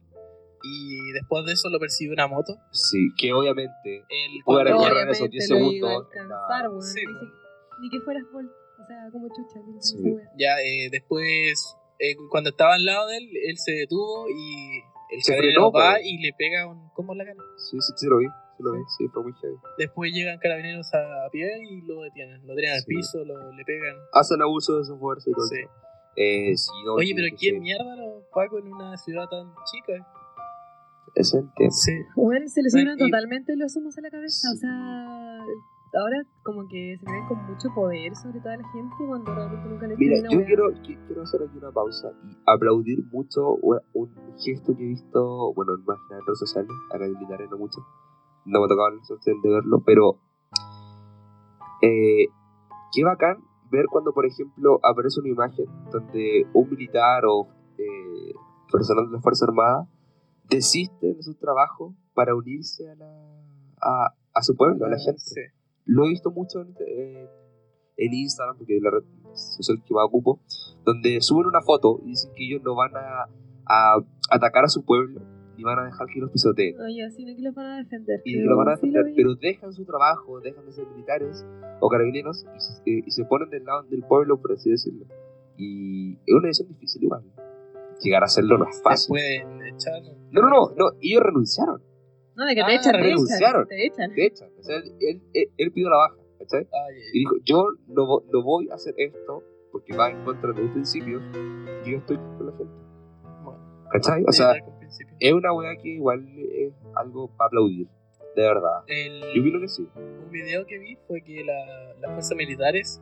[0.64, 2.58] y después de eso lo persiguió una moto.
[2.72, 4.04] Sí, que obviamente...
[4.10, 6.70] El Puede cuando- recorrer esos Obviamente 10 lo iba a segundos, alcanzar, no.
[6.72, 6.82] weón.
[6.84, 8.52] Sí, Ni, si- ni que fueras Bolt.
[8.52, 9.60] O sea, como chucha.
[9.80, 9.98] Sí.
[10.38, 14.80] ya eh, después, eh, cuando estaba al lado de él, él se detuvo y
[15.16, 17.38] el Se frenó, va y le pega un combo en la cara.
[17.58, 18.28] Sí, sí, sí lo vi.
[18.28, 18.80] Sí lo vi.
[18.98, 19.56] Sí, fue muy heavy.
[19.78, 22.46] Después llegan carabineros a pie y lo detienen.
[22.48, 23.96] Lo tiran al piso, lo, le pegan.
[24.14, 25.56] Hacen abuso de su fuerza y todo Sí.
[25.60, 25.70] eso.
[26.22, 30.06] Eh, sí, no, Oye, pero ¿quién mierda los pacos en una ciudad tan chica?
[31.16, 31.72] Es el tema.
[31.72, 31.94] Sí.
[32.16, 34.50] Bueno, se les Bueno, subieron y- totalmente los humos a la cabeza.
[34.50, 34.60] O Sí.
[34.60, 35.40] sea,
[36.02, 39.88] ahora como que se creen con mucho poder sobre toda la gente cuando realmente nunca
[39.88, 44.10] les Mira, yo quiero, qui- quiero hacer aquí una pausa y aplaudir mucho un, un
[44.38, 47.80] gesto que he visto, bueno, más que en redes sociales, acá en Linares no mucho,
[48.46, 50.20] no me ha tocado la suerte de verlo, pero
[51.82, 52.28] eh,
[52.94, 53.38] qué bacán
[53.72, 57.48] ver cuando, por ejemplo, aparece una imagen donde un militar o
[57.78, 58.34] eh,
[58.72, 59.88] personal de la Fuerza Armada
[60.50, 63.10] desiste de su trabajo para unirse a, la,
[63.82, 65.20] a, a su pueblo, a la gente.
[65.20, 65.42] Sí.
[65.86, 69.04] Lo he visto mucho en, Instagram, porque es la red
[69.34, 70.40] social que más ocupo,
[70.86, 73.28] donde suben una foto y dicen que ellos no van a,
[73.66, 73.98] a
[74.32, 75.22] atacar a su pueblo
[75.60, 76.80] ni van a dejar que los pisoteen.
[76.80, 78.22] Oye, así no que los van a defender.
[78.24, 78.52] Y que creo.
[78.52, 79.16] lo van a Sí defender, vi.
[79.16, 81.46] pero dejan su trabajo, dejan de ser militares
[81.82, 85.06] o carabineros y se, eh, y se ponen del lado del pueblo, por así decirlo.
[85.58, 87.24] Y es una decisión difícil igual.
[88.02, 89.10] Llegar a hacerlo no es Te fácil.
[89.10, 90.02] pueden echar.
[90.32, 91.82] No, no, no, no, ellos renunciaron,
[92.36, 93.68] No, de que Ah, te echan, te renunciaron.
[93.70, 93.70] echan.
[93.70, 94.16] Te echan.
[94.16, 94.46] de hecho.
[94.58, 96.62] O sea, él, él, él- él pidió la baja, ¿cachai?
[96.72, 99.44] Ay, Y dijo, yo no, no voy a hacer esto
[99.74, 101.22] porque va en contra de mis principios
[101.86, 102.74] y yo estoy con la gente.
[103.92, 104.24] ¿Cachai?
[104.28, 104.54] O sea,
[104.90, 105.16] principio.
[105.20, 107.88] es una weá que igual es algo para aplaudir,
[108.36, 108.84] de verdad.
[108.88, 109.88] El- Yo opino que sí.
[109.96, 113.02] un video que vi fue que la- las fuerzas militares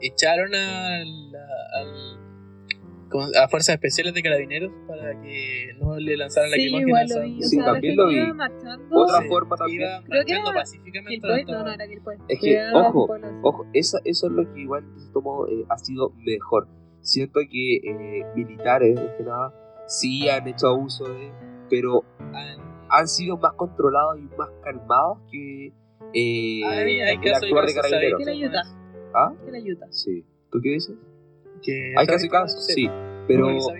[0.00, 1.46] echaron a, la,
[1.80, 6.88] al- como- a fuerzas especiales de carabineros para que no le lanzaran Sí, lacrimógenas.
[6.88, 7.38] igual lo a- vi.
[7.38, 8.18] O Sí, sea, la también lo vi.
[8.90, 9.28] Otra Sí.
[9.28, 9.80] forma también.
[9.82, 11.20] Iba Creo que era pacíficamente.
[11.20, 12.16] Tratando- no, no era Quilpué.
[12.28, 13.08] Es que, ojo.
[13.42, 16.68] Ojo, esa, eso es lo que igual modo, eh, ha sido mejor.
[17.00, 19.54] Siento que eh, militares, más que nada,
[19.86, 21.32] sí han hecho abuso de,
[21.70, 25.72] pero han- han sido más controlados y más calmados que
[26.14, 28.18] eh, Hay- hay el actuar de carabineros.
[28.18, 28.62] Que la ayuda.
[29.14, 29.32] ¿Ah?
[29.44, 29.86] Que la ayuda.
[29.90, 30.24] Sí.
[30.50, 30.96] ¿Tú qué dices?
[31.62, 32.88] que Hay casos y casos, sí.
[33.26, 33.72] Pero, sus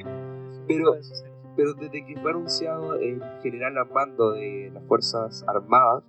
[0.67, 1.33] pero- sociales.
[1.57, 6.03] pero desde que fue anunciado el general al mando de las Fuerzas Armadas,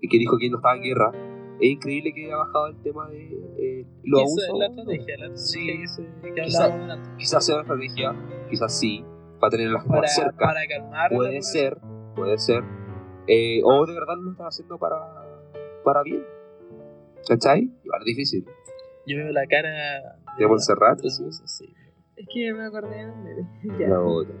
[0.00, 1.12] y que dijo que no estaba en guerra,
[1.60, 3.24] es increíble que haya bajado el tema de
[3.58, 4.58] eh, los es abusos.
[4.58, 5.80] la estrategia, la estrategia Sí.
[5.80, 6.02] que, se,
[6.34, 7.12] que Quizá- hablábamos antes.
[7.18, 8.14] Quizás sea una estrategia,
[8.50, 9.04] quizás sí,
[9.40, 10.36] para tener las Para, más cerca.
[10.46, 11.10] para calmar.
[11.10, 11.78] puede ser,
[12.14, 12.62] puede ser.
[13.26, 14.96] Eh, o de verdad lo están haciendo para,
[15.84, 16.24] para bien.
[17.28, 17.70] ¿Cachai?
[17.84, 18.46] Igual es difícil.
[19.06, 21.24] Yo veo la cara De Montserrat, de la- sí.
[21.46, 21.74] sí.
[22.16, 23.46] Es que me acordé de un bebé.
[23.78, 23.88] Ya.
[23.88, 24.34] La otra.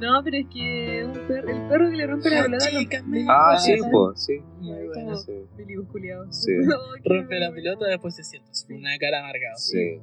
[0.00, 2.64] No, pero es que un perro, el perro que le rompe la pelota.
[3.28, 4.38] Ah, sí, pues, sí.
[4.60, 5.16] Muy Como bueno.
[5.16, 5.32] sí.
[6.30, 6.52] Sí.
[7.02, 9.56] Qué Rompe la pelota, después se siente con una cara amargada.
[9.56, 10.00] Sí.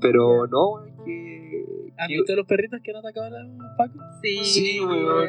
[0.00, 1.64] Pero no, es que.
[1.96, 4.02] ¿Has que- visto los perritos que han atacado a los pacos?
[4.22, 5.06] Sí, Sí, weón.
[5.06, 5.26] los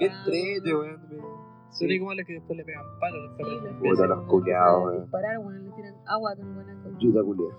[0.00, 0.16] Qué amo.
[0.24, 1.00] entrete, weón.
[1.70, 1.94] Son Sí.
[1.94, 3.64] iguales que después le pegan palos a los perritos.
[3.64, 5.00] los Puta, perros los como culiados, weón.
[5.02, 6.90] disparar, weón, le tiran agua con guanaco.
[6.98, 7.54] Yuta culia.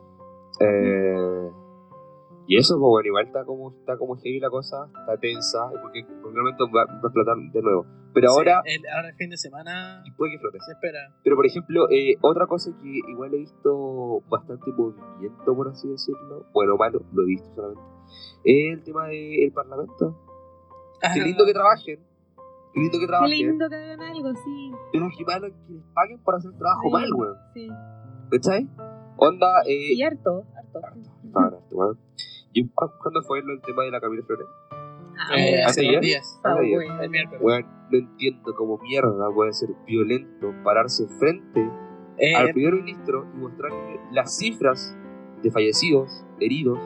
[0.59, 1.49] Eh,
[2.48, 6.00] y eso, pues bueno, igual está como, está como heavy la cosa, está tensa, porque
[6.00, 7.86] en cualquier momento va, va a explotar de nuevo.
[8.14, 10.60] Pero ahora, Sí, el, ahora el fin de semana puede que flote.
[10.66, 11.00] se espera.
[11.24, 16.46] Pero por ejemplo, eh, otra cosa que igual he visto bastante movimiento, por así decirlo,
[16.54, 17.82] bueno, malo, lo he visto solamente,
[18.44, 20.20] es el tema del Parlamento.
[21.14, 22.00] Qué lindo que trabajen,
[22.74, 24.72] qué lindo que Qué trabajen, lindo que hagan algo, sí.
[24.91, 26.91] pero qué malo que les paguen por hacer trabajo Sí.
[26.91, 27.38] mal, weón.
[27.54, 27.68] Sí.
[28.32, 28.70] ¿Cachai?
[29.18, 29.94] Onda, eh.
[29.96, 30.80] Y harto, harto.
[31.34, 31.98] Ahora, este weón.
[32.54, 34.47] ¿Y cu- cuándo fue lo- el tema de la Camila Flores?
[34.72, 35.93] Ah, Eh, hace ¿Ayer?
[35.95, 36.41] dos días.
[36.43, 36.56] Ah,
[37.39, 37.68] bueno.
[37.91, 41.70] No entiendo cómo mierda puede ser violento pararse frente
[42.18, 44.95] Eh, al primer ministro y mostrarle las cifras
[45.41, 46.80] de fallecidos, heridos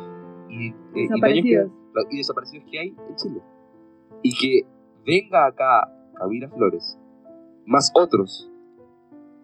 [0.49, 1.71] y, eh, y daños que- Desaparecidos.
[2.09, 3.41] y desaparecidos que hay en Chile.
[4.23, 4.67] Y que
[5.05, 6.97] venga acá Camila Flores,
[7.65, 8.49] más otros,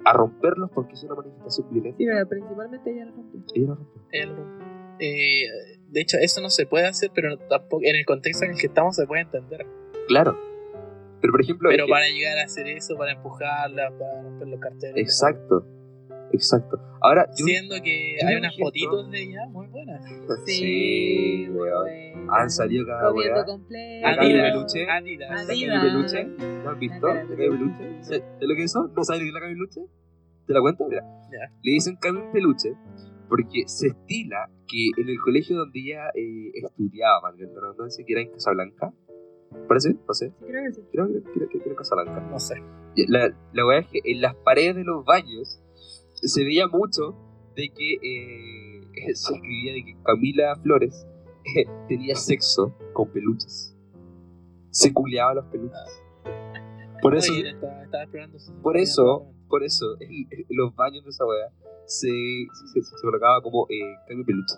[0.06, 1.98] a romperlos porque es una manifestación violenta.
[1.98, 3.42] Sí, pero principalmente ella lo rompió.
[3.54, 4.02] Ella lo rompió.
[4.12, 5.46] el- eh,
[5.90, 8.68] de hecho, eso no se puede hacer, pero tampoco en el contexto en el que
[8.68, 9.66] estamos se puede entender.
[10.08, 10.38] Claro.
[11.22, 14.48] Pero por ejemplo, Pero es que- para llegar a hacer eso, para empujarla, para romper
[14.48, 14.98] los carteles.
[14.98, 15.66] exacto,
[16.34, 16.80] exacto.
[17.02, 20.04] Ahora, yo, Siendo que yo hay unas gesto- fotitos de ella muy buenas.
[20.46, 21.84] sí, weón.
[21.84, 22.34] bueno.
[22.34, 23.36] Han salido cada weá.
[23.36, 24.52] Adidas.
[24.52, 24.90] Peluche.
[24.90, 25.32] Adidas.
[25.50, 25.84] Adidas.
[26.64, 27.08] ¿no has visto?
[27.08, 28.04] La Peluche.
[28.04, 28.92] ¿Sabes lo que es eso?
[28.96, 29.82] ¿No sabes lo que es la Cami Peluche?
[30.48, 30.88] ¿Te la cuento?
[30.90, 31.04] Mira.
[31.62, 32.74] Le dicen Cami Peluche
[33.30, 38.14] porque se estila que en el colegio donde ella eh, estudiaba, valga la redundancia, que
[38.14, 38.94] era en Casablanca,
[39.68, 39.96] ¿parece?
[40.08, 40.30] No sé.
[40.30, 40.82] Sí, creo que sí.
[40.92, 42.20] Creo que creo que- creo que en Casablanca.
[42.22, 42.56] No sé.
[43.08, 45.62] La, la weá es que en las paredes de los baños
[46.16, 47.16] se veía mucho
[47.56, 48.82] de que eh,
[49.16, 51.06] se escribía de que Camila Flores
[51.56, 53.76] eh, tenía sexo con peluches.
[54.70, 56.02] Se culeaba los peluches.
[57.02, 59.28] Por eso, Oye, estaba, estaba explorando su por eso.
[59.54, 61.48] Por eso, en, en los baños de esa weá
[61.86, 64.56] se, se, se- se colocaba como eh, Camila Peluche.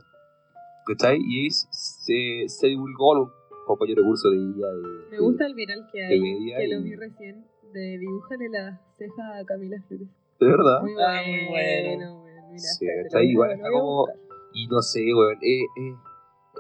[0.88, 1.18] ¿Cachai?
[1.20, 3.30] Y ahí se, se divulgó a los
[3.68, 4.68] compañeros de curso de ella.
[4.72, 8.80] De, Me gusta el viral que hay, que y- lo vi recién, de dibújale las
[8.98, 10.08] cejas a Camila Flores.
[10.40, 10.82] de verdad.
[10.84, 11.50] Muy Ah, muy bueno.
[11.50, 12.22] bueno.
[12.22, 12.48] bueno.
[12.52, 14.08] Mira, Sí, está lo voy a- igual, está como-.
[14.54, 15.38] Y no sé, weón.
[15.42, 15.96] Es, es-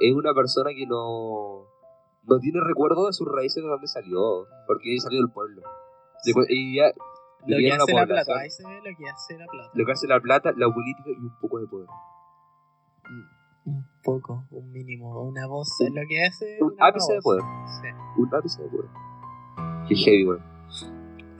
[0.01, 1.63] es una persona que no,
[2.27, 4.45] no tiene recuerdo de sus raíces de dónde salió.
[4.67, 5.61] Porque salió del pueblo.
[6.33, 6.91] Cu- y ya
[7.47, 9.71] Lo que hace la plata, ahí se ve lo que hace la plata.
[9.73, 11.87] Lo que hace la plata, la política y un poco de poder.
[13.65, 16.57] Un poco, un mínimo, una voz es lo que hace.
[16.61, 17.41] Un una ápice de poder.
[17.81, 17.87] Sí.
[18.21, 18.89] Un ápice de poder.
[19.87, 20.43] Qué heavy, weón.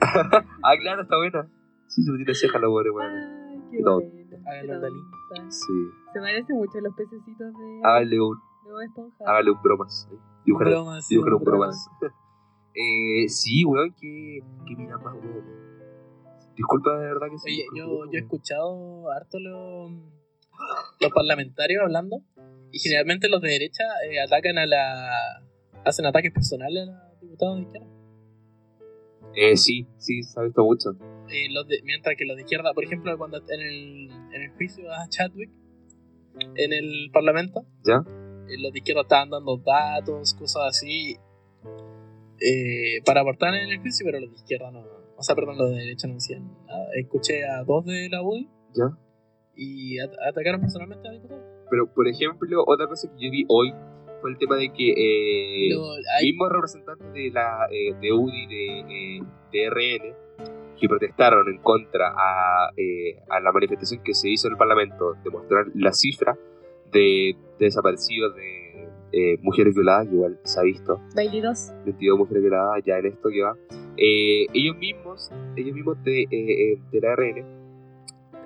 [0.00, 1.48] ah, claro, está buena.
[1.88, 3.12] Sí, se me tiene ceja la pobre, weón.
[3.12, 4.02] Ay, qué todo.
[4.46, 5.00] Háganlo, Dalí.
[5.48, 5.72] Sí.
[6.12, 9.24] Se parece mucho a los pececitos de, Háganle un, de Esponja.
[9.26, 10.08] háganle un bromas.
[10.44, 11.88] Dibújale, Bromas, sí, dibújale un bromas.
[12.00, 12.14] bromas.
[12.78, 15.75] Eh, sí, weón, que, que mira más, weón.
[16.56, 17.50] Disculpa de verdad que sí.
[17.52, 19.90] Oye, yo, he escuchado harto los,
[21.00, 22.22] los parlamentarios hablando
[22.72, 25.42] y generalmente los de derecha eh, atacan a la.
[25.84, 27.86] hacen ataques personales a los diputados de izquierda.
[29.34, 30.90] Eh, sí, sí, se ha visto mucho.
[31.28, 34.50] Eh, los de- mientras que los de izquierda, por ejemplo, cuando en el, en el
[34.52, 35.50] juicio a Chadwick
[36.54, 38.02] en el parlamento, ¿Ya?
[38.48, 41.16] eh, los de izquierda estaban dando datos, cosas así,
[42.40, 44.84] eh, para aportar en el juicio, pero los de izquierda no.
[45.16, 46.86] O sea, perdón, los de derecha no decían nada.
[47.00, 48.90] Escuché a dos de la UDI ¿Ya?
[49.54, 51.42] y at- atacaron personalmente a diputados.
[51.70, 53.72] Pero, por ejemplo, otra cosa que yo vi hoy
[54.20, 55.70] fue el tema de que eh,
[56.18, 59.20] hay- mismos representantes de la eh, de UDI de, eh,
[59.52, 60.14] de RN
[60.78, 65.14] que protestaron en contra a, eh, a la manifestación que se hizo en el Parlamento
[65.24, 66.36] de mostrar la cifra
[66.92, 71.72] de, de desaparecidos de eh, mujeres violadas, que igual se ha visto 22.
[71.86, 73.56] 22 mujeres violadas ya en esto que va.
[73.98, 77.44] Eh, ellos mismos, ellos mismos de, eh, eh, de la RN,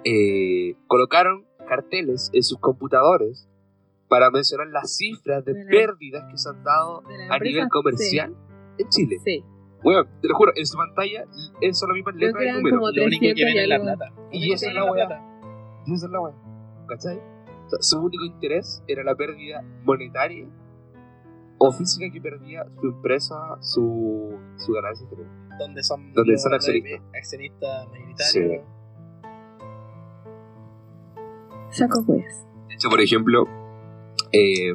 [0.04, 3.48] eh, colocaron carteles en sus computadores
[4.08, 7.68] para mencionar las cifras de De la- pérdidas que se han dado la a nivel
[7.68, 8.34] comercial
[8.78, 9.16] en Chile.
[9.24, 9.44] Sí.
[9.82, 11.24] Bueno, te lo juro, en su pantalla
[11.60, 11.94] es Creo
[12.32, 14.12] letras que y como lo único que 300 ven y es la plata.
[14.32, 15.22] Y esa es la weá.
[15.86, 16.34] Y esa es la weá.
[16.88, 17.16] ¿Cachai?
[17.18, 20.46] O sea, su único interés era la pérdida monetaria
[21.62, 25.06] o física que perdía su empresa, su, su ganancia.
[25.10, 25.26] creo.
[25.58, 27.02] Donde son, Donde son accionistas.
[27.14, 28.32] accionistas mayoritarios.
[28.32, 28.60] Sí.
[31.70, 32.24] Saco pues.
[32.68, 33.44] De hecho, por ejemplo,
[34.32, 34.74] eh,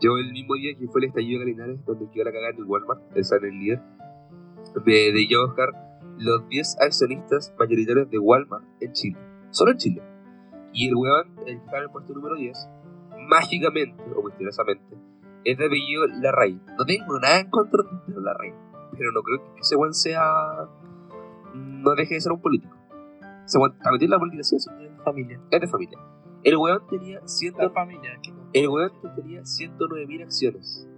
[0.00, 2.58] yo el mismo día que fue el estallido de Galinares, donde quedó la cagada en
[2.58, 3.80] el Walmart, esa en el líder,
[4.86, 5.70] me dediqué a buscar
[6.18, 9.18] los 10 accionistas mayoritarios de Walmart en Chile.
[9.50, 10.02] Solo en Chile.
[10.72, 12.56] Y el weón, el que está en el puesto número 10,
[13.28, 14.96] mágicamente o misteriosamente,
[15.44, 16.62] es de apellido Larraín.
[16.78, 18.54] No tengo nada en contra de Larraín,
[18.96, 20.68] pero no creo que ese weón sea.
[21.54, 22.76] No deje de ser un político.
[23.54, 24.56] Weón está metido en la política, sí.
[24.80, 25.40] En familia.
[25.50, 25.98] Es de familia.
[26.42, 28.18] El weón tenía 100 La familia.
[28.52, 30.88] el weón tenía 109.000 acciones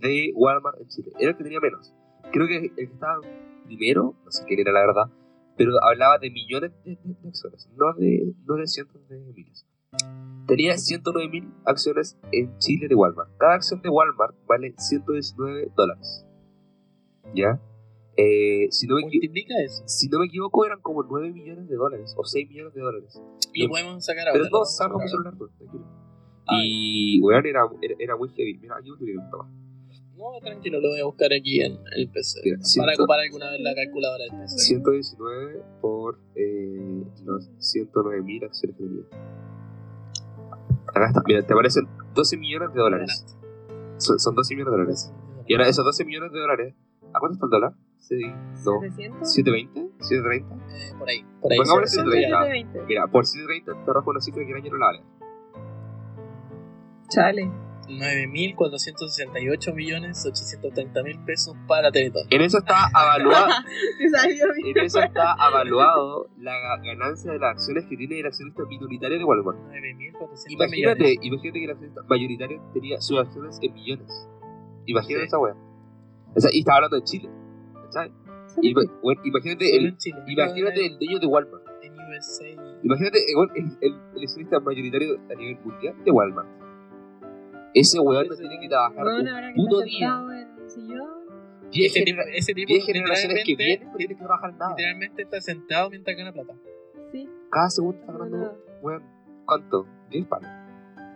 [0.00, 1.12] de Walmart en Chile.
[1.18, 1.94] Era el que tenía menos.
[2.32, 3.20] Creo que el que estaba
[3.64, 5.10] primero, no sé quién era la verdad,
[5.56, 9.66] pero hablaba de millones de acciones, no de, no de cientos de miles.
[10.46, 13.30] Tenía 109.000 acciones en Chile de Walmart.
[13.36, 16.24] Cada acción de Walmart vale 119 dólares.
[17.34, 17.60] ¿Ya?
[18.16, 19.82] Eh, si, no me, Multiplica eso.
[19.86, 23.20] si no me equivoco, eran como 9 millones de dólares o 6 millones de dólares.
[23.54, 24.40] Lo podemos sacar ahora.
[24.40, 25.84] Pero no, saca mi celular, tranquilo.
[26.46, 28.56] Ah, Y, weón, era, era, era muy heavy.
[28.58, 28.98] Mira, aquí un
[29.30, 29.50] toma.
[30.16, 32.40] No, tranquilo, lo voy a buscar aquí en el PC.
[32.44, 34.58] Mira, Para ciento- ocupar alguna vez la calculadora del PC.
[34.58, 39.04] 119 por eh, los 109 mil acciones que tenía.
[41.04, 41.22] Está.
[41.26, 43.36] Mira, te aparecen 12 millones de dólares.
[43.98, 45.12] Son, son 12 millones de dólares.
[45.46, 46.74] Y ahora, esos 12 millones de dólares,
[47.12, 47.72] ¿a cuánto está el dólar?
[47.98, 48.20] Sí,
[48.64, 48.80] no.
[48.80, 49.36] 700.
[49.36, 49.90] ¿720?
[49.98, 50.44] ¿730?
[50.68, 51.24] Eh, por ahí.
[51.40, 51.58] Por ahí.
[51.58, 52.40] Pongámosle se- se 130.
[52.40, 52.64] veía.
[52.64, 52.82] 720.
[52.88, 55.02] Mira, por 730 te arrojo una cifra que el año no la vale.
[57.08, 57.50] Chale.
[57.88, 62.26] 9.468 millones 830 mil pesos para Teletón.
[62.30, 62.88] En eso está
[63.18, 63.36] bien.
[64.66, 66.52] En eso está avaluado la
[66.82, 69.58] ganancia de las acciones que tiene el accionista minoritario de Walmart.
[69.58, 71.18] 9.400 Imagínate, millones.
[71.22, 74.28] imagínate que el accionista mayoritario tenía sus acciones en millones.
[74.86, 75.26] Imagínate Sí.
[75.28, 75.54] esa wea.
[76.34, 77.28] O sea, y estaba hablando de Chile.
[78.62, 80.18] Ima- bueno, imagínate el, Chile.
[80.26, 81.62] imagínate el dueño de Walmart.
[81.82, 82.46] En USA.
[82.82, 86.48] Imagínate eh, bueno, el, el, el accionista mayoritario a nivel mundial de Walmart.
[87.78, 90.18] Ese weón no tiene que trabajar Weón, un puto día.
[90.18, 90.56] un.
[91.70, 94.70] 10 Ese tipo, ese tipo 10 generaciones que vienen no tiene que trabajar nada.
[94.70, 96.54] Literalmente está sentado mientras gana plata.
[97.12, 97.28] Sí.
[97.50, 98.52] Cada segundo está ganando, no.
[98.82, 99.02] weón,
[99.44, 99.86] ¿cuánto?
[100.10, 100.48] 10 palos.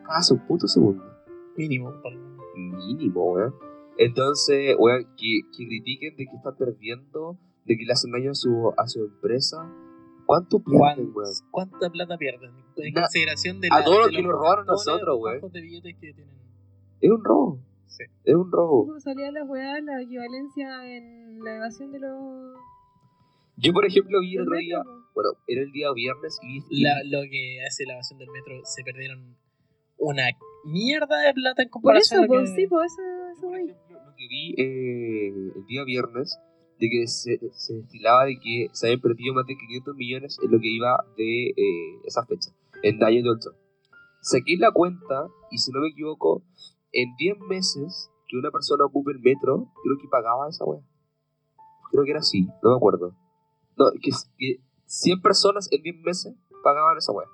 [0.07, 1.03] Cada su puto segundo.
[1.57, 1.93] Mínimo.
[2.55, 3.55] mínimo, weón.
[3.97, 8.35] Entonces, weón, que, que critiquen de que están perdiendo, de que le hacen daño a
[8.35, 9.71] su, a su empresa.
[10.27, 11.33] ¿Cuánto pierden, ¿Cuán- weón?
[11.51, 12.51] ¿Cuánta plata pierden?
[12.77, 15.37] En Na- consideración de, a la- todo lo que nos robaron nosotros, weón.
[15.37, 16.41] bajos de billetes que tienen.
[17.01, 17.59] Es un robo.
[17.87, 18.05] Sí.
[18.25, 18.87] Es un robo.
[18.87, 22.57] ¿Cómo salía la weá, la equivalencia en la evasión de los.
[23.57, 24.83] Yo, por ejemplo, vi el otro día,
[25.15, 28.55] bueno, era el día viernes y vi, La- lo que hace la evasión del metro,
[28.65, 29.37] se perdieron
[29.99, 30.25] una
[30.65, 32.57] mierda de plata en Por comparación eso, a lo pues que...
[32.57, 33.03] sí, pues eso,
[33.37, 36.39] eso por ejemplo, lo que vi eh, el día viernes,
[36.79, 40.51] de que se, se destilaba de que se habían perdido más de 500 millones en
[40.51, 42.51] lo que iba de eh, esa fecha,
[42.83, 43.51] en daño 8.
[44.23, 46.43] Saqué la cuenta y si no me equivoco,
[46.93, 50.81] en 10 meses que una persona ocupe el metro, creo que pagaba esa wea.
[51.91, 53.17] Creo que era así, no me acuerdo.
[53.77, 57.27] No, que, que 100 personas en 10 meses pagaban esa wea.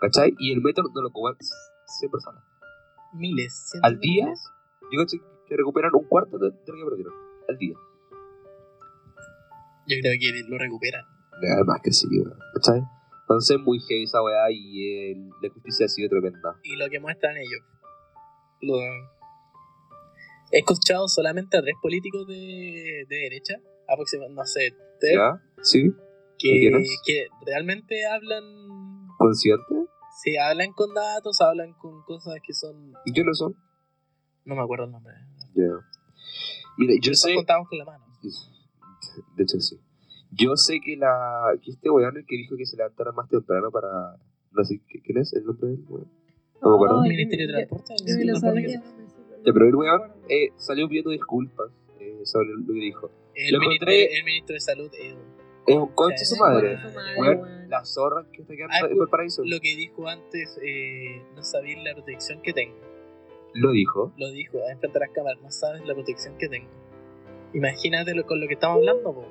[0.00, 0.34] ¿Cachai?
[0.38, 1.34] Y el metro no lo ocupan
[1.86, 2.42] 100 personas.
[3.12, 3.68] Miles.
[3.70, 4.24] cientos ¿Al de día?
[4.24, 4.50] miles.
[4.90, 7.14] Yo que recuperan un cuarto de, de lo que perdieron.
[7.48, 7.74] al día.
[9.86, 11.04] Yo creo que lo recuperan.
[11.56, 12.38] Además que sí, weón.
[12.54, 12.82] ¿Cachai?
[13.22, 16.56] Entonces muy heavy esa weá y el- la justicia ha sido tremenda.
[16.62, 17.60] Y lo que muestran ellos.
[18.62, 18.76] Lo...
[20.50, 23.54] He escuchado solamente a tres políticos de, de derecha,
[23.88, 25.18] aproximadamente, no sé, tres.
[25.62, 25.90] ¿Sí?
[26.38, 26.70] que,
[27.06, 28.42] que realmente hablan,
[29.16, 29.74] ¿Consciente?
[30.22, 33.54] sí, hablan con datos, hablan con cosas que son, ¿Y quiénes son?
[34.44, 35.14] no me acuerdo el nombre,
[35.54, 35.70] Ya.
[36.78, 37.34] Mira, yo sé...
[37.34, 38.04] contados con la mano.
[39.36, 39.78] De hecho, sí.
[40.32, 43.70] Yo sé que la que este weón el que dijo que se levantara más temprano
[43.70, 43.88] para...
[44.50, 46.10] No sé, ¿qué- ¿quién es el nombre del weón?
[46.62, 47.04] No me acuerdo.
[47.04, 48.72] El Ministerio de Transporte, el de
[49.44, 53.10] Ya, pero el weón eh, salió pidiendo disculpas eh, sobre lo que dijo.
[53.34, 55.18] el, Lo ministro, encontré- el ministro de Salud, Edu.
[55.66, 56.76] Es un concha Sí, su madre.
[57.18, 59.42] Weón, la zorra que está quedando Ah, en Valparaíso.
[59.44, 62.76] Lo que dijo antes, eh, no sabía la protección que tengo.
[63.54, 64.12] Lo dijo.
[64.16, 66.68] Lo dijo, enfrente a las cámaras, no sabes la protección que tengo.
[67.54, 69.26] Imagínate lo- con lo que estamos hablando, po.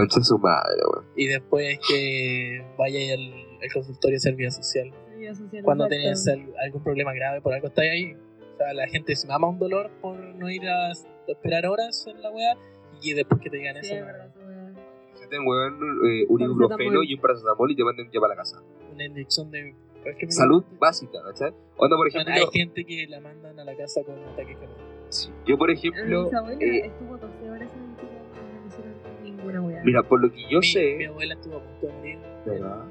[0.00, 1.06] Concha su madre, weón.
[1.16, 4.92] Y después que vaya al, al consultorio de servicio social.
[5.34, 6.40] Social, Cuando exacto.
[6.58, 8.14] al- algún problema grave, por algo estáis ahí.
[8.54, 10.92] O sea, la gente se mama un dolor por no ir a,
[11.26, 12.56] esperar horas en la wea.
[13.02, 14.30] Y después que te digan Sí, eso, weá.
[15.14, 15.74] Si te weón
[16.08, 18.62] eh, un ibuprofeno y un paracetamol y te mandan ya para la casa.
[18.92, 21.50] una inyección de cualquier Salud básica, ¿cachai?
[21.76, 24.80] Onda, por Bueno, ejemplo, hay gente que la mandan a la casa con ataque cardíaco.
[25.08, 27.17] sí, yo por ejemplo, Mi abuela eh, estuvo
[29.52, 29.82] ninguna weá.
[29.84, 32.54] mira, por lo que yo mi, mi sé, abuela estuvo a punto de morir ¿De
[32.56, 32.84] en, verdad?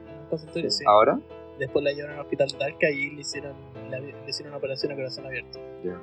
[0.56, 0.84] en un sí.
[0.88, 1.20] ahora,
[1.60, 3.54] Después la llevaron al hospital Talca y le hicieron,
[3.90, 5.60] la- le hicieron una operación a corazón abierto.
[5.84, 6.00] ya.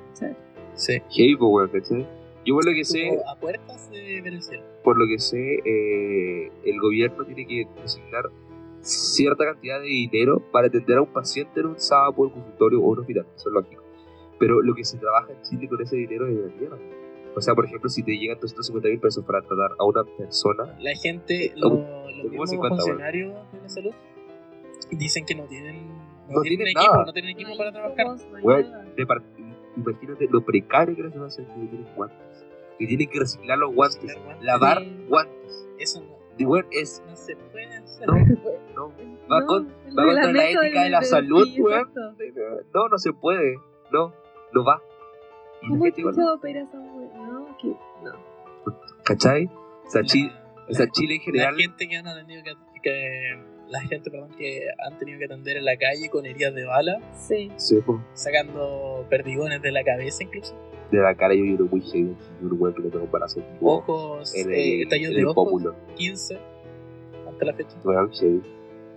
[0.73, 0.93] Sí.
[1.11, 2.07] Heavy, pues, weón, ¿cachai?
[2.45, 4.63] Yo por lo que sé, a puertas de ver el cielo.
[4.83, 8.29] por lo que sé, eh, el gobierno tiene que designar
[8.81, 12.89] cierta cantidad de dinero para atender a un paciente en un sábado por consultorio o
[12.91, 13.81] un hospital, eso es lógico.
[14.37, 16.77] Pero lo que se trabaja en Chile con ese dinero es de mierda.
[17.35, 20.75] O sea, por ejemplo, si te llegan 250 mil pesos para tratar a una persona,
[20.79, 23.93] La gente, lo- Como- los mismos 50, funcionarios de la salud
[24.91, 25.87] dicen que no tienen,
[26.27, 27.05] no No tienen, tienen equipo, nada.
[27.05, 28.05] no tienen equipo No para trabajar.
[28.07, 28.83] insumos, no hay Weón, nada.
[28.95, 29.23] de par-
[29.77, 32.45] imagínate lo precario que una gente que no tienen guantes.
[32.79, 34.45] Que tienen que reciclar los guantes, Reciclar guantes.
[34.45, 35.05] lavar Sí.
[35.09, 35.67] guantes.
[35.79, 37.03] Eso no, De weón, es.
[37.07, 38.07] no se puede hacer.
[38.07, 38.13] No,
[38.75, 38.93] no.
[39.31, 41.91] Va No, con- va contra la ética de la salud, sí, weón.
[42.73, 43.57] No, no se puede.
[43.91, 44.13] No,
[44.53, 44.81] no va.
[45.61, 46.15] Y la ¿Cómo gente igual.
[46.15, 46.27] chucha
[47.73, 48.03] que.
[48.03, 48.75] No.
[49.03, 49.45] ¿Cachai?
[49.45, 50.31] O sea, La- Chile,
[50.69, 51.55] o sea, la- Chile en la general.
[51.57, 55.65] gente que han tenido que, que- la gente perdón que han tenido que atender en
[55.65, 57.51] la calle con heridas de bala Sí.
[58.13, 60.55] Sacando perdigones de la cabeza incluso
[60.91, 62.15] de la cara yo lloro muy heavy.
[62.41, 65.21] Weón que le tengo un balazo en el- ojos en eh, el, estallidos en de
[65.21, 65.75] el ojos pómulo.
[65.95, 66.37] 15
[67.27, 68.41] hasta la fecha Weón, heavy.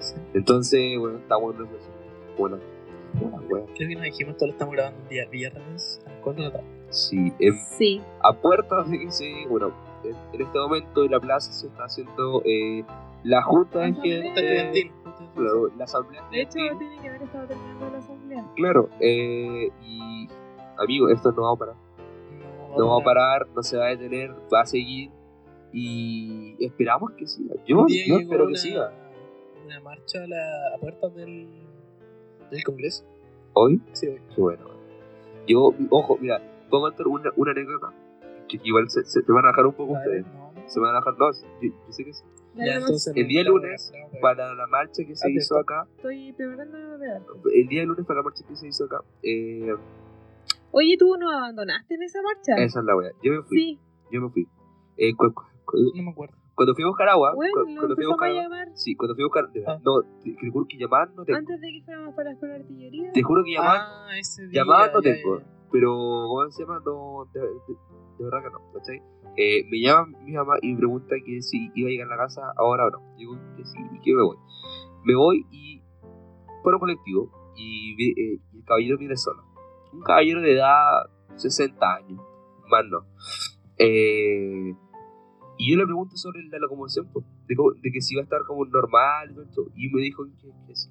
[0.01, 0.15] Sí.
[0.35, 1.91] Entonces, bueno, está bueno eso.
[2.37, 2.59] Bueno,
[3.15, 3.67] buena weón.
[3.75, 6.49] creo que nos dijimos todos lo estamos grabando un día viernes a las 4 de
[6.51, 8.01] la tarde Sí, en Sí.
[8.23, 9.73] a puertas de que se, bueno,
[10.05, 12.85] en, en este momento en la plaza se está haciendo eh,
[13.25, 14.93] la junta de gente,
[15.35, 18.45] claro, la asamblea De hecho, tiene que haber estado terminando la asamblea.
[18.57, 20.29] claro, eh, y
[20.79, 21.75] amigo, esto no va a parar,
[22.71, 25.11] no, no va a parar, no se va a detener, va a seguir
[25.73, 27.55] y esperamos que siga.
[27.67, 28.93] Yo, yo espero que una- siga.
[29.67, 31.49] una marcha a, la, a puertas del,
[32.51, 33.05] del Congreso
[33.53, 34.21] Hoy, sí, hoy.
[34.35, 34.65] qué bueno.
[35.47, 37.93] Yo, ojo, mira, puedo contar una, una anécdota
[38.49, 40.27] que igual se, se te van a bajar un poco A ustedes.
[40.27, 40.69] no, no.
[40.69, 42.25] Se van a bajar, no, yo, yo sé que sí.
[42.55, 45.87] Ya, entonces, El día no, lunes, no, no, Para la marcha que se hizo acá,
[45.97, 47.23] Estoy preparando a ver.
[47.55, 49.75] el día de lunes para la marcha que se hizo acá, eh,
[50.71, 52.55] Oye, ¿tú nos abandonaste en esa marcha?
[52.63, 53.11] esa es la wea.
[53.23, 53.81] Yo me fui, Sí.
[54.13, 54.47] yo me fui.
[54.97, 57.95] Eh, cu- cu- cu- no me acuerdo cuando fui a buscar agua, Bueno, cu- cuando
[57.95, 59.79] fui a buscar a agua, llamar sí, cuando fui a buscar, Ah.
[59.85, 61.39] no, te, te juro que llamar no tengo.
[61.39, 63.13] antes de que fuéramos para la escuela de artillería.
[63.13, 65.39] Te juro que llamar, ah ese día llamar no ya, tengo.
[65.39, 65.58] ya, ya.
[65.71, 66.81] Pero ¿cómo se llama?
[66.85, 67.41] No, de,
[68.25, 69.03] verdad que no, ¿cachai?
[69.37, 72.17] Eh, me llama mi mamá y me pregunta que si iba a llegar a la
[72.17, 73.15] casa ahora o no.
[73.17, 74.37] Digo que sí y que me voy.
[75.05, 75.83] Me voy y
[76.63, 79.45] por un colectivo y, eh, el caballero viene solo.
[79.93, 82.21] Un caballero de edad 60 años,
[82.69, 83.07] más no.
[83.79, 84.75] Eh,
[85.57, 88.43] y yo le pregunto sobre la locomoción, pues, de, de que si iba a estar
[88.47, 90.91] como normal y todo esto, y me dijo que, que sí.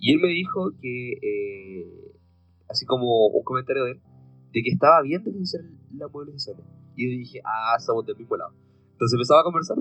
[0.00, 2.14] Y él me dijo que, eh,
[2.68, 4.00] así como un comentario de él,
[4.52, 5.64] de que estaba bien de que se hiciera
[5.96, 6.66] la movilización.
[6.96, 8.52] Y yo dije, ah, estamos del mismo lado.
[8.92, 9.78] Entonces empezaba a conversar.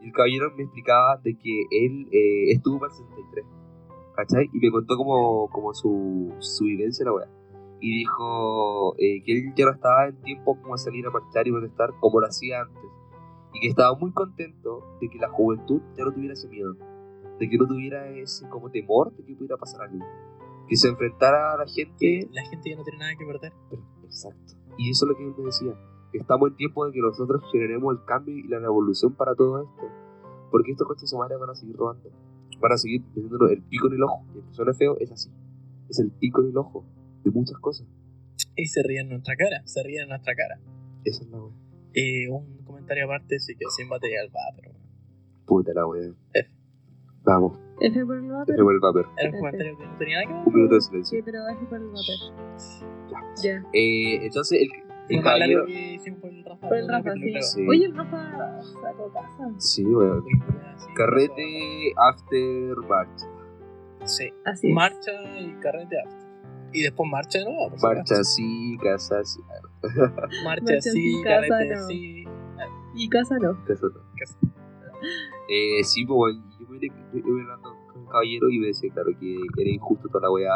[0.00, 3.44] Y el caballero me explicaba de que él eh, estuvo para el 63.
[4.16, 4.50] ¿Cachai?
[4.52, 7.28] Y me contó como, como su, su vivencia en la weá.
[7.80, 11.46] Y dijo eh, que él ya no estaba en tiempo como a salir a marchar
[11.46, 12.84] y protestar como lo hacía antes.
[13.54, 16.74] Y que estaba muy contento de que la juventud ya no tuviera ese miedo.
[17.38, 20.04] De que no tuviera ese como temor de que pudiera pasar algo.
[20.68, 22.28] Que se enfrentara a la gente.
[22.32, 24.54] la gente ya no tiene nada que perder Pero, exacto.
[24.76, 25.72] Y eso es lo que él me decía,
[26.10, 29.62] que estamos en tiempo de que nosotros generemos el cambio y la revolución para todo
[29.62, 29.88] esto.
[30.50, 32.10] Porque estos coches humanos van a seguir robando,
[32.60, 34.24] van a seguir metiéndonos el pico en el ojo.
[34.34, 35.30] Y aunque suene feo, es así.
[35.88, 36.84] Es el pico en el ojo
[37.24, 37.86] de muchas cosas.
[38.56, 40.60] Y se ríen en nuestra cara, se ríen en nuestra cara.
[41.04, 41.54] Esa es la wea.
[41.94, 44.72] Eh, un comentario aparte, sí que sin material va, pero
[45.46, 46.12] Puta la wea.
[46.32, 46.50] F.
[47.22, 48.54] Vamos, F por el vapor.
[48.54, 49.04] ese fue el papel.
[49.16, 49.38] era un F.
[49.38, 50.42] comentario que no tenía nada que ver.
[50.48, 51.22] Un minuto de Sí, silencio.
[51.24, 53.36] pero F por el vapor.
[53.42, 53.62] Ya.
[53.72, 55.64] Eh, entonces, el, Fue el caballero.
[56.20, 56.68] por el Rafa.
[56.68, 56.88] Por el.
[56.88, 57.34] Rafa, sí.
[57.42, 57.66] Sí.
[57.68, 59.50] Oye, el Rafa sacó casa.
[59.58, 60.24] Sí, weón.
[60.76, 63.26] Sí, Carrete after marcha.
[64.04, 64.32] Sí.
[64.44, 64.74] Así es.
[64.74, 66.20] Marcha y carrete after.
[66.72, 67.70] Y después marcha de nuevo.
[67.70, 69.40] por Marcha sí, casa sí.
[69.82, 71.86] Marcha Marcha sí, sí, carrete no.
[71.88, 72.24] sí.
[72.94, 73.64] Y casa no.
[73.64, 74.00] Casa no.
[74.16, 74.38] Casa.
[75.48, 76.36] Eh, sí, pues
[76.88, 80.22] bueno, yo me hablando con el caballero y me decía, claro, que era injusto toda
[80.22, 80.52] la weá,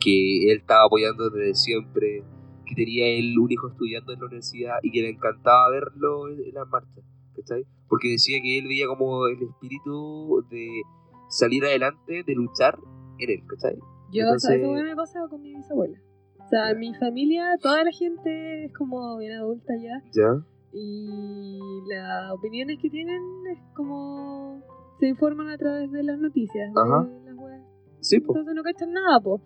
[0.00, 2.22] que él estaba apoyando desde siempre,
[2.66, 6.40] que tenía él un hijo estudiando en la universidad y que le encantaba verlo en,
[6.44, 7.04] en las marchas,
[7.36, 7.64] ¿cachai?
[7.88, 10.82] Porque decía que él veía como el espíritu de
[11.28, 12.78] salir adelante, de luchar
[13.18, 13.76] en él, ¿cachai?
[14.12, 15.98] Yo, Entonces- ¿sabes cómo me pasaba con mi bisabuela?
[16.44, 20.02] O sea, en mi familia, toda la gente es como bien adulta ya.
[20.12, 20.44] ¿Ya?
[20.74, 21.58] Y
[21.88, 24.60] las opiniones que tienen es como.
[25.04, 26.72] Se informan a través de las noticias.
[26.72, 27.62] de las.
[28.00, 28.38] Sí, pues.
[28.38, 29.42] Entonces no cachan nada, po.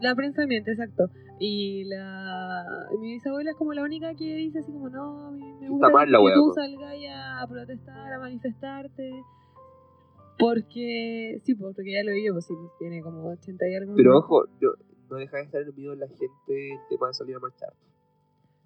[0.00, 1.08] La prensa miente, exacto.
[1.38, 2.64] Y la
[3.00, 6.10] mi bisabuela es como la única que dice así como, no, a me gusta mal
[6.10, 6.54] la que wea, tú po.
[6.54, 6.96] salgas
[7.40, 9.22] a protestar, a manifestarte.
[10.36, 13.94] Porque, sí, po, porque ya lo vivió, pues sí, pues, tiene como 80 y algo.
[13.94, 14.70] Pero ojo, no,
[15.10, 17.38] no deja de estar en el miedo de la gente el tema de salir a
[17.38, 17.72] marchar.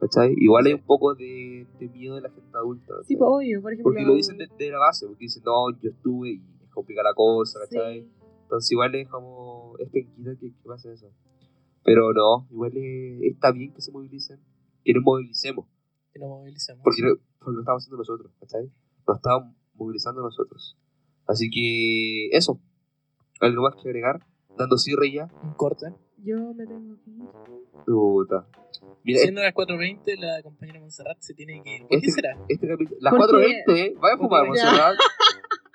[0.03, 0.35] ¿Cachai?
[0.37, 2.87] Igual hay un poco de, de miedo de la gente adulta.
[3.05, 3.17] Sí, ¿cachai?
[3.19, 3.91] pues obvio, por ejemplo.
[3.93, 7.11] Porque lo dicen de, de la base, porque dicen, no, yo estuve y es complicada
[7.11, 8.03] la cosa, ¿cachai?
[8.03, 8.13] Sí.
[8.43, 11.09] Entonces igual es como, es penquita que, que pase eso.
[11.85, 14.41] Pero no, igual es- está bien que se movilicen,
[14.85, 15.67] que nos movilicemos,
[16.13, 16.83] Que nos movilicemos.
[16.83, 18.71] porque, lo- porque lo estamos haciendo nosotros, ¿cachai?
[19.07, 20.77] Nos estamos movilizando nosotros.
[21.27, 22.61] Así que eso,
[23.41, 24.27] algo más que agregar,
[24.57, 25.29] dando cierre ya.
[25.43, 25.87] Un corte.
[26.25, 27.29] Yo me tengo que ir.
[27.87, 28.47] Puta.
[29.03, 31.81] Mira, Siendo las 4.20, la compañera Montserrat se tiene que ir.
[31.83, 32.37] ¿Por qué Este- será?
[32.49, 33.95] este capítulo, las Porque- 4.20, ¿eh?
[34.01, 34.47] Vaya a fumar.
[34.47, 34.95] Monserrat.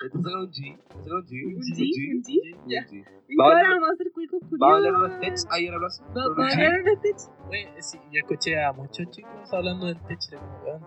[0.00, 1.76] Sacan un G, un G, ¿Un un G?
[1.76, 2.56] G, ¿Un G?
[2.64, 2.86] un Ya.
[2.86, 3.04] G.
[3.40, 5.10] Ahora vamos a hacer cuicos Vamos a hablar de curiosos.
[5.10, 6.04] los techs ahí en la plaza.
[6.14, 6.52] Vamos a G.
[6.66, 7.30] hablar de los techs.
[7.50, 10.18] Oye, sí, yo escuché a muchos chicos hablando del tech.
[10.32, 10.82] Era como, weón.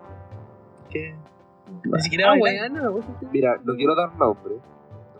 [0.90, 1.14] ¿Qué?
[1.84, 4.56] Ni siquiera Ah, weón, no me gusta Mira, no quiero dar nombre.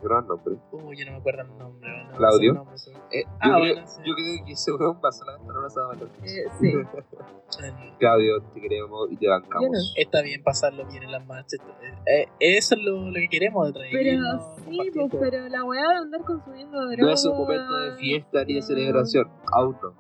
[0.02, 0.54] No quiero dar nombre.
[0.72, 2.04] Uh, yo no me acuerdo el nombre.
[2.10, 2.38] no Claudio.
[2.40, 2.90] sé el nombre, sí.
[3.12, 4.00] Eh, yo, creo, bueno, sí.
[4.04, 6.72] yo creo que ese weón pasó la ventana se va a Eh, sí.
[7.98, 9.40] Claudio, te queremos y te Yo no.
[9.40, 9.94] bancamos.
[9.96, 11.60] Está bien pasarlo bien en las marchas.
[11.82, 13.92] Eh, eh, eso es lo, lo que queremos de traer.
[13.92, 16.98] Pero sí, pues, pero la weá de andar consumiendo drogas.
[16.98, 19.30] No es un momento de fiesta ni de celebración.
[19.52, 19.94] Aún no.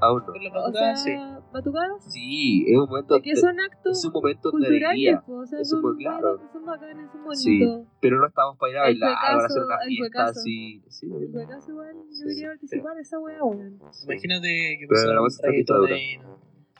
[0.00, 0.34] Aún no.
[0.34, 1.10] La O sea, sí.
[1.52, 2.12] Batucadas.
[2.12, 5.22] Sí, es un momento De que de, son actos es un momento de alegría.
[5.26, 6.36] pues, o sea, Eso son, muy claro.
[6.36, 7.42] buenos, son bacanes, son bonitos.
[7.42, 7.88] Sí.
[8.00, 10.82] Pero no estamos para ir a bailar, para hacer una fiesta así.
[10.88, 12.24] Sí, En todo caso, igual, yo Sí.
[12.34, 13.78] quería participar de esa weá, weón.
[14.04, 14.48] Imagínate
[14.80, 15.28] que Pero la un.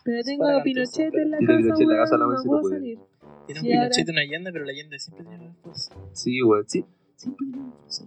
[0.02, 2.60] Pero tengo a Pinochet en la Tiene casa, Pinochet en la casa, no no puedo
[2.62, 2.74] puede.
[2.76, 2.98] salir.
[3.46, 5.94] Tiene un Pinochet una Allende, pero la Allende siempre tiene una esposa.
[6.12, 6.64] Sí, weón.
[6.68, 6.84] Sí.
[7.16, 7.46] Siempre
[7.86, 8.04] Sí.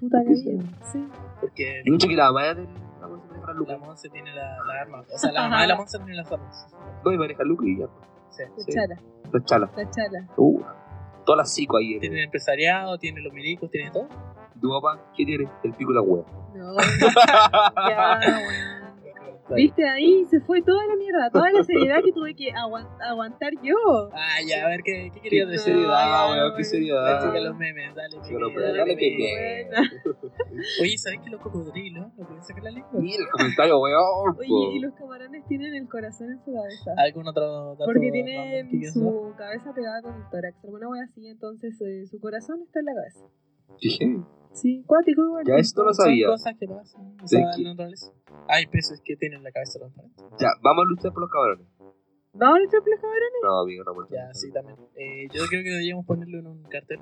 [0.00, 0.76] Puta ¿Por qué que bien.
[0.92, 1.08] Sí.
[1.40, 2.54] Porque que la mamá de
[3.00, 3.78] la Monse maneja la.
[3.78, 5.00] Monse tiene la, la arma.
[5.14, 6.66] O sea, la mamá de la Monse tiene las armas.
[7.04, 7.86] No, y maneja Lucas y ya.
[8.30, 8.42] Sí.
[8.56, 8.72] La Sí.
[8.72, 10.28] chala, la chala.
[10.36, 10.60] Uh,
[11.24, 11.98] todas las psico ahí.
[12.00, 14.08] Tiene En el empresariado, tiene los milicos, tiene todo.
[14.60, 15.48] tu papá, ¿qué tiene?
[15.64, 16.24] El pico y la hueá.
[16.54, 16.76] No,
[17.88, 18.79] ya, weón.
[19.54, 23.52] Viste, ahí se fue toda la mierda, toda la seriedad que tuve que aguant- aguantar
[23.62, 23.74] yo.
[24.12, 25.72] Ah, ya, a ver, ¿qué, qué querías Qué decir?
[25.74, 26.64] seriedad, ya, weón, qué weón.
[26.64, 27.04] seriedad.
[27.04, 28.94] La chica de los memes, dale, Chica de memes, dale.
[28.96, 29.70] Pepe.
[30.82, 32.90] Oye, ¿sabes que los cocodrilos no pueden sacar la lengua?
[33.00, 34.36] Mira el comentario, weón.
[34.38, 36.90] Oye, y los camarones tienen el corazón en su cabeza.
[36.96, 37.84] ¿Algún otro dato?
[37.86, 42.20] Porque que tienen su cabeza pegada con el tórax, alguna wea así, entonces eh, su
[42.20, 43.20] corazón está en la cabeza.
[43.78, 44.24] Heavy.
[44.52, 45.44] Sí, cuático igual.
[45.46, 46.26] Ya esto lo Son sabía.
[46.26, 47.16] cosas que pasan.
[47.22, 48.12] O sea, en la naturaleza.
[48.48, 50.22] Hay peces que tienen la cabeza transparente.
[50.40, 51.66] Ya, vamos a luchar por los cabrones.
[52.32, 53.30] ¿Vamos a luchar por los cabrones?
[53.42, 54.76] No, amigo, no, por Ya, sí, también.
[54.96, 56.98] Eh, yo creo que deberíamos ponerlo en un cartel.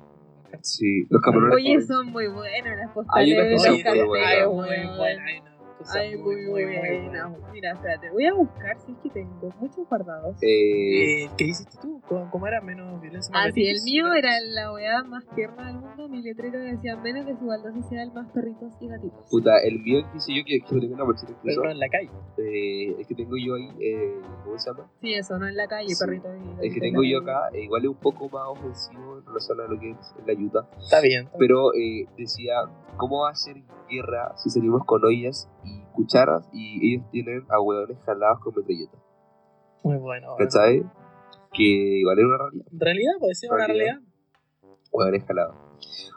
[0.61, 1.55] Sí, los cabrones.
[1.55, 4.55] Oye, son muy buenas las Hay postales son hay weón.
[4.55, 7.35] muy buena, hay una cosa Ay, muy, muy buena.
[7.51, 10.35] Mira, espérate, voy a buscar si es que tengo muchos guardados.
[10.41, 12.01] Eh, Eh, ¿Qué hiciste tú?
[12.07, 12.61] ¿Cómo, cómo era?
[12.61, 13.33] ¿Menos violencia?
[13.35, 16.07] Ah, sí, el mío era la weá más tierna del mundo.
[16.09, 19.19] Mi letrero decía menos desigualdad social, más perritos y gatitos.
[19.29, 21.89] puta, el mío que hice yo, que, que lo tengo Pero incluso, no en la
[21.89, 22.09] calle.
[22.37, 24.89] eh, el que tengo yo ahí, eh, ¿cómo se llama?
[25.01, 26.03] Sí, eso, no en la calle, Sí.
[26.05, 26.63] perritos y gatitos.
[26.63, 29.63] El que tengo yo acá, eh, igual es un poco más ofensivo en relación a
[29.67, 30.69] lo que es la ayuda.
[30.77, 31.25] Está bien.
[31.25, 31.39] está bien.
[31.39, 32.53] Pero eh, decía,
[32.97, 33.57] ¿cómo va a ser
[33.89, 35.68] guerra si salimos con ollas y
[35.99, 39.01] cucharas y ellos tienen a hueones jalados con metralletas?
[39.83, 40.35] Muy bueno.
[40.37, 40.83] ¿cachai?
[41.51, 42.65] Que igual era una realidad.
[42.71, 43.99] Realidad puede ser una Realidad.
[44.91, 45.68] Bueno, escalado.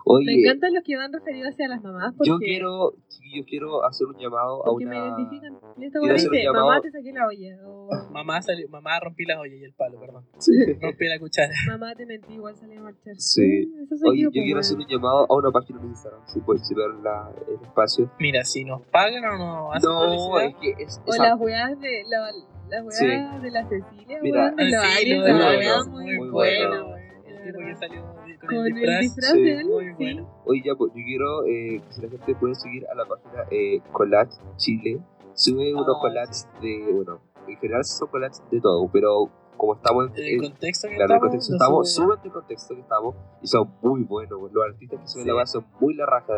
[0.05, 3.85] Oye, Me encantan los que van referidos hacia las mamás porque, yo quiero, chiquillos, quiero
[3.85, 5.07] hacer un llamado a porque me una...
[5.17, 5.55] identifican.
[5.55, 7.57] Esta quiero weá hacer un dice, llamado- mamá te saqué la olla.
[7.67, 10.25] O Mamá, salió, mamá rompí las ollas y el palo, perdón.
[10.39, 10.53] Sí.
[10.81, 11.53] Rompí la cuchara.
[11.69, 13.15] mamá te mentí, igual salí a marchar.
[13.17, 13.73] Sí.
[14.05, 16.89] Oye, yo pues, quiero hacer un llamado a una página de Instagram, si puedes checar
[17.03, 18.11] la, el espacio.
[18.19, 20.45] Mira, si nos pagan o nos hacen No, publicidad.
[20.47, 21.01] es que es...
[21.07, 22.31] O las weas de la,
[22.69, 23.07] las weas Sí.
[23.07, 26.29] de la Cecilia, Mira, weón, de los Ah, sí, la los wea aliens, muy, muy
[26.29, 26.87] buena, bueno.
[26.89, 27.03] weón.
[27.27, 29.01] El tipo que salió de- con, Con el disfraz.
[29.01, 29.43] disfraz Sí.
[29.43, 29.93] de alien, Muy sí.
[29.99, 30.43] bueno.
[30.47, 33.45] Oye, ya, pues, yo quiero eh, que si la gente puede seguir a la página
[33.51, 35.01] eh, Collage Chile.
[35.35, 40.25] Sube unos collages de, bueno, en general son collages de todo, pero como estamos en,
[40.25, 44.03] el contexto que claro, en el estamos, suben el contexto que estamos y son muy
[44.03, 44.39] buenos.
[44.41, 45.29] pues, Los artistas que suben Sí.
[45.29, 46.33] la base son muy la raja.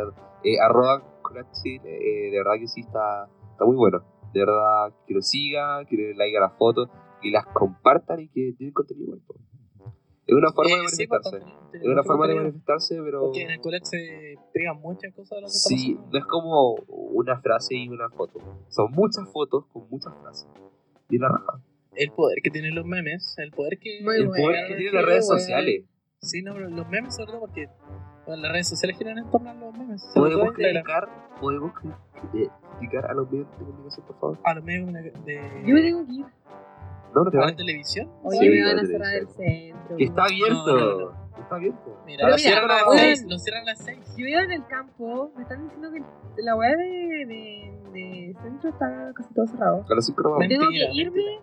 [0.45, 4.03] Eh, arroba Collage Chile, eh, de verdad que sí está, está muy bueno.
[4.33, 6.89] De verdad, que lo sigan, que le den like a las fotos,
[7.23, 9.45] que las compartan y que tienen contenido bueno.
[10.27, 10.29] Pues.
[10.29, 11.39] Es una forma Eh, de sí, manifestarse.
[11.71, 12.43] pues, Es una forma de contenido.
[12.43, 13.21] manifestarse, pero...
[13.21, 16.25] Porque en el college se pegan muchas cosas de lo que está Sí, no es
[16.27, 18.41] como una frase y una foto.
[18.69, 20.49] Son muchas fotos con muchas frases.
[21.11, 21.61] Y la raja.
[21.97, 24.01] El poder que tienen los memes, el poder que.
[24.03, 25.41] Muy el poder que tienen sí, las redes bueno.
[25.41, 25.85] sociales.
[26.21, 27.69] Sí, no, pero los memes sobre todo porque
[28.27, 30.03] bueno, las redes sociales giran en torno a los memes.
[30.15, 31.09] ¿Podemos criticar,
[31.41, 31.73] podemos
[32.35, 32.49] eh,
[32.79, 34.39] criticar a los medios de comunicación, por favor?
[34.43, 35.03] A los medios de.
[35.03, 36.25] de Yo me tengo que ir.
[37.15, 37.57] No, no te a la vayas.
[37.57, 38.11] televisión.
[38.23, 39.97] Oye, Sí, me van la a cerrar el centro.
[39.97, 40.67] Que está abierto.
[40.67, 42.03] No, no, no, Está abierto.
[42.07, 42.99] Mira, lo cierran a las weón.
[42.99, 43.27] 6.
[43.29, 43.99] Lo cierran a las 6.
[44.17, 48.71] Yo iba en el campo, me están diciendo que la weá de, de, de centro
[48.71, 49.85] está casi todo cerrado.
[49.89, 50.39] A las 5 nos vamos.
[50.41, 51.41] Mentira, Tengo que irme,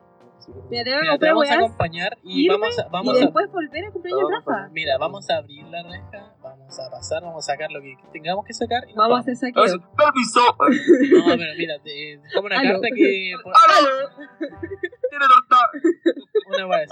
[0.69, 2.87] mira, Mira, te vamos a acompañar y irme vamos a.
[2.89, 4.69] Vamos y a después volver a cumpleaños Vamos a Rafa.
[4.73, 8.45] Mira, vamos a abrir la reja, vamos a pasar, vamos a sacar lo que tengamos
[8.45, 9.63] que sacar y nos Vamos a hacer saqueo.
[9.63, 10.41] Vamos a- ¡Permiso!
[11.25, 11.89] No, pero mira, te,
[12.21, 12.69] dejamos una Aló.
[12.81, 13.33] carta que.
[13.45, 14.09] ¡Aló!
[15.09, 15.69] ¡Tiene torta!
[16.47, 16.89] Una vez.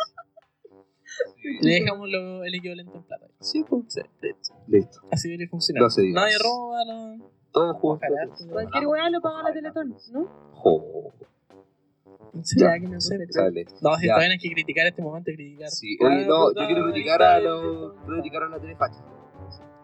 [1.62, 3.26] Le dejamos lo, el equivalente en plata.
[3.40, 3.96] Sí, pues.
[4.22, 4.54] Listo.
[4.68, 5.00] Listo.
[5.12, 5.84] Así debería funcionar.
[5.84, 7.32] No se diga Nadie roba, no.
[7.52, 8.08] Todos juntos.
[8.12, 8.52] Ojalá.
[8.52, 10.26] Cualquier weá lo paga la Teletón, ¿no?
[10.54, 11.14] Jo.
[12.44, 12.60] Sí.
[12.60, 13.66] Ya, que me Sale.
[13.82, 15.70] No, si todavía hay que criticar este momento, criticar.
[15.70, 17.94] Sí, oye, no, yo quiero criticar a los.
[17.94, 19.00] Quiero criticar a la telefacha.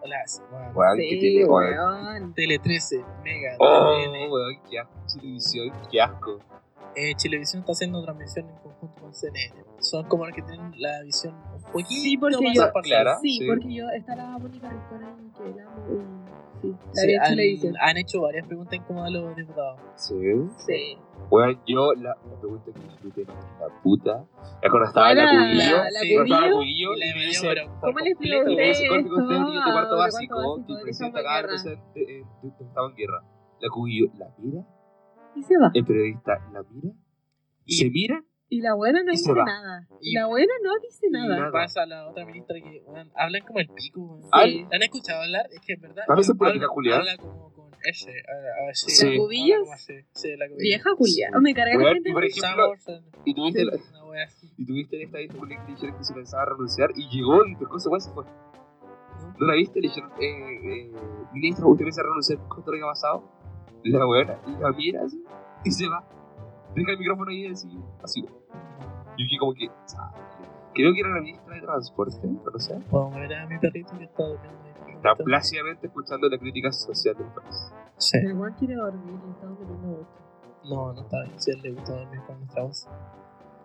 [0.04, 0.40] Las,
[0.72, 1.74] bueno, que Sí, weón.
[1.74, 2.34] weón.
[2.34, 3.98] Tele 13, Mega, Oh,
[4.30, 4.94] weón, qué asco.
[5.14, 6.38] Televisión, qué asco.
[6.96, 9.54] Eh, Chilevisión está haciendo transmisión en conjunto con CNN.
[9.80, 12.72] Son como los que tienen la visión un poquito Sí, porque más yo-.
[12.82, 13.18] Clara.
[13.20, 13.46] Sí, Sí.
[13.46, 15.66] porque yo está la Mónica Rincón que la
[16.62, 17.74] sí, la Sí, han, televisión.
[17.80, 19.80] han hecho varias preguntas incómodas a los diputados.
[19.96, 20.14] Sí.
[20.66, 20.98] Sí.
[21.30, 24.24] Weón, yo la, la pregunta que disfruté la puta.
[24.62, 25.76] Es cuando estaba ¿Cuál la cubillo.
[25.76, 26.94] la- la Sí, Cubillo?
[26.94, 27.54] Y de me dice.
[27.80, 28.56] ¿Cómo le explico usted?
[28.56, 31.48] me dice, corte con usted, niño de cuarto de básico, básico, presidente acá guerra.
[31.48, 32.24] presente, eh,
[32.60, 33.22] estaba en guerra.
[33.60, 34.62] La cubillo la mira,
[35.36, 35.70] Y se va.
[35.74, 36.94] el periodista la mira,
[37.64, 39.44] Y- se mira Y la buena no dice va.
[39.44, 39.88] nada.
[40.00, 41.36] Y- la buena no dice nada.
[41.36, 41.50] nada.
[41.52, 44.00] pasa a la otra ministra que weón, hablan como el pico.
[44.02, 44.28] weón.
[44.32, 45.46] Al- ¿Han escuchado hablar?
[45.52, 46.04] Es que es verdad.
[46.06, 46.98] También se habla- política, Julián.
[47.00, 48.10] Habla como con ese.
[48.12, 48.90] a- así.
[48.90, 49.10] Sí.
[49.10, 49.58] ¿La cubillas?
[50.12, 50.58] Sí, la cubillas.
[50.62, 51.30] Vieja Julia.
[51.36, 52.10] Oh, me carga la gente.
[52.10, 52.72] y por ejemplo,
[53.24, 53.78] y tuviste, la-
[54.56, 57.90] y tuviste esta disponible que dijeron que se pensaba renunciar y llegó y por cosa
[57.98, 58.24] se fue.
[58.24, 59.34] ¿no?
[59.38, 59.80] ¿No la viste?
[59.80, 60.92] Le dijeron, eh, eh,
[61.32, 63.32] ministro, ¿usted piensa renunciar con todo lo que ha pasado?
[63.90, 65.22] La buena, la mira así
[65.64, 66.04] y se va.
[66.74, 67.68] Deja el micrófono ahí y así,
[68.02, 68.22] así.
[68.22, 69.68] Yo dije como que,
[70.74, 72.78] creo que era la ministra de Transporte, pero no sé.
[72.90, 74.94] Puedo ver a mi perrito que está durmiendo ahí.
[74.94, 77.72] Está plácidamente escuchando la crítica social del país.
[77.96, 78.18] Sí.
[78.18, 80.06] El Juan quiere dormir y teniendo mucho.
[80.64, 81.40] No, no está bien.
[81.40, 82.88] Si a él le gusta dormir con nuestra voz.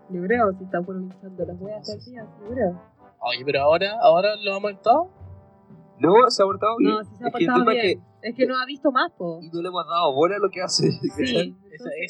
[0.09, 2.81] Yo creo, si está pronunciando las weas todo el día, yo creo.
[3.19, 5.09] Oye, pero ahora, ahora lo hemos estado.
[6.01, 6.91] No, se ha portado bien.
[6.91, 8.03] No, si se ha es que portado es bien.
[8.23, 9.39] Es que no ha visto más, po.
[9.39, 10.91] que y no le hemos dado bola a lo que hace.
[10.91, 11.55] Sí,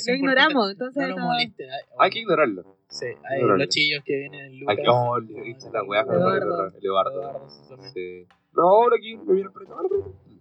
[0.07, 1.67] lo ignoramos, entonces No está- molesten.
[1.99, 2.63] Hay, que ignorarlo.
[2.89, 3.57] Sí, hay ignorarlo.
[3.57, 4.75] los chillos que vienen en Hay Lucas.
[4.77, 7.47] que, oh, le dice la weá, no, no, no, el Eduardo.
[7.49, 7.75] Sí.
[7.93, 8.27] Sí.
[8.53, 9.87] No, ahora aquí me viene apretado.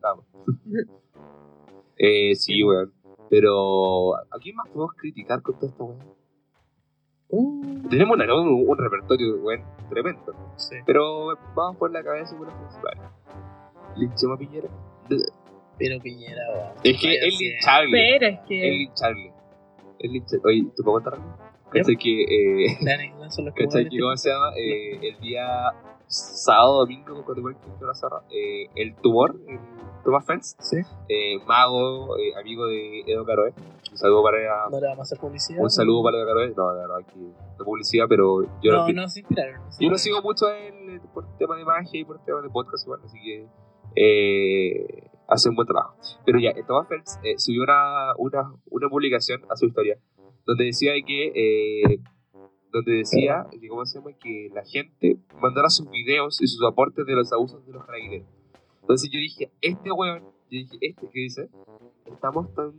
[0.00, 0.24] Vamos.
[1.96, 2.92] eh, sí, weón.
[3.28, 6.20] Pero, ¿a quién más podemos criticar con todo esto, weón?
[7.32, 10.34] Uh, Tenemos una- un, un repertorio, weón, tremendo.
[10.56, 10.74] sí.
[10.84, 13.02] Pero vamos por la cabeza con los principales.
[14.00, 14.68] Linchemos a Piñera.
[15.78, 16.72] Pero Piñera, weón.
[16.84, 17.90] Es que es linchable.
[17.92, 18.70] Pero es Es que.
[18.70, 19.32] linchable.
[19.98, 20.42] Es linchable.
[20.44, 21.36] Oye, ¿te puedo contar algo?
[21.70, 24.52] ¿Cachai que, eh, que ¿cachai mueven que, cómo se llama?
[24.56, 25.72] Eh, el día
[26.08, 29.60] sábado, domingo, cuando fue el Zarra, eh, el tumor, el
[30.02, 30.78] Thomas Fels, Sí.
[31.08, 33.52] eh, mago, eh, amigo de Edo Caroe.
[33.92, 35.62] Un saludo para No le vamos a hacer publicidad.
[35.62, 36.52] un saludo para Edo Caroe.
[36.56, 39.60] No, la verdad que no publicidad, pero yo No, no, no se inspiraron.
[39.62, 42.42] no yo no sigo mucho a él eh, por tema de magia y por tema
[42.42, 43.46] de podcast igual, así que
[43.96, 45.96] eh, hace un buen trabajo.
[46.24, 49.98] Pero ya, el Thomas Phelps eh, subió una, una, una publicación a su historia
[50.46, 52.00] donde decía de que eh,
[52.72, 54.12] donde decía que, ¿cómo se llama?
[54.12, 58.26] que la gente mandara sus videos y sus aportes de los abusos de los carabineros.
[58.80, 61.48] Entonces yo dije, este weón, yo dije, este que dice,
[62.06, 62.72] estamos tan...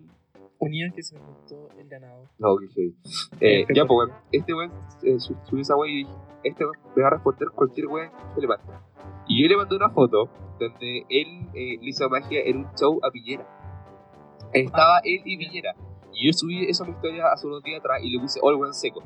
[0.63, 2.29] Unidos que se me gustó el ganado.
[2.37, 2.95] No, que heavy.
[3.39, 4.71] Eh, ya, pues weón, este weón
[5.01, 6.11] eh, su- subió esa weón y dije,
[6.43, 8.63] este weón me va a responder cualquier weón que le mande.
[9.31, 10.29] Y yo le mandé una foto
[10.59, 13.47] donde él eh, le hizo magia en un show a Piñera.
[14.53, 15.73] Estaba él y Piñera.
[16.13, 18.55] Y yo subí eso a mi historia hace unos días atrás y le puse all
[18.55, 19.01] weón seco.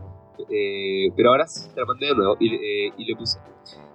[0.49, 3.39] Eh, pero ahora sí te la mandé de nuevo y, le- eh, y le puse.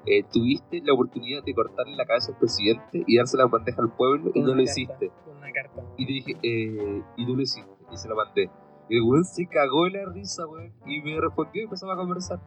[0.07, 3.90] eh, tuviste la oportunidad de cortarle la cabeza al presidente y dársela en bandeja al
[3.94, 5.11] pueblo y no lo hiciste.
[5.36, 5.82] Una carta.
[5.98, 7.70] Y le dije, eh, y no lo hiciste.
[7.93, 8.48] Y se la mandé.
[8.89, 10.73] Y el weón se cagó de la risa, weón.
[10.86, 12.39] Y me respondió y empezamos a conversar.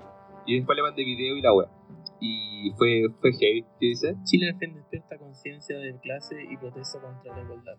[0.45, 1.69] Y después le mandé video y la weón.
[2.26, 3.64] Y fue, fue heavy.
[3.80, 4.16] ¿Qué dice?
[4.24, 7.76] Chile defiende despierta conciencia de clase y protesta contra la igualdad.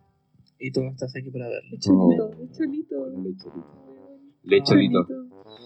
[0.59, 1.71] Y tú no estás aquí para verlo.
[1.73, 3.07] Es cholito, es cholito.
[3.07, 3.67] Le cholito.
[4.43, 5.07] Le cholito.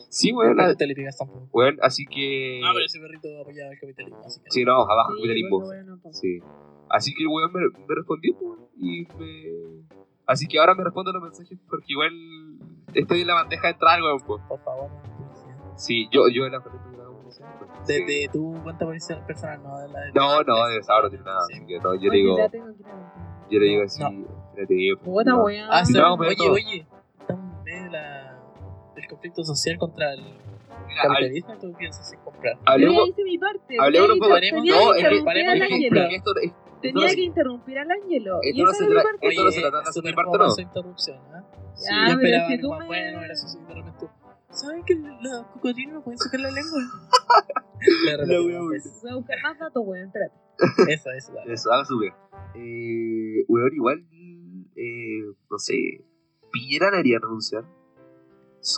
[0.08, 0.56] Sí, weón.
[0.56, 1.48] No a- te le pigas tampoco.
[1.52, 2.60] Weón, así que.
[2.64, 4.20] Ah, pero ese perrito apoyaba el capitalismo.
[4.24, 5.58] Así que Sí, no, abajo Sí, capitalismo.
[5.58, 6.18] bueno, bueno, pues.
[6.20, 6.38] Sí.
[6.90, 9.84] Así que el weón me, me respondió, pues, y me.
[10.26, 12.12] Así que ahora me respondo los mensajes porque igual
[12.94, 14.40] estoy en la bandeja de entrada, weón, pues.
[14.48, 15.76] por favor, no.
[15.76, 17.44] Sí, yo, yo en la bandeja de.
[17.86, 20.12] Desde tu cuenta policial personal, no de la de.
[20.12, 21.40] No, no, de esa no tiene nada.
[21.48, 21.54] Sí.
[21.56, 22.66] Así que no, yo le Oye, digo, tengo
[23.50, 24.10] yo le digo así, No.
[25.02, 25.30] Puta.
[25.70, 26.52] Ah, no, oye, todo.
[26.52, 26.86] oye.
[27.20, 28.38] Estamos en medio de la,
[28.94, 30.24] del conflicto social contra el
[31.02, 31.54] capitalismo.
[31.60, 32.54] ¿Tú piensas en comprar?
[32.56, 33.76] Yo ya hablemos, hice mi parte.
[33.78, 34.28] hablemos un poco.
[34.30, 38.38] No, que es de es esto, es- Tenía no se- que interrumpir al Ángelo.
[38.40, 39.28] Esto no se es mi tra- parte.
[39.28, 40.50] esto no se trata de hacer mi parte, no.
[40.50, 41.42] su interrupción, ¿ah?
[41.74, 43.28] Ya, Yo pero tú me- bueno, de
[44.50, 46.80] ¿saben que los cocodrilos no pueden sacar la lengua?
[48.04, 48.40] La.
[48.40, 50.06] Voy a buscar más datos, weón.
[50.06, 50.34] Espérate.
[50.92, 51.52] Eso, eso, dale.
[51.52, 52.12] Eso, haga su bien.
[52.54, 54.06] Eh, weón, igual,
[54.74, 56.04] eh, no sé,
[56.52, 57.64] Piñera le haría renunciar.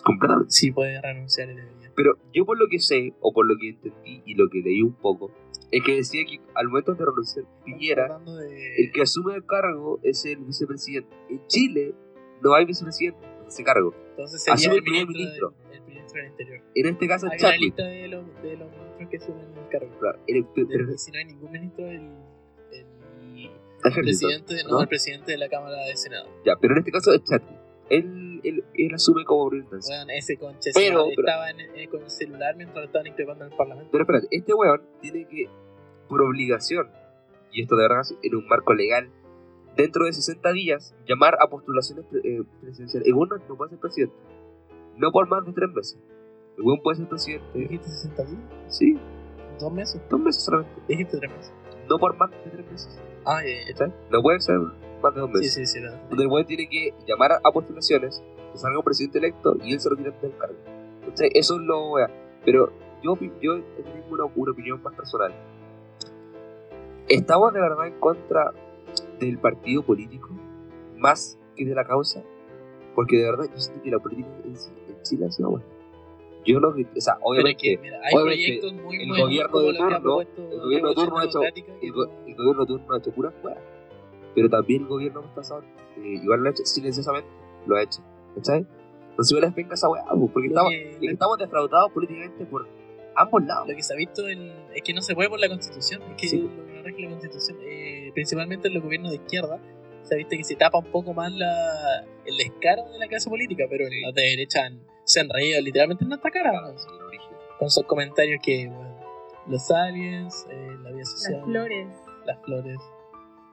[0.05, 0.51] Completamente.
[0.51, 1.92] Sí, puede renunciar y debería.
[1.97, 4.82] Pero yo por lo que sé, o por lo que entendí y lo que leí
[4.82, 5.30] un poco,
[5.70, 8.76] es que decía que al momento de renunciar Piñera, de...
[8.76, 11.14] el que asume el cargo es el vicepresidente.
[11.28, 11.94] En Chile
[12.42, 13.94] no hay vicepresidente en ese cargo.
[14.10, 16.60] Entonces sería asume el primer ministro, del- el ministro del Interior.
[16.74, 17.62] En este caso Hay es una Chadwick.
[17.64, 19.98] lista de los, de los ministros que asumen el cargo.
[20.01, 20.47] Claro, el-
[20.86, 22.10] De- si no hay ningún ministro, el,
[22.72, 24.81] el presidente, no, ¿no?
[24.82, 26.28] el presidente de la Cámara de Senado.
[26.44, 27.59] Ya, pero en este caso es Chadwick.
[27.89, 29.97] Él, él, él asume como presidencia.
[29.97, 33.51] Weón, ese conche Pero- pero- estaba en- eh, con el celular mientras estaban increpando en
[33.51, 33.90] el parlamento.
[33.90, 35.47] Pero espérate, este weón tiene que,
[36.09, 36.89] por obligación,
[37.52, 39.10] y esto de verdad es en un marco legal,
[39.76, 43.06] dentro de 60 días, llamar a postulaciones eh, presidenciales.
[43.09, 44.14] El weón no, no puede ser presidente.
[44.97, 45.98] No por más de tres meses.
[46.59, 48.40] El weón puede ser presidente, ¿Dijiste 60 días?
[48.68, 48.98] sí,
[49.59, 50.01] ¿Dos meses?
[50.09, 50.80] dos meses solamente.
[50.88, 51.52] ¿Dijiste tres meses?
[51.88, 52.98] No por más de tres meses.
[53.26, 53.92] Ah, ya, ya.
[54.10, 55.55] No puede ser más de dos Sí, meses.
[55.55, 55.80] sí, sí.
[55.80, 58.22] la- Donde el weón tiene que llamar a postulaciones,
[58.52, 60.56] que salga un presidente electo y él se retira del cargo.
[61.06, 61.30] ¿Cachai?
[61.34, 62.09] Eso es lo wea.
[62.44, 62.72] Pero
[63.02, 65.32] yo, yo tengo una, una opinión más personal.
[67.09, 68.52] ¿Estamos de verdad en contra
[69.26, 70.30] del partido político
[70.97, 72.22] más que de la causa?
[72.94, 75.66] Porque de verdad yo siento que la política en, en Chile ha sido buena.
[76.44, 79.59] Yo no, o sea, es obviamente que, mira, hay obviamente, proyectos muy el buenos gobierno
[79.60, 82.94] de que turno- el gobierno de turno ha hecho- el, go- el gobierno turno no
[82.94, 83.59] ha hecho puras weas.
[84.34, 85.62] Pero también el gobierno pasado
[85.98, 87.28] eh, igual lo ha hecho silenciosamente,
[87.66, 88.01] lo ha hecho.
[88.36, 88.66] ¿Cachai?
[89.10, 92.44] Entonces igual es venga esa wea, pues, porque estamos, que- es que estamos defraudados políticamente
[92.47, 92.66] por
[93.16, 93.68] ambos lados.
[93.68, 96.16] Lo que se ha visto en- es que no se puede por la constitución, es
[96.22, 96.38] que Sí.
[96.40, 99.58] lo que no rige la constitución, eh, principalmente en los gobiernos de izquierda,
[100.02, 103.28] se ha visto que se tapa un poco más la, el descaro de la clase
[103.30, 106.74] política, pero en los de derecha han- se han reído literalmente en nuestra cara, ¿no?
[107.58, 108.96] con sus comentarios que, bueno,
[109.46, 111.86] los aliens, eh, la vida social, Las flores.
[112.24, 112.78] las flores.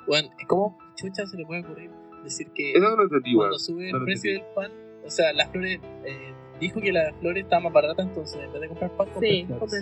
[0.08, 1.92] Bueno, ¿cómo chucha se le puede ocurrir
[2.24, 2.74] decir que
[3.36, 4.72] cuando sube el precio del pan,
[5.06, 8.62] o sea, las flores, eh, dijo que las flores estaban más baratas, entonces en vez
[8.62, 9.74] de comprar pan, compré Sí, flores.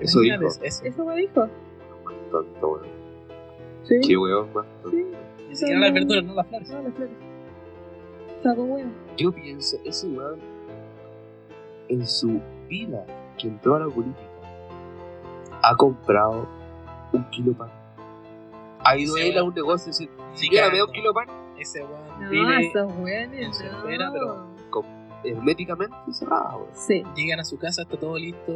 [0.00, 0.46] Eso dijo.
[0.62, 0.84] Eso.
[0.84, 1.48] ¿Eso me dijo?
[2.30, 2.97] Tonto, weón.
[3.88, 4.00] Sí.
[4.06, 4.90] Qué weón, más tonto.
[4.90, 5.06] Sí.
[5.48, 6.68] Ni siquiera las verduras, no las flores.
[6.70, 7.14] No, las flores.
[8.42, 8.78] Saco.
[9.16, 10.38] Yo pienso, ese weón,
[11.88, 13.04] en su vida
[13.38, 14.20] que entró a la política,
[15.62, 16.46] ha comprado
[17.12, 17.70] un kilo de pan.
[18.84, 19.48] Ha ido él a weón.
[19.48, 21.28] un negocio y decir, Ni si quiera me da un kilo de pan,
[21.58, 24.12] Ese weón No, vive, esos weones, no.
[24.12, 24.48] pero-
[25.24, 26.68] herméticamente cerrado, weón.
[26.74, 28.52] Sí, llegan a su casa, está todo listo.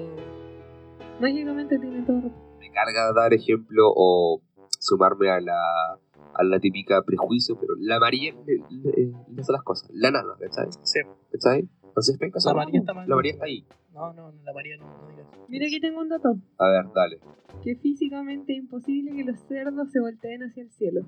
[1.20, 2.30] mágicamente tiene todo.
[2.60, 4.40] me carga dar ejemplo o
[4.82, 5.92] sumarme a la,
[6.34, 10.66] a la típica prejuicio, pero la le- le hace las cosas, la nada, ¿cachai?
[10.82, 11.00] Sí.
[11.30, 11.68] ¿Cachai?
[11.84, 13.08] Entonces, venga, La María está mal.
[13.08, 13.64] La María está ahí.
[13.92, 15.26] No, no, no, la María no, no digas.
[15.48, 16.34] Mira, aquí tengo un dato.
[16.58, 17.18] A ver, dale.
[17.62, 21.02] Que físicamente es imposible que los cerdos se volteen hacia el cielo.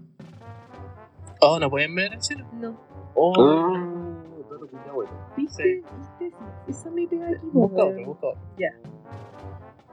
[1.40, 2.46] Oh, ¿no pueden ver el cielo?
[2.52, 2.78] No.
[3.14, 5.10] Oh, Oh, dato muy bueno.
[5.36, 5.62] ¿Viste?
[5.62, 5.96] Sí.
[6.20, 6.36] ¿Viste?
[6.68, 8.40] Esa me pega aquí, Busca otro, busca otro.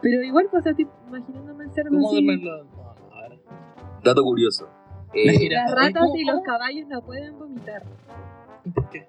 [0.02, 2.18] Pero igual, pues, estoy imaginándome el cerdo ¿Cómo así.
[4.04, 4.68] Dato curioso.
[5.14, 7.84] Eh, Las ratas ¿cómo- y los caballos no pueden vomitar.
[8.76, 9.08] ¿Por qué?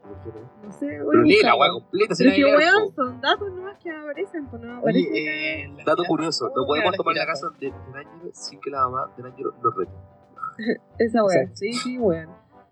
[0.64, 3.52] No sé, pero lee la weá completa, se Pero la es que, weón, son datos
[3.52, 7.48] nomás que aparecen, pues no Oye, eh, Dato curioso, no ¿cómo podemos tomar la casa
[7.60, 9.92] de, Nángelo sin que la mamá de Nángelo nos rete.
[10.98, 11.20] Esa.
[11.20, 11.50] Exacto.
[11.56, 12.30] Sí, sí, weón.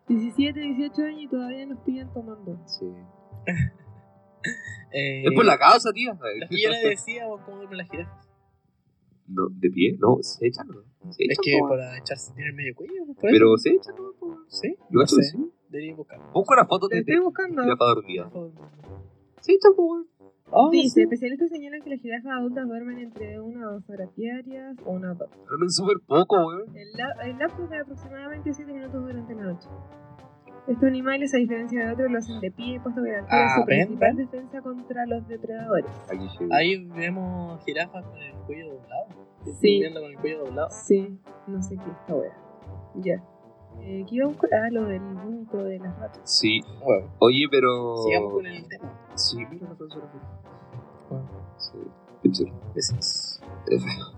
[0.09, 2.59] 17, 18 años y todavía nos pillan tomando.
[2.67, 2.87] Sí.
[4.93, 6.15] Eh, Es por la causa, tía.
[6.15, 8.29] Lo que yo le decía, vos, ¿cómo duermen las jirafas?
[9.33, 10.83] No, de pie, no, se echan, ¿no?
[11.13, 11.69] Se Es echan, que po.
[11.69, 13.63] para echarse tiene el medio cuello, por Pero eso.
[13.63, 14.45] se echan, ¿no?
[14.49, 15.23] Sí, Yo no que sé.
[15.23, 15.51] sí.
[15.69, 16.19] Debería buscar.
[16.33, 17.63] Busca una foto Te de estoy buscando.
[17.63, 18.31] jirafa dormida.
[18.35, 18.51] Oh,
[19.41, 20.07] Se echan, po, weón.
[20.73, 24.91] Dice, especialistas señalan que las jirafas adultas duermen entre una o dos horas diarias o
[24.91, 25.29] una o dos.
[25.47, 26.77] Duermen súper poco, weón.
[26.77, 29.69] El, la- el lapso de aproximadamente 7 minutos durante la noche.
[30.71, 33.51] Estos animales, a diferencia de otros, lo hacen de pie, puesto que la altura es
[33.53, 34.27] Ah, su ven, principal ven.
[34.27, 35.91] defensa contra los depredadores.
[36.09, 36.29] Aquí.
[36.53, 39.07] Ahí vemos jirafas con el cuello doblado.
[39.61, 39.81] Sí.
[39.81, 40.69] Viendo con el cuello doblado.
[40.71, 42.37] Sí, no sé qué esta wea.
[42.97, 43.15] Ya.
[43.81, 44.51] Eh, ¿Qué iba a buscar?
[44.55, 46.21] Ah, lo del vómito de las ratas.
[46.25, 46.61] Sí.
[46.85, 47.97] Bueno, Oye, pero.
[48.07, 48.93] sigamos con el tema.
[49.15, 50.07] Sí, mira la profesora.
[51.09, 52.47] Bueno, Sí.
[52.75, 53.41] Besitos.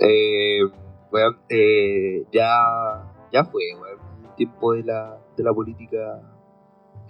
[0.00, 0.58] Eh,
[1.12, 3.98] weón, eh, ya, ya fue, weón.
[4.24, 6.20] El tiempo de la, de la política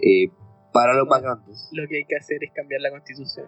[0.01, 0.29] eh,
[0.73, 1.69] para los más grandes.
[1.71, 3.47] Lo que hay que hacer es cambiar la constitución.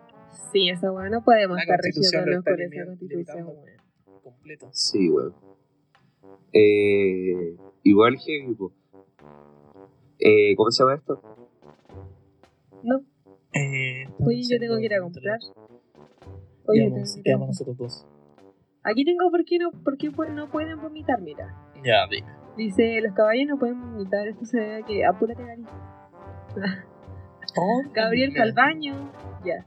[0.52, 3.46] Sí, esa wea no podemos La estar regiéndonos por esa constitución.
[3.46, 4.70] limitando completo.
[4.72, 5.34] Sí, weón.
[6.54, 8.18] Eh, igual
[8.58, 8.72] po.
[10.20, 11.22] Eh, ¿Cómo se llama esto?
[12.84, 13.02] No,
[13.54, 15.40] Eh, oye, yo tengo que ir a comprar.
[16.68, 18.06] Oye, Quedamos, que quedamos nosotros dos.
[18.84, 21.54] Aquí tengo por qué no, por qué no pueden vomitar, mira.
[21.84, 22.28] Ya, dime.
[22.58, 25.06] Dice, los caballos no pueden vomitar, esto se debe a que...
[25.06, 25.66] Apúrate, Gary.
[27.94, 29.12] Gabriel Mira, Calvaño.
[29.46, 29.66] Ya.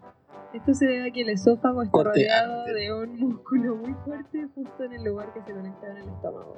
[0.53, 4.85] Esto se debe a que el esófago está rodeado de un músculo muy fuerte justo
[4.85, 6.57] en el lugar que se conecta con el estómago.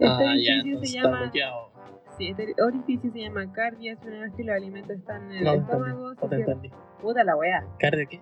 [0.00, 1.20] Este Ah, ya, orificio se llama...
[1.22, 1.70] bloqueado.
[2.18, 3.98] Sí, este orificio se llama cardias.
[4.04, 6.70] Una vez que los alimentos están en el No estómago, No te entendí.
[7.00, 7.64] Puta la weá.
[7.78, 8.20] ¿Cardio qué?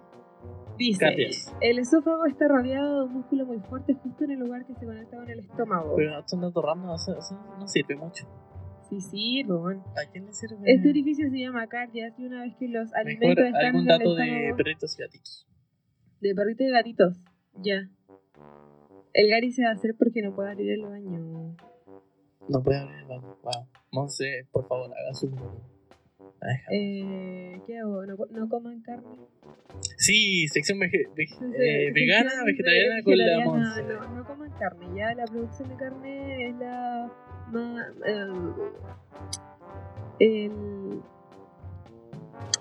[0.79, 1.07] Dice,
[1.61, 4.85] el esófago está rodeado de un músculo muy fuerte justo en el lugar que se
[4.85, 5.95] conecta con el estómago.
[5.97, 8.27] Pero estos datos random eso, eso no sirve mucho.
[8.89, 9.81] Sí, sí, Rubén.
[9.81, 10.59] ¿A quién le sirve?
[10.65, 13.91] Este orificio se llama cardias y una vez que los alimentos Mejor están algún en
[13.91, 15.49] el dato de perritos y gatitos.
[16.21, 17.21] De perritos y gatitos.
[17.63, 17.89] Ya.
[19.13, 21.57] El Gary se va a hacer porque no puede abrir el baño.
[22.49, 23.37] No puede abrir el baño.
[23.43, 23.67] Wow.
[23.93, 25.31] Monse, por favor, haga su.
[26.71, 28.05] Eh, ¿Qué hago?
[28.07, 29.09] ¿No, no coman carne?
[29.97, 33.83] Sí, sección vege- eh, vegana, sección vegetariana ve- con la Monse.
[33.85, 34.87] No, no coman carne.
[34.95, 37.11] Ya la producción de carne es la
[37.53, 37.87] más.
[40.19, 41.01] el,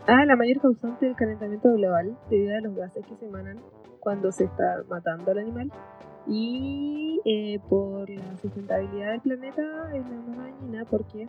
[0.07, 3.59] ah, la mayor causante del calentamiento global debido a los gases que se emanan
[3.99, 5.71] cuando se está matando al animal.
[6.27, 9.61] Y eh, por la sustentabilidad del planeta
[9.93, 11.27] es la más dañina porque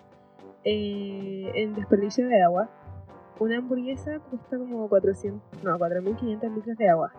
[0.69, 2.69] eh, en desperdicio de agua,
[3.39, 7.13] una hamburguesa cuesta como 400, no, 4.500 litros de agua.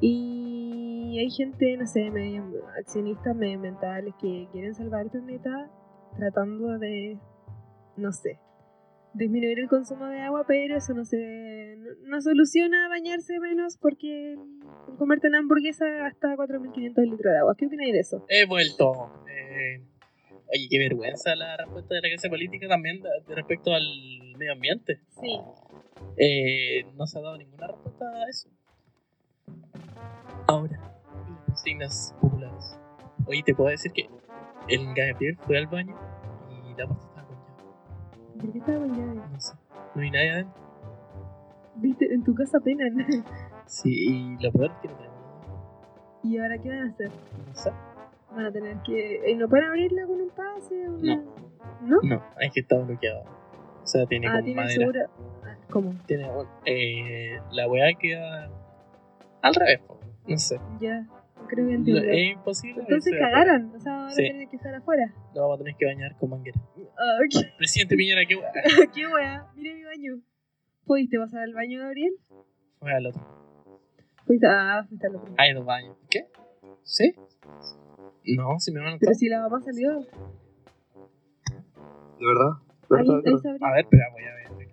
[0.00, 2.42] Y hay gente, no sé, medio,
[2.76, 5.70] accionistas medioambientales que quieren salvar el planeta
[6.18, 7.18] tratando de,
[7.96, 8.40] no sé,
[9.12, 14.36] disminuir el consumo de agua, pero eso no se no, no soluciona bañarse menos porque
[14.98, 17.54] comerte una hamburguesa gasta 4.500 litros de agua.
[17.56, 18.24] ¿Qué opináis de eso?
[18.28, 19.12] He vuelto.
[19.28, 19.80] Eh,
[20.54, 23.82] oye, qué vergüenza la respuesta de la clase política también de, de respecto al
[24.38, 25.00] medio ambiente.
[25.20, 25.40] Sí.
[26.16, 28.48] Eh, no se ha dado ninguna respuesta a eso.
[30.46, 30.78] Ahora,
[31.28, 32.78] las consignas populares.
[33.26, 34.08] Oye, te puedo decir que
[34.68, 35.96] el Gabriel fue al baño
[36.50, 38.40] y la puerta estaba con llave.
[38.40, 39.28] ¿Por qué estaba bañada?
[39.28, 39.54] No sé.
[39.94, 40.62] No hay nadie adentro.
[41.76, 42.92] Viste, en tu casa apenas.
[43.66, 45.14] Sí, y lo peor es que no tenemos.
[46.22, 47.10] ¿Y ahora qué van a hacer?
[47.46, 47.70] No sé.
[48.34, 49.20] Van a tener que...
[49.30, 50.88] ¿Y no pueden abrirla con un pase?
[50.88, 51.16] Una...
[51.16, 51.22] No.
[51.82, 51.98] ¿No?
[52.02, 53.22] No, es que está bloqueado.
[53.82, 54.74] O sea, tiene ah, como tiene madera.
[54.80, 55.10] segura...
[55.44, 55.94] Ah, ¿Cómo?
[56.06, 56.28] Tiene,
[56.66, 58.50] eh, la weá queda
[59.42, 59.80] al revés.
[59.86, 59.98] po.
[60.26, 60.58] No sé.
[60.80, 61.06] Ya,
[61.48, 62.02] creo que entiendo.
[62.02, 62.80] es imposible.
[62.82, 64.22] Entonces de cagaron, o sea, van a Sí.
[64.22, 65.12] tener que estar afuera.
[65.34, 66.58] No, vamos a tener que bañar con manguera.
[66.98, 67.18] Ah,
[67.58, 68.52] Presidente Piñera, qué weá.
[68.94, 70.20] qué wea, mira mi baño.
[70.86, 72.12] ¿Pudiste pasar al baño, Gabriel?
[72.78, 73.22] Fue al otro.
[74.26, 75.34] Fuiste, ah, fuiste al otro.
[75.36, 75.96] Hay dos baños.
[76.08, 76.26] ¿Qué?
[76.82, 77.14] ¿Sí?
[78.26, 80.00] No, si me van a Pero si la mamá salió,
[82.18, 82.52] ¿De verdad?
[82.88, 83.40] ¿De ahí, verdad?
[83.44, 83.58] ahí.
[83.60, 84.68] A ver, espera, voy a ver.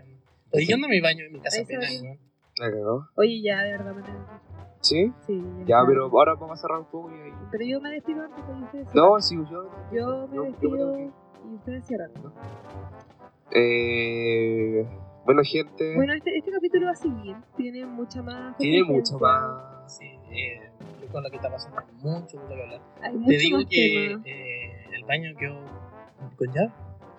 [0.53, 1.59] Oye, ¿qué onda mi baño en mi casa?
[1.59, 2.19] Ahí se apenas, weón?
[2.57, 3.07] ¿La cagó?
[3.15, 4.41] Oye, ya, de verdad me tengo que ir.
[4.81, 5.13] ¿Sí?
[5.25, 7.31] Sí, Ya, pero ahora vamos a cerrar un poco y ahí.
[7.51, 9.09] Pero yo me despido antes que ustedes cierran.
[9.11, 9.69] No, sí, yo.
[9.91, 11.11] Yo me yo- yo me despido que ir.
[11.51, 12.11] y ustedes cierran.
[13.51, 14.87] Eh,
[15.25, 17.35] Bueno, gente, Bueno, este, este capítulo va a seguir.
[17.55, 18.57] Tiene mucha más.
[18.57, 19.97] tiene mucho más.
[19.97, 20.71] Sí, eh,
[21.11, 22.81] con lo que está pasando mucho de lo que hablar.
[23.01, 25.59] Hay Te mucho digo más que eh, el baño quedó
[26.37, 26.71] con llave.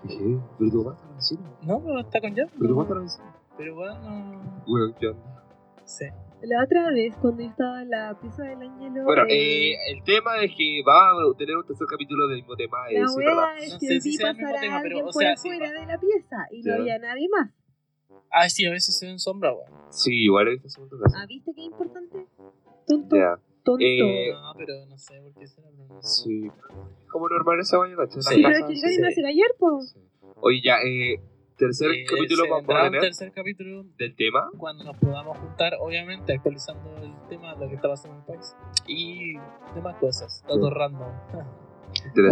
[0.08, 0.38] ¿Qué?
[0.58, 1.50] Pero tu mamá está en la vecina.
[1.62, 2.50] No, pero está con llave.
[2.58, 3.36] Pero tu mamá está en la vecina.
[3.58, 5.44] Pero bueno, Weón, ¿qué onda?
[5.84, 6.04] sí.
[6.44, 9.04] La otra vez, cuando yo estaba en la pieza del Ángelo.
[9.04, 12.56] Bueno, eh, eh, el tema es que vamos a tener un tercer capítulo del mismo
[12.56, 12.78] tema.
[12.90, 13.58] eh, la sí, ¿verdad?
[13.60, 15.12] es No que sé si vi sea el mismo pasar tema, a pero, alguien o
[15.12, 15.80] por sea, sí, afuera va.
[15.80, 17.50] de la pieza y no había nadie más.
[18.32, 19.92] Ah, sí, a veces se ven sombras, weón.
[19.92, 21.16] Sí, igual he visto segundo caso.
[21.16, 22.26] ¿Ah, viste qué importante?
[22.88, 23.84] Tonto, Ya, tonto.
[23.84, 25.46] Eh, No, pero no sé por qué
[25.88, 26.22] no sé.
[26.24, 26.50] sí.
[27.10, 28.22] Como normal ese baño, ¿cachai?
[28.22, 28.42] Sí.
[28.42, 28.82] Pero es que el sí.
[28.82, 29.00] Gary sí.
[29.00, 29.80] me hace gallar, po.
[29.82, 29.98] Sí.
[30.36, 31.20] Oye, ya, eh,
[31.56, 34.50] tercer Eh, capítulo se vamos a tener tercer capítulo del tema.
[34.58, 38.26] cuando nos podamos juntar, obviamente actualizando el tema de lo que está pasando en el
[38.26, 38.56] país
[38.88, 39.34] y
[39.74, 40.74] demás cosas, datos Sí.
[40.74, 41.12] random.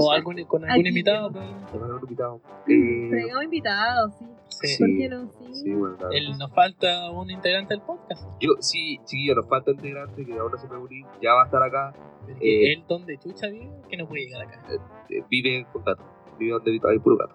[0.01, 0.89] O algún, con algún Aquí.
[0.89, 1.73] invitado, probablemente.
[1.73, 2.41] Te van a un invitado.
[2.69, 4.27] Eh, Traigamos invitados, sí.
[4.49, 4.67] Sí.
[4.69, 4.79] Sí.
[4.79, 5.31] ¿Por qué no?
[5.31, 5.55] Sí.
[5.55, 6.13] sí, bueno, claro.
[6.13, 8.23] El- nos falta un integrante del podcast.
[8.41, 11.07] Yo, sí, chiquillos, nos falta un integrante que no se puede unir.
[11.23, 11.95] Ya va a estar acá.
[12.41, 12.73] Eh.
[12.73, 14.63] él donde chucha vive, que no puede llegar acá.
[15.09, 16.05] eh, vive con gatos.
[16.39, 17.35] Vive donde hay puro gato.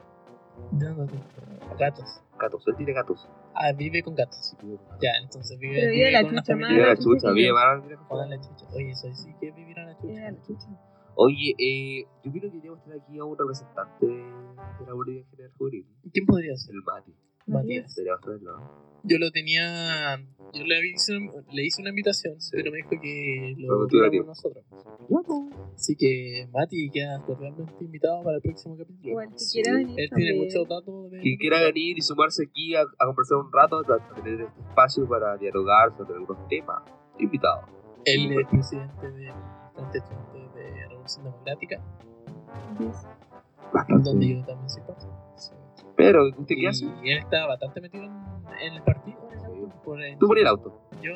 [0.72, 1.14] ¿De dónde?
[1.78, 2.22] Gatos.
[2.40, 3.28] Gatos, él tiene gatos.
[3.54, 4.38] Ah, vive con gatos.
[4.38, 5.00] Sí, vive con gatos.
[5.02, 6.70] Ya, entonces vive, Pero vive la con una chucha familia.
[6.76, 7.80] Vive la la chucha vive más.
[7.82, 8.30] con Con gatos.
[8.30, 8.66] la chucha.
[8.76, 10.14] Oye, eso sí que es vivir a la chucha.
[10.14, 10.68] Era la chucha.
[11.16, 15.52] Oye, eh, yo creo que deberíamos tener aquí a un representante de la Bolivia General
[15.58, 16.76] Juvenil, ¿Quién podría ser?
[16.76, 17.14] el Mati.
[17.48, 17.96] Matías.
[19.04, 20.18] Yo lo tenía.
[20.52, 21.14] Yo le, hice,
[21.52, 22.50] le hice una invitación, Sí.
[22.56, 24.28] pero me dijo que lo tuviéramos tiempo.
[24.30, 24.66] nosotros.
[25.08, 25.28] Pues.
[25.76, 29.10] Así que Mati queda totalmente invitado para el próximo capítulo.
[29.10, 29.62] Igual que Sí.
[29.62, 29.96] quiera venir.
[30.00, 31.20] Él tiene muchos datos de.
[31.20, 35.08] Quien quiera venir y sumarse aquí a, a conversar un rato, a tener este espacio
[35.08, 36.82] para dialogar sobre algunos temas,
[37.20, 37.62] invitado.
[38.06, 39.34] Él es presidente del
[39.76, 40.45] Frente Estudiante de
[41.06, 41.80] Revolución Democrática,
[44.04, 45.06] donde yo también soy parte.
[45.96, 46.86] Pero, ¿usted qué hace?
[47.04, 48.12] Y él está bastante metido en,
[48.62, 49.18] en el partido.
[49.84, 50.82] Por el- Tú pones el auto.
[51.02, 51.12] Yo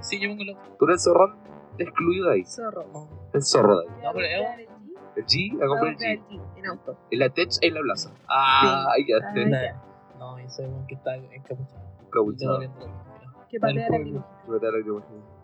[0.00, 0.76] sí, yo pongo el auto.
[0.78, 1.36] Tú eres el zorrón
[1.78, 2.44] excluido de ahí.
[2.44, 2.84] Zorro.
[2.92, 3.94] No, El zorro de ahí.
[4.02, 4.68] No, pero es
[5.16, 6.40] El G, a comprar el G.
[6.56, 6.96] En auto.
[7.10, 8.10] En la Tech, en la plaza.
[8.28, 9.82] Ah, ahí Ah,
[10.18, 12.58] no, y soy un que está encapuchado.
[12.60, 12.72] mira,
[13.50, 13.98] Que patea la.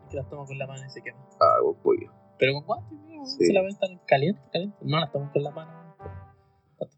[0.08, 1.18] Que las tomo con la mano y se quema.
[1.40, 2.10] Ah, buen pollo.
[2.38, 3.47] Pero con guantes, Sí.
[3.47, 4.77] se la ven tan caliente, caliente.
[4.82, 5.89] No las tomo con la mano.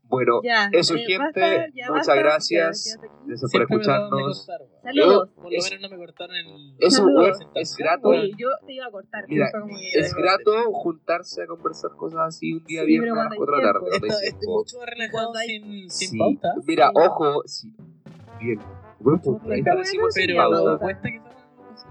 [0.04, 1.40] Bueno, Ya, Eso, eh, gente, basta,
[1.72, 2.98] ya muchas basta, gracias.
[3.26, 4.46] gracias por escucharnos.
[4.46, 4.66] cortar.
[4.82, 5.28] Saludos.
[5.36, 6.74] Por lo Es- menos no me cortaron el.
[6.80, 8.08] Eso, weón, es grato.
[8.08, 9.24] Oye, yo te iba a cortar.
[9.28, 13.22] Mira, que- Es grato juntarse a conversar cosas así un día Sí, viernes a las
[13.28, 13.80] cuando 4 de la tarde.
[13.88, 13.98] tiempo.
[14.00, 14.58] cuando hay Esto, esto es tiempo.
[14.58, 16.18] mucho más relajado sin, sin Sí.
[16.18, 16.48] pauta.
[16.66, 16.92] Mira, Sí.
[17.06, 17.74] ojo, sí.
[18.40, 18.60] Bien.
[18.98, 19.50] Buen punto.
[19.50, 21.00] Ahí Está decimos bueno, sin pauta.
[21.02, 21.20] que.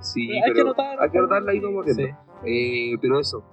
[0.01, 1.83] Sí, Pero hay que que anotarla ahí como.
[1.85, 2.05] Sí.
[2.45, 3.43] Eh, pero eso.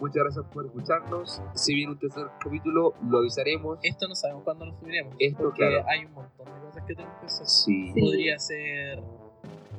[0.00, 1.42] Muchas gracias por escucharnos.
[1.54, 3.78] Si viene un tercer capítulo, lo avisaremos.
[3.82, 5.14] Esto no sabemos cuándo lo subiremos.
[5.18, 5.84] Esto, porque claro.
[5.88, 7.46] hay un montón de cosas que tenemos que hacer.
[7.46, 7.92] Sí.
[7.94, 8.00] Sí.
[8.00, 9.02] Podría ser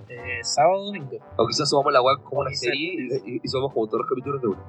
[0.10, 1.18] eh, sábado o domingo.
[1.38, 3.88] O quizás subamos la web como O una quizás serie y, y, y somos como
[3.88, 4.64] todos los capítulos de uno.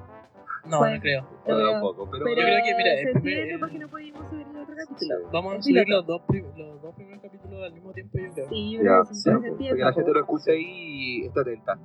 [0.63, 0.95] No, Bueno.
[0.95, 1.21] no creo.
[1.43, 4.29] Bueno, creo- un poco, pero, Pero Yo creo que, mira, el primer- porque no pudimos
[4.29, 4.85] subir el otro Sí.
[4.87, 5.29] capítulo.
[5.33, 8.49] Vamos a subir los dos, los dos primeros capítulos al mismo tiempo, yo creo.
[8.49, 10.11] Sí, yo Ya, creo que sí, sí, pero pues, se para que entienda, la gente
[10.13, 11.79] lo escuche ahí y esté atenta.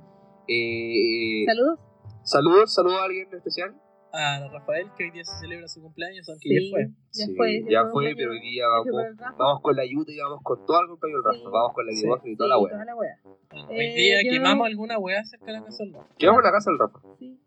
[0.47, 1.79] Eh, Saludos.
[2.27, 3.75] Saludos, saludos a alguien en especial.
[4.13, 6.85] A Rafael, que hoy día se celebra su cumpleaños, aunque Sí, ya fue.
[6.87, 7.63] Ya Sí, fue.
[7.69, 8.17] ya fue cumpleaños.
[8.17, 11.37] pero hoy día vamos, vamos con la ayuda y vamos con todo el compañero Rafa.
[11.37, 11.43] Sí.
[11.51, 12.01] Vamos con la Sí.
[12.03, 12.71] limosna y toda Sí, la wea.
[12.73, 13.15] toda la wea.
[13.69, 16.07] Hoy Eh, día yo- quemamos alguna weá cerca de la casa del Rafa.
[16.17, 16.99] Quedamos en la casa del Rafa.
[17.19, 17.39] Sí.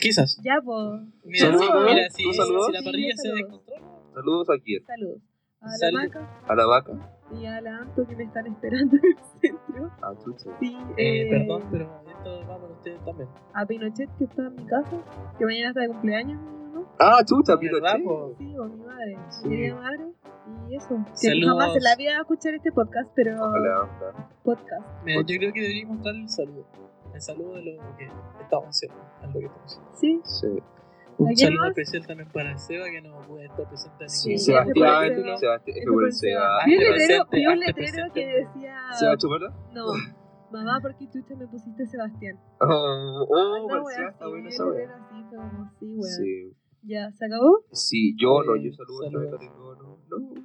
[0.00, 0.40] Quizás.
[0.42, 1.02] Ya, pues.
[1.24, 3.82] Mira, Saludos, si, mira, si, la parrilla se descontrola,
[4.14, 4.84] Saludos a quién?
[4.86, 5.18] Saludos.
[5.60, 5.98] A la Salud.
[6.00, 7.17] Maca A la vaca.
[7.32, 9.90] Y a la Anto que me están esperando en el centro.
[10.02, 10.50] A Chucha.
[10.60, 13.28] Sí, eh, eh, perdón, pero esto va para ustedes también.
[13.54, 14.96] A Pinochet que está en mi casa,
[15.38, 16.40] que mañana está de cumpleaños,
[16.72, 16.86] ¿no?
[16.98, 18.38] Ah, Chucha, ¿Verdad, Pinochet.
[18.38, 19.48] Sí, o mi madre, Sí.
[19.48, 20.12] mi madre.
[20.70, 20.96] Y eso.
[21.20, 21.58] Que Saludos.
[21.60, 23.88] jamás en la vida va a escuchar este podcast, pero ojalá.
[24.42, 24.86] podcast.
[25.04, 26.66] Mira, yo creo que deberíamos mostrar el saludo.
[27.14, 28.08] El saludo de lo que
[28.40, 28.98] estamos haciendo.
[29.20, 29.94] a lo que estamos haciendo.
[29.98, 30.62] Sí, Sí.
[31.18, 31.68] Un ¿A saludo más?
[31.70, 35.14] especial también para el Seba, que no puede estar presente en Sí, Sebastián.
[35.14, 35.36] Seba.
[35.36, 35.76] Sebastián.
[35.92, 36.48] Fue el Seba.
[36.66, 38.76] Vi un letrero, vi un letrero que decía.
[38.98, 39.52] ¿Seba Chupala?
[39.72, 39.86] No,
[40.52, 42.38] mamá, ¿por qué chucha me pusiste Sebastián?
[42.60, 44.64] Oh, oh, está bueno esa
[45.80, 46.02] sí.
[46.02, 46.52] Sí.
[46.82, 47.64] Ya, ¿se acabó?
[47.72, 49.36] Sí, yo no, Eh, yo saludo, esta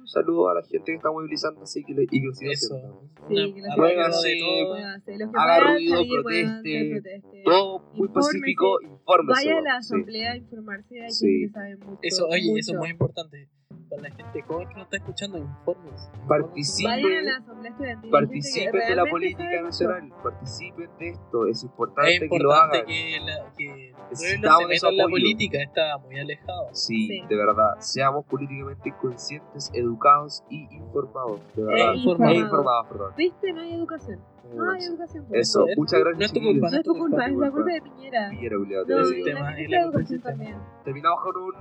[0.04, 2.52] un saludo a la gente que está movilizando y que, le, y que lo siga
[2.52, 3.08] haciendo.
[3.26, 3.62] Sí, que
[5.34, 7.42] Haga ruido, salir, proteste.
[7.44, 9.40] Todo muy pacífico, infórmese.
[9.48, 11.26] Vaya a la asamblea a informarse, hay Sí.
[11.26, 11.98] gente que sabe mucho.
[12.02, 13.48] Eso, oye, eso es muy importante.
[13.96, 16.10] Para la gente joven que nos está escuchando, informes.
[16.28, 17.02] Participen.
[17.02, 18.10] Vayan a la asamblea estudiantil.
[18.10, 22.86] Participen de la política nacional, participen de esto, es importante, Es que lo importante hagan.
[22.86, 26.68] que, la, que Necesitamos se en la política, está muy alejado.
[26.72, 27.22] Sí, Sí.
[27.28, 31.94] de verdad, seamos políticamente conscientes, educados y informados, de Eh, verdad.
[31.94, 32.36] informados.
[32.36, 33.12] E informados, perdón.
[33.16, 33.52] ¿Viste?
[33.52, 34.20] No hay educación.
[34.54, 35.26] No hay educación.
[35.32, 36.18] Eso, Es- muchas gracias.
[36.18, 37.72] no es tu culpa, No es tu culpa, es la culpa.
[37.72, 38.30] de Piñera.
[38.30, 38.84] Piñera.
[40.84, 41.52] Terminamos con un,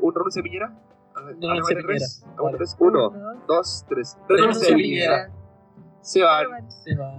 [0.00, 0.72] un de Piñera.
[1.38, 2.24] Tres.
[2.78, 3.10] Uno,
[3.46, 3.84] dos.
[3.88, 4.16] tres.
[4.28, 5.30] Renuncio Piñera.
[6.00, 6.70] Se van.
[6.70, 7.17] Se va.